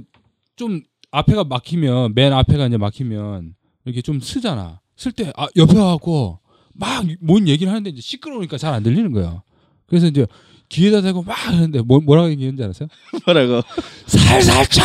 좀 0.56 0.82
앞에가 1.12 1.44
막히면 1.46 2.14
맨 2.16 2.34
앞에가 2.34 2.68
이제 2.68 2.78
막히면 2.78 3.56
이렇게 3.86 4.02
좀 4.02 4.20
쓰잖아. 4.20 4.80
쓸 4.96 5.12
때 5.12 5.32
아 5.36 5.48
옆에 5.56 5.78
와갖고 5.78 6.40
막 6.74 7.04
뭔 7.26 7.48
얘기를 7.48 7.72
하는데 7.72 7.90
이제 7.90 8.02
시끄러우니까 8.02 8.58
잘 8.58 8.74
안 8.74 8.84
들리는 8.84 9.12
거야. 9.12 9.42
그래서 9.88 10.08
이제 10.08 10.26
귀에다 10.70 11.02
대고 11.02 11.22
막 11.24 11.34
하는데 11.34 11.82
뭐, 11.82 12.00
뭐라고 12.00 12.30
얘기했는지 12.32 12.64
알았어요? 12.64 12.88
뭐라고? 13.26 13.62
살살 14.08 14.66
쳐! 14.68 14.82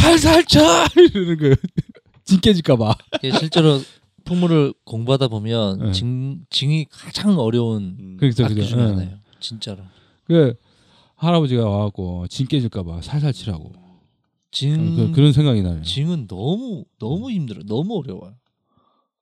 살살 0.00 0.44
쳐! 0.46 0.60
이러는 0.96 1.38
거예요. 1.38 1.54
진 2.24 2.40
깨질까봐. 2.40 2.96
실제로 3.38 3.80
풍물을 4.24 4.72
공부하다 4.84 5.28
보면 5.28 5.78
네. 5.78 5.92
징, 5.92 6.44
징이 6.50 6.86
가장 6.90 7.38
어려운 7.38 7.96
음. 7.98 8.16
그렇죠, 8.18 8.44
악기 8.44 8.54
그죠. 8.54 8.68
중에 8.68 8.80
예. 8.80 8.84
하나예요. 8.86 9.18
진짜로. 9.40 9.82
그 10.24 10.54
할아버지가 11.16 11.68
와갖고 11.68 12.26
진 12.28 12.46
깨질까봐 12.46 13.02
살살 13.02 13.32
치라고. 13.32 13.72
징 14.50 14.96
그, 14.96 15.12
그런 15.12 15.32
생각이 15.32 15.62
나네요. 15.62 15.82
징은 15.82 16.26
너무 16.28 16.84
너무 16.98 17.30
힘들어. 17.30 17.62
너무 17.66 17.98
어려워요. 17.98 18.34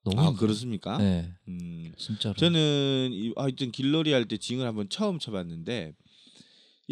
너무 0.05 0.21
아 0.21 0.25
힘들어요. 0.27 0.37
그렇습니까? 0.39 0.99
네, 0.99 1.33
음. 1.49 1.93
진짜로. 1.97 2.35
저는 2.35 3.11
이, 3.13 3.33
하여튼 3.37 3.71
길놀이 3.73 4.13
할 4.13 4.27
때 4.27 4.37
징을 4.37 4.67
한번 4.67 4.89
처음 4.89 5.19
쳐봤는데 5.19 5.93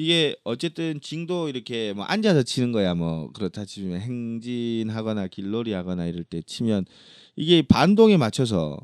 이게 0.01 0.35
어쨌든 0.45 0.99
징도 1.03 1.51
이렇게 1.51 1.93
뭐 1.93 2.07
앉아서 2.07 2.43
치는 2.43 2.73
거야 2.73 2.95
뭐 2.95 3.31
그렇다 3.35 3.67
치면 3.67 4.01
행진하거나 4.01 5.27
길놀이 5.27 5.75
하거나 5.75 6.07
이럴 6.07 6.25
때 6.25 6.41
치면 6.41 6.87
이게 7.37 7.61
반동에 7.61 8.17
맞춰서 8.17 8.79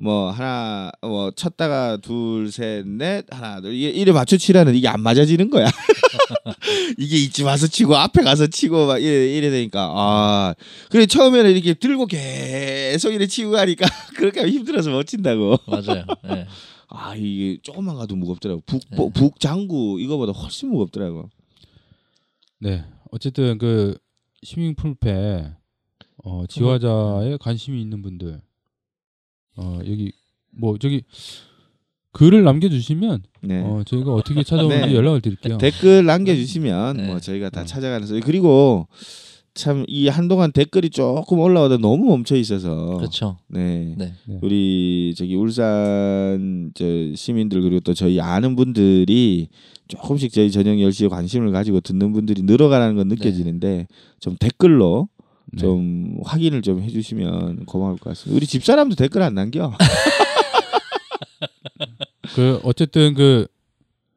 뭐 0.00 0.30
하나 0.30 0.92
뭐 1.00 1.32
쳤다가 1.32 1.96
둘 1.96 2.46
셋 2.52 2.86
넷 2.86 3.24
하나 3.30 3.60
둘 3.60 3.74
이게 3.74 3.88
이래 3.90 4.12
맞춰 4.12 4.36
치라는 4.36 4.76
이게 4.76 4.86
안 4.86 5.00
맞아지는 5.00 5.50
거야 5.50 5.66
이게 6.96 7.16
이쯤 7.16 7.46
와서 7.46 7.66
치고 7.66 7.96
앞에 7.96 8.22
가서 8.22 8.46
치고 8.46 8.86
막 8.86 8.98
이래, 9.02 9.34
이래 9.36 9.50
되니까 9.50 9.90
아 9.92 10.54
그래 10.90 11.06
처음에는 11.06 11.50
이렇게 11.50 11.74
들고 11.74 12.06
계속 12.06 13.12
이래 13.12 13.26
치고 13.26 13.50
가니까 13.50 13.88
그렇게 14.14 14.40
하면 14.40 14.54
힘들어서 14.54 14.90
못 14.90 15.04
친다고 15.08 15.58
맞아요. 15.66 16.04
네. 16.22 16.46
아 16.94 17.14
이게 17.16 17.58
조금만 17.62 17.96
가도 17.96 18.16
무겁더라고 18.16 18.62
북 18.66 18.82
네. 18.90 19.10
북 19.14 19.40
장구 19.40 19.98
이거보다 20.00 20.32
훨씬 20.32 20.70
무겁더라고 20.70 21.30
네. 22.60 22.84
어쨌든 23.10 23.58
그 23.58 23.96
시민 24.42 24.74
풀패 24.74 25.52
어, 26.24 26.46
지화자에 26.46 27.38
관심이 27.40 27.80
있는 27.80 28.02
분들 28.02 28.40
어, 29.56 29.78
여기 29.80 30.12
뭐 30.50 30.78
저기 30.78 31.02
글을 32.12 32.44
남겨주시면 32.44 33.22
네 33.42 33.62
어, 33.62 33.82
저희가 33.84 34.12
어떻게 34.12 34.42
찾아오는지 34.44 34.88
네. 34.88 34.94
연락을 34.94 35.20
드릴게요. 35.22 35.58
댓글 35.58 36.04
남겨주시면 36.04 36.96
네. 36.98 37.06
뭐 37.06 37.20
저희가 37.20 37.50
다 37.50 37.62
어. 37.62 37.64
찾아가는 37.64 38.06
소 38.06 38.20
그리고 38.20 38.86
참 39.54 39.84
이 39.88 40.08
한동안 40.08 40.52
댓글이 40.52 40.90
조금 40.90 41.38
올라오다 41.38 41.76
너무 41.76 42.06
멈춰 42.06 42.36
있어서 42.36 42.96
그렇죠. 42.96 43.38
네. 43.48 43.94
네. 43.98 44.14
우리 44.40 45.14
저기 45.16 45.34
울산 45.34 46.70
저 46.74 46.84
시민들 47.14 47.60
그리고 47.62 47.80
또 47.80 47.92
저희 47.94 48.20
아는 48.20 48.56
분들이 48.56 49.48
조금씩 49.88 50.32
저희 50.32 50.50
저녁 50.50 50.76
10시에 50.76 51.10
관심을 51.10 51.52
가지고 51.52 51.80
듣는 51.80 52.12
분들이 52.12 52.42
늘어가는 52.42 52.96
건 52.96 53.08
느껴지는데 53.08 53.86
좀 54.20 54.36
댓글로 54.40 55.08
네. 55.52 55.60
좀 55.60 56.18
확인을 56.24 56.62
좀 56.62 56.80
해주시면 56.80 57.66
고마울 57.66 57.98
것 57.98 58.10
같습니다. 58.10 58.36
우리 58.36 58.46
집사람도 58.46 58.96
댓글 58.96 59.22
안 59.22 59.34
남겨. 59.34 59.72
그 62.34 62.60
어쨌든 62.64 63.14
그 63.14 63.46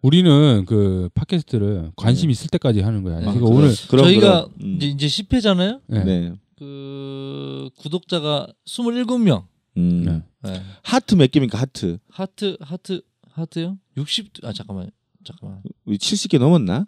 우리는 0.05 0.65
그 0.67 1.09
팟캐스트를 1.15 1.91
관심 1.95 2.29
있을 2.29 2.47
때까지 2.49 2.81
하는 2.81 3.01
거야. 3.01 3.15
네. 3.15 3.21
그러니까 3.25 3.45
아, 3.47 3.49
오늘 3.49 3.73
그럼, 3.89 4.05
저희가 4.05 4.45
그럼. 4.45 4.53
음. 4.61 4.75
이제 4.75 4.87
이제 4.87 5.07
10회잖아요. 5.07 5.81
네. 5.87 6.03
네. 6.03 6.33
그 6.59 7.69
구독자가 7.77 8.47
27명. 8.67 9.45
음. 9.77 10.03
네. 10.05 10.21
네. 10.43 10.61
하트 10.83 11.15
몇 11.15 11.31
개입니까 11.31 11.57
하트? 11.57 11.97
하트 12.11 12.55
하트 12.61 13.01
하트요? 13.31 13.79
60. 13.97 14.31
아 14.43 14.53
잠깐만 14.53 14.91
잠깐만. 15.23 15.63
우리 15.85 15.97
70개 15.97 16.37
넘었나? 16.37 16.85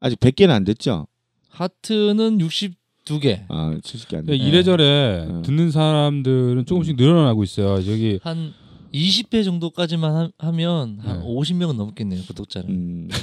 아직 0.00 0.18
100개는 0.18 0.50
안 0.50 0.64
됐죠? 0.64 1.06
하트는 1.48 2.38
62개. 2.38 3.44
아 3.48 3.78
70개 3.80 4.16
안 4.16 4.24
그러니까 4.26 4.32
됐. 4.32 4.36
이래저래 4.36 5.26
네. 5.30 5.42
듣는 5.42 5.70
사람들은 5.70 6.66
조금씩 6.66 6.96
늘어나고 6.96 7.44
있어요. 7.44 7.80
저기 7.84 8.18
한 8.24 8.52
20회 8.92 9.44
정도까지만 9.44 10.30
하, 10.38 10.52
면한 10.52 10.98
네. 11.04 11.12
50명은 11.24 11.76
넘겠네요 11.76 12.22
구독자는. 12.26 12.68
음. 12.70 13.08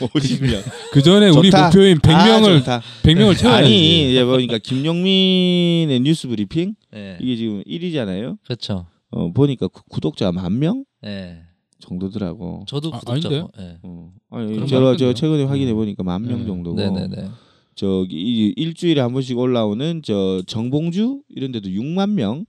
50명. 0.00 0.60
그 0.92 1.02
전에 1.02 1.28
우리. 1.28 1.50
목표인 1.50 1.98
100명을 1.98 2.56
아, 2.56 2.58
좋다. 2.58 2.82
100명을 3.04 3.36
채워야지. 3.38 3.46
아니 3.64 4.10
이제 4.10 4.24
보니까 4.24 4.58
김용민의 4.58 6.00
뉴스 6.00 6.26
브리핑 6.26 6.74
네. 6.92 7.16
이게 7.20 7.36
지금 7.36 7.62
1위잖아요. 7.64 8.38
그렇죠. 8.44 8.86
어 9.10 9.32
보니까 9.32 9.68
구, 9.68 9.82
구독자 9.88 10.32
만 10.32 10.58
명 10.58 10.84
네. 11.02 11.42
정도더라고. 11.78 12.64
저도 12.66 12.92
아, 12.92 12.98
구독자고. 12.98 13.50
네. 13.56 13.78
어. 13.82 14.12
아니 14.30 14.66
제가. 14.66 14.96
저 14.96 15.12
최근에 15.14 15.44
확인해 15.44 15.72
보니까 15.74 16.02
만명 16.02 16.40
네. 16.40 16.46
정도고. 16.46 16.76
네네네. 16.76 17.28
저기 17.76 18.16
이- 18.16 18.52
일주일에 18.56 19.00
한 19.00 19.12
번씩 19.12 19.38
올라오는 19.38 20.02
저 20.04 20.42
정봉주 20.46 21.22
이런 21.28 21.52
데도 21.52 21.68
6만 21.68 22.10
명, 22.10 22.46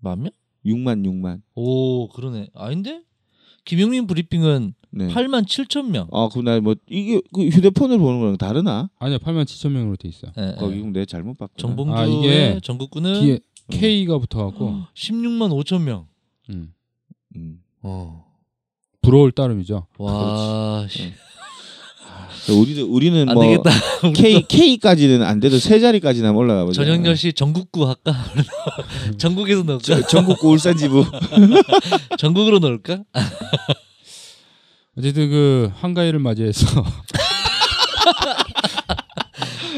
만 0.00 0.22
명? 0.22 0.30
6만 0.64 1.04
6만. 1.04 1.42
오 1.54 2.08
그러네. 2.08 2.48
아닌데? 2.54 3.02
김용민 3.64 4.06
브리핑은 4.06 4.74
네. 4.90 5.08
8만 5.08 5.44
7천 5.46 5.88
명. 5.90 6.08
아 6.12 6.28
그럼 6.30 6.44
나뭐 6.44 6.74
이게 6.88 7.20
그 7.32 7.48
휴대폰으로 7.48 7.98
보는 7.98 8.20
거랑 8.20 8.36
다르나? 8.36 8.90
아니야 8.98 9.18
8만 9.18 9.44
7천 9.44 9.70
명으로 9.70 9.96
돼 9.96 10.08
있어. 10.08 10.30
네, 10.36 10.54
거기 10.58 10.82
네. 10.82 10.90
내가 10.90 11.06
잘못 11.06 11.38
봤구나. 11.38 11.56
정봉주의 11.56 11.98
아, 11.98 12.06
이게 12.06 12.60
전국구는 12.62 13.20
뒤에 13.20 13.40
K가 13.70 14.18
붙어갖고 14.18 14.82
16만 14.94 15.50
5천 15.64 15.82
명. 15.82 16.06
음. 16.50 16.74
음. 17.36 17.62
어. 17.82 18.26
부러울 19.00 19.32
따름이죠. 19.32 19.86
와. 19.98 20.86
우리도 22.50 22.86
우리는 22.92 23.28
안 23.28 23.34
뭐 23.34 23.44
되겠다. 23.44 23.70
K 24.14 24.42
K까지는 24.48 25.22
안 25.22 25.38
돼도 25.38 25.58
세 25.58 25.78
자리까지는 25.78 26.28
한번 26.28 26.44
올라가 26.44 26.64
보자. 26.64 26.84
전영렬 26.84 27.16
씨 27.16 27.32
전국구 27.32 27.86
할까? 27.88 28.12
전국에서 29.18 29.62
넣을까? 29.62 29.82
저- 29.82 30.02
전국구 30.06 30.48
울산 30.50 30.76
지부. 30.76 31.04
전국으로 32.18 32.58
넣을까? 32.58 33.04
어쨌든 34.98 35.30
그 35.30 35.70
한가위를 35.76 36.18
맞이해서 36.18 36.66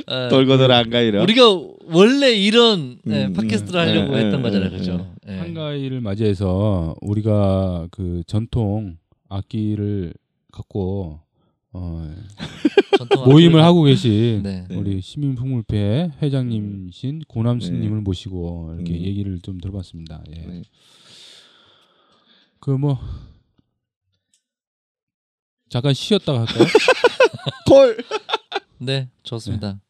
어, 0.06 0.28
돌고돌아 0.28 0.76
안 0.78 0.90
가이라. 0.90 1.22
우리가 1.22 1.42
원래 1.86 2.32
이런 2.32 2.98
네, 3.04 3.26
음, 3.26 3.32
팟캐스트를 3.32 3.80
음. 3.80 3.88
하려고 3.88 4.12
네, 4.16 4.24
했던 4.24 4.42
네, 4.42 4.48
거잖아요, 4.48 4.70
네, 4.70 4.76
그죠? 4.76 5.06
네. 5.26 5.38
한가위를 5.38 6.00
맞이해서 6.00 6.94
우리가 7.00 7.88
그 7.90 8.22
전통 8.26 8.96
악기를 9.28 10.12
갖고 10.52 11.20
어, 11.74 12.08
모임을 13.26 13.62
하고 13.64 13.82
계신 13.82 14.42
네. 14.44 14.64
네. 14.68 14.76
우리 14.76 15.00
시민풍물회 15.00 16.12
회장님이신 16.22 17.22
고남스님을 17.26 17.98
네. 17.98 18.02
모시고 18.02 18.74
이렇게 18.76 18.92
음. 18.94 19.00
얘기를 19.00 19.40
좀 19.40 19.58
들어봤습니다. 19.60 20.22
예. 20.30 20.34
네. 20.34 20.62
그뭐 22.60 22.98
잠깐 25.68 25.92
쉬었다가 25.92 26.40
할까요? 26.46 26.64
콜. 27.68 27.98
네, 28.78 29.10
좋습니다. 29.24 29.80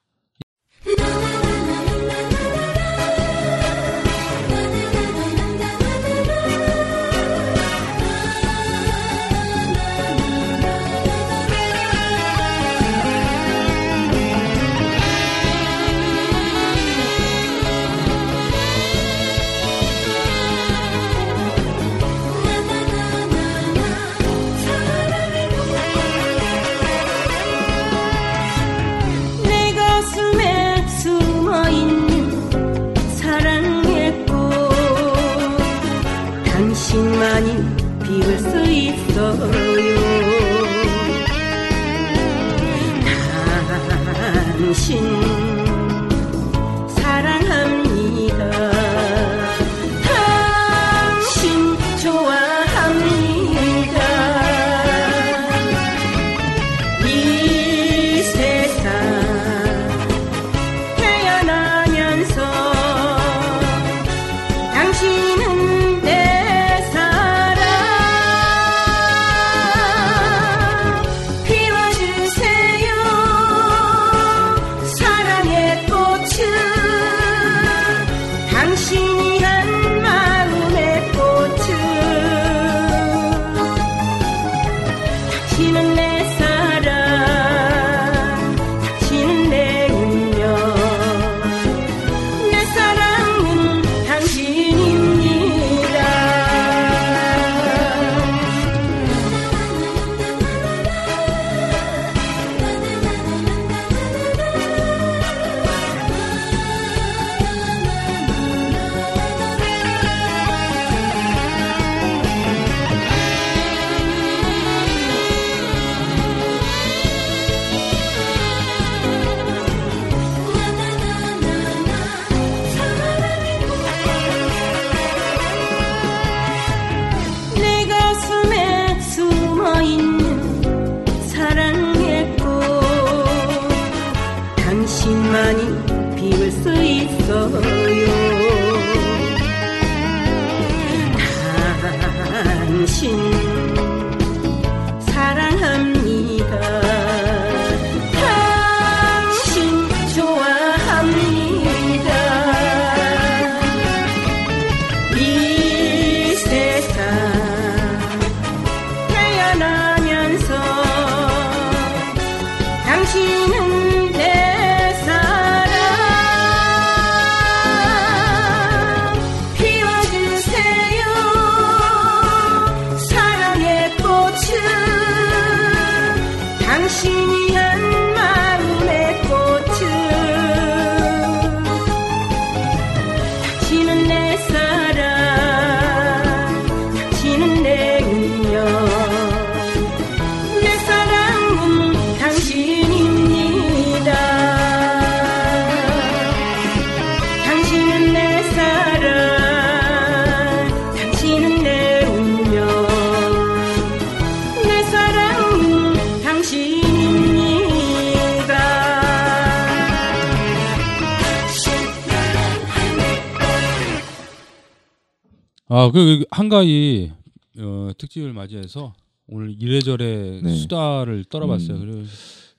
아, 215.84 215.90
그 215.90 216.24
한가위 216.30 217.10
어, 217.58 217.90
특집을 217.98 218.32
맞이해서 218.32 218.94
오늘 219.28 219.54
이래저래 219.60 220.40
네. 220.42 220.54
수다를 220.54 221.24
떨어봤어요. 221.24 221.76
음. 221.76 221.80
그래서 221.80 222.08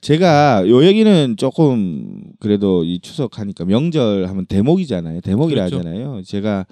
제가 0.01 0.69
요 0.69 0.85
얘기는 0.85 1.35
조금 1.37 2.21
그래도 2.39 2.83
이 2.83 2.99
추석 2.99 3.39
하니까 3.39 3.65
명절 3.65 4.27
하면 4.27 4.45
대목이잖아요. 4.45 5.21
대목이라 5.21 5.65
그렇죠. 5.65 5.79
하잖아요. 5.79 6.21
제가 6.23 6.67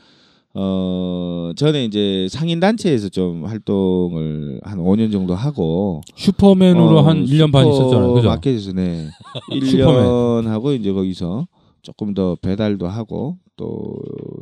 어 0.54 1.52
전에 1.56 1.86
이제 1.86 2.28
상인 2.30 2.60
단체에서 2.60 3.10
좀 3.10 3.46
활동을 3.46 4.60
한 4.62 4.78
5년 4.78 5.12
정도 5.12 5.34
하고 5.34 6.02
슈퍼맨으로 6.16 7.00
어, 7.00 7.02
한 7.02 7.26
1년 7.26 7.52
반 7.52 7.68
있었잖아요. 7.68 8.14
그죠? 8.14 8.28
마켓에서 8.28 8.74
네. 8.74 9.10
슈퍼맨. 9.50 9.62
1년 9.62 10.46
하고 10.46 10.74
이제 10.74 10.92
거기서 10.94 11.48
조금 11.82 12.14
더 12.14 12.36
배달도 12.40 12.88
하고 12.88 13.38
또 13.56 13.96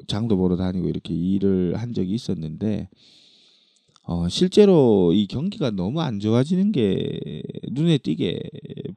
장도 0.07 0.37
보러 0.37 0.55
다니고 0.55 0.87
이렇게 0.87 1.13
일을 1.13 1.75
한 1.77 1.93
적이 1.93 2.13
있었는데 2.13 2.89
어 4.03 4.27
실제로 4.29 5.13
이 5.13 5.27
경기가 5.27 5.69
너무 5.71 6.01
안 6.01 6.19
좋아지는 6.19 6.71
게 6.71 7.19
눈에 7.71 7.97
띄게 7.97 8.39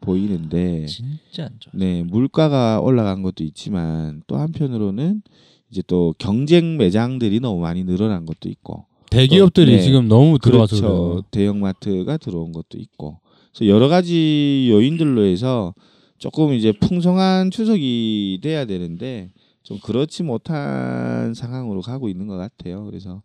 보이는데 0.01 0.87
진짜 0.87 1.45
안 1.45 1.51
좋아. 1.59 1.73
네, 1.75 2.03
물가가 2.05 2.81
올라간 2.81 3.23
것도 3.23 3.45
있지만 3.45 4.23
또 4.27 4.37
한편으로는 4.37 5.23
이제 5.71 5.83
또 5.87 6.15
경쟁 6.19 6.77
매장들이 6.77 7.41
너무 7.41 7.61
많이 7.61 7.85
늘어난 7.85 8.25
것도 8.25 8.49
있고 8.49 8.87
대기업들이 9.11 9.77
네. 9.77 9.83
지금 9.83 10.09
너무 10.09 10.39
들어가서 10.39 10.77
그렇죠. 10.81 11.23
대형마트가 11.31 12.17
들어온 12.17 12.53
것도 12.53 12.79
있고 12.79 13.19
그래서 13.53 13.71
여러 13.71 13.89
가지 13.89 14.69
요인들로 14.71 15.25
해서 15.25 15.75
조금 16.19 16.55
이제 16.55 16.73
풍성한 16.73 17.51
추석이 17.51 18.39
돼야 18.43 18.65
되는데 18.65 19.31
좀 19.65 19.79
그렇지 19.81 20.23
못한 20.23 21.35
상황으로 21.35 21.81
가고 21.83 22.09
있는 22.09 22.27
것 22.29 22.37
같아요. 22.37 22.85
그래서 22.85 23.23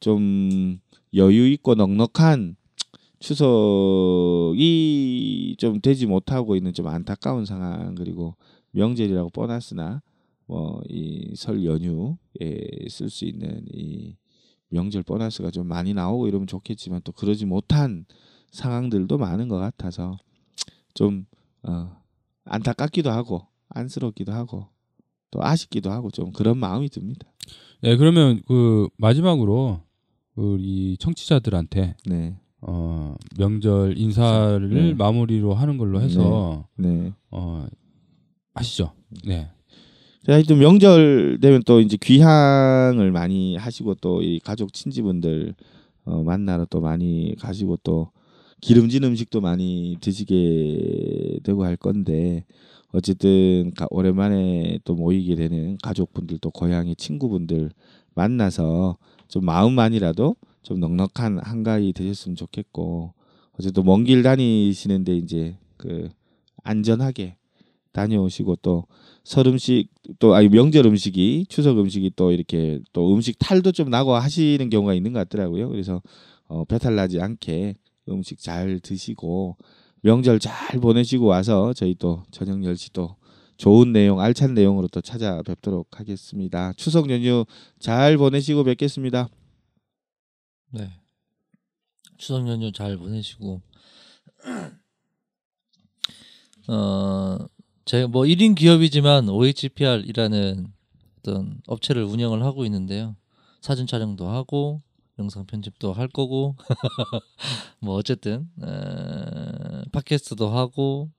좀 0.00 0.78
여유 1.14 1.46
있고 1.52 1.74
넉넉한 1.74 2.56
추석이 3.90 5.56
좀 5.58 5.80
되지 5.80 6.06
못하고 6.06 6.56
있는 6.56 6.72
좀 6.72 6.86
안타까운 6.88 7.44
상황 7.44 7.94
그리고 7.94 8.36
명절이라고 8.72 9.30
뻔했으나 9.30 10.02
뭐 10.46 10.80
이 10.88 11.34
설 11.36 11.64
연휴에 11.64 12.08
쓸 12.88 13.08
수 13.10 13.24
있는 13.24 13.64
이 13.72 14.16
명절 14.68 15.02
보너스가 15.04 15.50
좀 15.50 15.66
많이 15.68 15.94
나오고 15.94 16.28
이러면 16.28 16.46
좋겠지만 16.46 17.00
또 17.04 17.12
그러지 17.12 17.46
못한 17.46 18.04
상황들도 18.50 19.16
많은 19.18 19.48
것 19.48 19.58
같아서 19.58 20.16
좀 20.94 21.26
어, 21.62 21.96
안타깝기도 22.44 23.10
하고 23.10 23.46
안쓰럽기도 23.68 24.32
하고 24.32 24.66
또 25.30 25.42
아쉽기도 25.42 25.90
하고 25.90 26.10
좀 26.10 26.32
그런 26.32 26.58
마음이 26.58 26.88
듭니다. 26.88 27.26
네, 27.82 27.96
그러면 27.96 28.42
그 28.46 28.88
마지막으로 28.96 29.80
우리 30.34 30.96
청취자들한테 30.98 31.96
네, 32.06 32.36
어, 32.60 33.14
명절 33.38 33.96
인사를 33.98 34.68
네. 34.70 34.94
마무리로 34.94 35.54
하는 35.54 35.78
걸로 35.78 36.00
해서 36.00 36.66
네. 36.76 37.12
어, 37.30 37.66
하시죠. 38.54 38.92
네. 39.26 39.48
자, 40.26 40.34
하여튼 40.34 40.58
명절 40.58 41.38
되면 41.40 41.62
또 41.64 41.80
이제 41.80 41.96
귀향을 42.00 43.10
많이 43.12 43.56
하시고 43.56 43.94
또 43.96 44.20
이 44.22 44.38
가족 44.40 44.72
친지분들 44.72 45.54
어, 46.04 46.22
만나러 46.22 46.66
또 46.66 46.80
많이 46.80 47.34
가시고 47.38 47.78
또 47.82 48.10
기름진 48.60 49.04
음식도 49.04 49.40
많이 49.40 49.96
드시게 50.02 51.38
되고 51.42 51.64
할 51.64 51.76
건데 51.76 52.44
어쨌든 52.92 53.70
가- 53.76 53.86
오랜만에 53.90 54.78
또 54.84 54.94
모이게 54.94 55.36
되는 55.36 55.76
가족분들 55.82 56.38
또 56.40 56.50
고향의 56.50 56.96
친구분들 56.96 57.70
만나서 58.14 58.98
좀 59.28 59.44
마음만이라도 59.44 60.36
좀 60.62 60.80
넉넉한 60.80 61.38
한가위 61.42 61.92
되셨으면 61.92 62.36
좋겠고 62.36 63.14
어쨌든 63.58 63.84
먼 63.84 64.04
길 64.04 64.22
다니시는데 64.22 65.16
이제 65.16 65.56
그 65.76 66.08
안전하게 66.64 67.36
다녀오시고 67.92 68.56
또 68.56 68.86
설 69.24 69.46
음식 69.48 69.88
또 70.18 70.34
아니 70.34 70.48
명절 70.48 70.86
음식이 70.86 71.46
추석 71.48 71.78
음식이 71.78 72.12
또 72.16 72.32
이렇게 72.32 72.80
또 72.92 73.14
음식 73.14 73.36
탈도 73.38 73.70
좀 73.72 73.90
나고 73.90 74.14
하시는 74.14 74.70
경우가 74.70 74.94
있는 74.94 75.12
것 75.12 75.18
같더라고요. 75.20 75.68
그래서 75.68 76.00
어, 76.48 76.64
배탈 76.64 76.96
나지 76.96 77.20
않게 77.20 77.74
음식 78.08 78.40
잘 78.40 78.80
드시고 78.80 79.56
명절 80.02 80.38
잘 80.38 80.80
보내시고 80.80 81.26
와서 81.26 81.72
저희 81.74 81.94
또 81.94 82.22
저녁 82.30 82.58
10시 82.58 82.92
또 82.92 83.16
좋은 83.56 83.92
내용 83.92 84.20
알찬 84.20 84.54
내용으로 84.54 84.88
또 84.88 85.02
찾아뵙도록 85.02 86.00
하겠습니다. 86.00 86.72
추석 86.74 87.10
연휴 87.10 87.44
잘 87.78 88.16
보내시고 88.16 88.64
뵙겠습니다. 88.64 89.28
네. 90.70 90.90
추석 92.16 92.48
연휴 92.48 92.72
잘 92.72 92.96
보내시고 92.96 93.60
어 96.68 97.38
제가 97.84 98.08
뭐 98.08 98.22
1인 98.22 98.56
기업이지만 98.56 99.28
OHPR이라는 99.28 100.72
어떤 101.18 101.60
업체를 101.66 102.04
운영을 102.04 102.42
하고 102.42 102.64
있는데요. 102.64 103.16
사진 103.60 103.86
촬영도 103.86 104.28
하고 104.28 104.80
영상 105.20 105.44
편집도 105.46 105.92
할 105.92 106.08
거고 106.08 106.56
뭐 107.80 107.94
어쨌든 107.94 108.50
에, 108.62 109.84
팟캐스트도 109.92 110.48
하고 110.48 111.10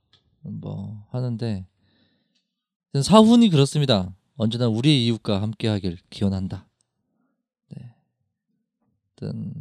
뭐 0.42 1.06
하는데 1.12 1.66
사훈이 3.02 3.50
그렇습니다. 3.50 4.14
언제나 4.36 4.68
우리의 4.68 5.06
이웃과 5.06 5.42
함께 5.42 5.68
하길 5.68 5.98
기원한다. 6.10 6.68
네. 7.70 7.96
어떤 9.14 9.54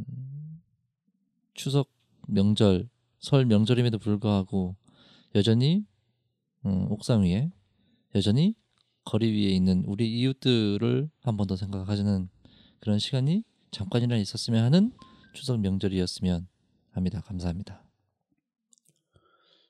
추석 1.55 1.89
명절 2.27 2.89
설 3.21 3.45
명절임에도 3.45 3.99
불구하고 3.99 4.75
여전히 5.35 5.85
음, 6.65 6.91
옥상 6.91 7.23
위에 7.25 7.51
여전히 8.15 8.55
거리 9.05 9.31
위에 9.33 9.51
있는 9.51 9.85
우리 9.87 10.11
이웃들을 10.19 11.11
한 11.23 11.37
번 11.37 11.47
더 11.47 11.57
생각하시는 11.57 12.29
그런 12.81 12.99
시간이 12.99 13.45
잠깐이나 13.71 14.17
있었으면 14.17 14.65
하는 14.65 14.93
추석 15.35 15.61
명절이었으면 15.61 16.49
합니다. 16.93 17.21
감사합니다. 17.21 17.83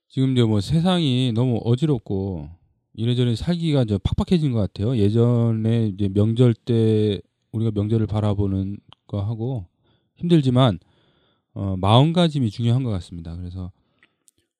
지금 0.08 0.32
이제 0.32 0.42
뭐 0.42 0.60
세상이 0.60 1.32
너무 1.34 1.60
어지럽고 1.64 2.48
이래저래 2.94 3.36
살기가 3.36 3.82
이제 3.82 3.98
팍팍해진 3.98 4.52
것 4.52 4.58
같아요. 4.58 4.96
예전에 4.96 5.88
이제 5.88 6.08
명절 6.08 6.54
때 6.54 7.20
우리가 7.52 7.70
명절을 7.72 8.06
바라보는 8.06 8.78
거 9.06 9.22
하고 9.22 9.66
힘들지만 10.16 10.78
어, 11.54 11.76
마음가짐이 11.76 12.50
중요한 12.50 12.82
것 12.82 12.90
같습니다. 12.90 13.36
그래서 13.36 13.70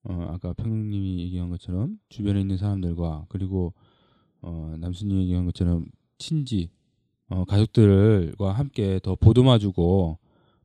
어, 0.05 0.28
아까 0.30 0.53
평님이 0.53 1.18
얘기한 1.20 1.51
것처럼 1.51 1.99
주변에 2.09 2.41
있는 2.41 2.57
사람들과 2.57 3.26
그리고 3.28 3.74
어, 4.43 4.74
남순이 4.78 5.20
얘기한 5.22 5.45
것처럼 5.45 5.86
친지 6.18 6.70
어, 7.31 7.45
가족들과 7.47 8.53
함께 8.53 9.01
더 9.03 9.14
보듬어주고 9.14 10.18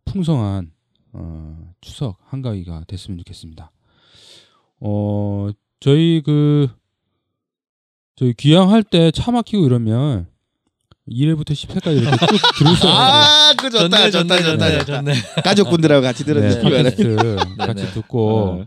풍성한 0.06 0.72
어, 1.14 1.74
추석 1.82 2.18
한가위가 2.26 2.84
됐으면 2.88 3.18
좋겠습니다. 3.20 3.72
어 4.82 5.50
저희 5.80 6.22
그 6.26 6.68
저희 8.16 8.34
귀향할 8.34 8.84
때 8.84 9.12
차 9.12 9.32
막히고 9.32 9.66
이러면 9.66 10.28
1회부터 11.10 11.52
10회까지 11.52 12.02
이렇게 12.02 12.18
쭉 12.18 12.38
들을 12.58 12.76
수 12.76 12.86
있는 12.86 12.98
아, 12.98 13.54
그 13.58 13.70
좋다, 13.70 14.10
좋다, 14.12 14.42
좋다, 14.42 14.80
좋다. 14.86 15.02
가족분들하고 15.44 16.02
같이 16.02 16.24
네, 16.26 16.34
들어주시기 16.34 16.64
바랍니다. 16.64 16.90
팟캐스트 16.90 17.56
같이 17.58 17.84
네. 17.86 17.92
듣고 17.94 18.30
어. 18.38 18.66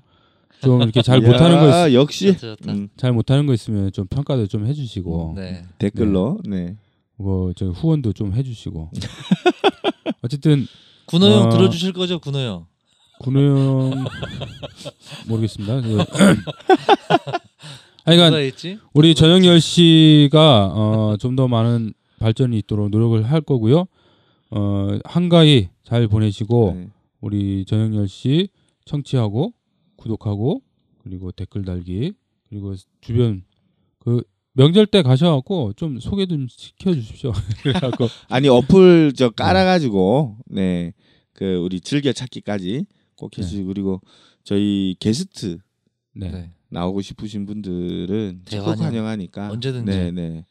좀 0.61 0.83
이렇게 0.83 1.03
잘 1.03 1.21
못하는 1.21 1.59
거 1.61 1.69
야, 1.71 1.87
있, 1.89 1.95
역시 1.95 2.33
좋다, 2.35 2.57
좋다. 2.57 2.73
음, 2.73 2.89
잘 2.97 3.13
못하는 3.13 3.47
거 3.47 3.53
있으면 3.55 3.93
좀 3.93 4.07
평가도 4.07 4.47
좀 4.47 4.67
해주시고 4.67 5.35
네. 5.37 5.65
댓글로 5.79 6.41
네. 6.45 6.77
뭐저 7.19 7.71
후원도 7.71 8.13
좀 8.13 8.33
해주시고 8.35 8.91
어쨌든 10.23 10.67
군호 11.07 11.27
형 11.27 11.47
어. 11.47 11.49
들어주실 11.51 11.93
거죠, 11.93 12.19
군호 12.19 12.39
형? 12.39 12.67
군호 13.21 13.41
형 13.41 14.05
모르겠습니다. 15.29 15.81
그- 15.81 15.99
있지? 18.47 18.79
우리 18.95 19.15
전영열 19.15 19.61
씨가 19.61 20.67
어, 20.75 21.17
좀 21.19 21.37
더 21.37 21.49
많은 21.49 21.93
발전이 22.21 22.59
있도록 22.59 22.91
노력을 22.91 23.23
할 23.31 23.41
거고요. 23.41 23.87
어, 24.51 24.89
한가위 25.05 25.69
잘 25.85 26.09
보내시고 26.09 26.73
네. 26.75 26.89
우리 27.21 27.65
전영열 27.67 28.09
씨 28.09 28.49
청취하고 28.87 29.53
구독하고 29.97 30.63
그리고 31.03 31.33
댓글 31.33 31.65
달기 31.65 32.13
그리고 32.49 32.75
주변 33.01 33.45
그 33.99 34.23
명절 34.59 34.87
때 34.87 35.03
가셔갖고 35.03 35.73
좀 35.75 36.01
소개 36.01 36.27
좀 36.27 36.47
시켜주십시오. 36.49 37.33
그래갖고 37.63 38.09
아니 38.29 38.49
어플 38.49 39.13
저 39.17 39.29
네. 39.29 39.35
깔아가지고 39.37 40.37
네 40.47 40.93
그 41.35 41.55
우리 41.55 41.81
즐겨 41.81 42.13
찾기까지 42.13 42.85
꼭 43.15 43.31
네. 43.31 43.43
해주시고 43.43 43.69
그리고 43.69 44.01
저희 44.43 44.97
게스트 44.99 45.59
네. 46.13 46.33
네. 46.33 46.51
나오고 46.69 47.01
싶으신 47.01 47.47
분들은 47.47 48.43
대환영. 48.45 48.85
환영하니까 48.87 49.51
언제든지. 49.53 49.85
네네. 49.93 50.45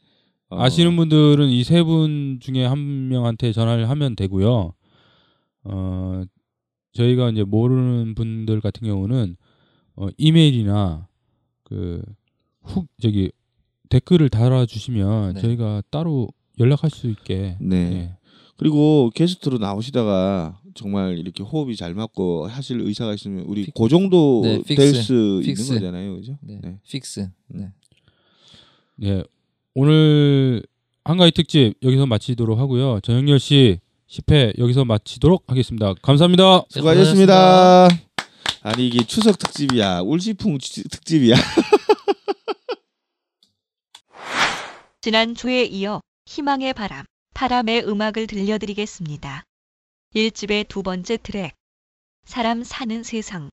어. 0.48 0.62
아시는 0.62 0.96
분들은 0.96 1.50
이 1.50 1.60
세 1.62 1.82
분 1.82 2.38
중에 2.40 2.64
한 2.64 3.08
명한테 3.08 3.52
전화를 3.52 3.90
하면 3.90 4.16
되고요. 4.16 4.72
어 5.64 6.22
저희가 6.94 7.28
이제 7.32 7.44
모르는 7.44 8.14
분들 8.14 8.62
같은 8.62 8.88
경우는 8.88 9.36
어 9.96 10.08
이메일이나 10.16 11.06
그 11.64 12.00
후, 12.62 12.86
저기 13.02 13.30
댓글을 13.88 14.28
달아주시면 14.28 15.34
네. 15.34 15.40
저희가 15.40 15.82
따로 15.90 16.28
연락할 16.58 16.90
수 16.90 17.08
있게. 17.08 17.56
네. 17.60 17.90
네. 17.90 18.16
그리고 18.56 19.10
게스트로 19.14 19.58
나오시다가 19.58 20.58
정말 20.74 21.18
이렇게 21.18 21.42
호흡이 21.42 21.76
잘 21.76 21.94
맞고 21.94 22.46
하실 22.48 22.80
의사가 22.80 23.14
있으면 23.14 23.44
우리 23.46 23.64
픽... 23.64 23.74
그 23.74 23.88
정도 23.88 24.42
네, 24.44 24.62
될수 24.62 25.40
있는 25.44 25.54
거잖아요, 25.54 26.16
그죠? 26.16 26.38
네. 26.42 26.60
네. 26.62 26.78
fix. 26.88 27.28
네. 27.48 27.70
네. 28.96 29.22
오늘 29.74 30.62
한가위 31.04 31.30
특집 31.30 31.74
여기서 31.82 32.06
마치도록 32.06 32.58
하고요. 32.58 33.00
저녁 33.00 33.25
열 33.25 33.38
시 33.38 33.78
10회 34.10 34.58
여기서 34.58 34.84
마치도록 34.84 35.44
하겠습니다. 35.46 35.94
감사합니다. 36.02 36.64
수고하셨습니다. 36.68 37.88
수고하셨습니다. 37.88 38.08
아니 38.62 38.88
이게 38.88 39.04
추석 39.06 39.38
특집이야, 39.38 40.00
울지풍 40.00 40.58
특집이야. 40.58 41.36
지난주에 45.00 45.62
이어 45.62 46.00
희망의 46.26 46.74
바람, 46.74 47.04
바람의 47.32 47.88
음악을 47.88 48.26
들려드리겠습니다. 48.26 49.44
1집의 50.12 50.66
두 50.66 50.82
번째 50.82 51.16
트랙, 51.18 51.54
사람 52.24 52.64
사는 52.64 53.04
세상 53.04 53.48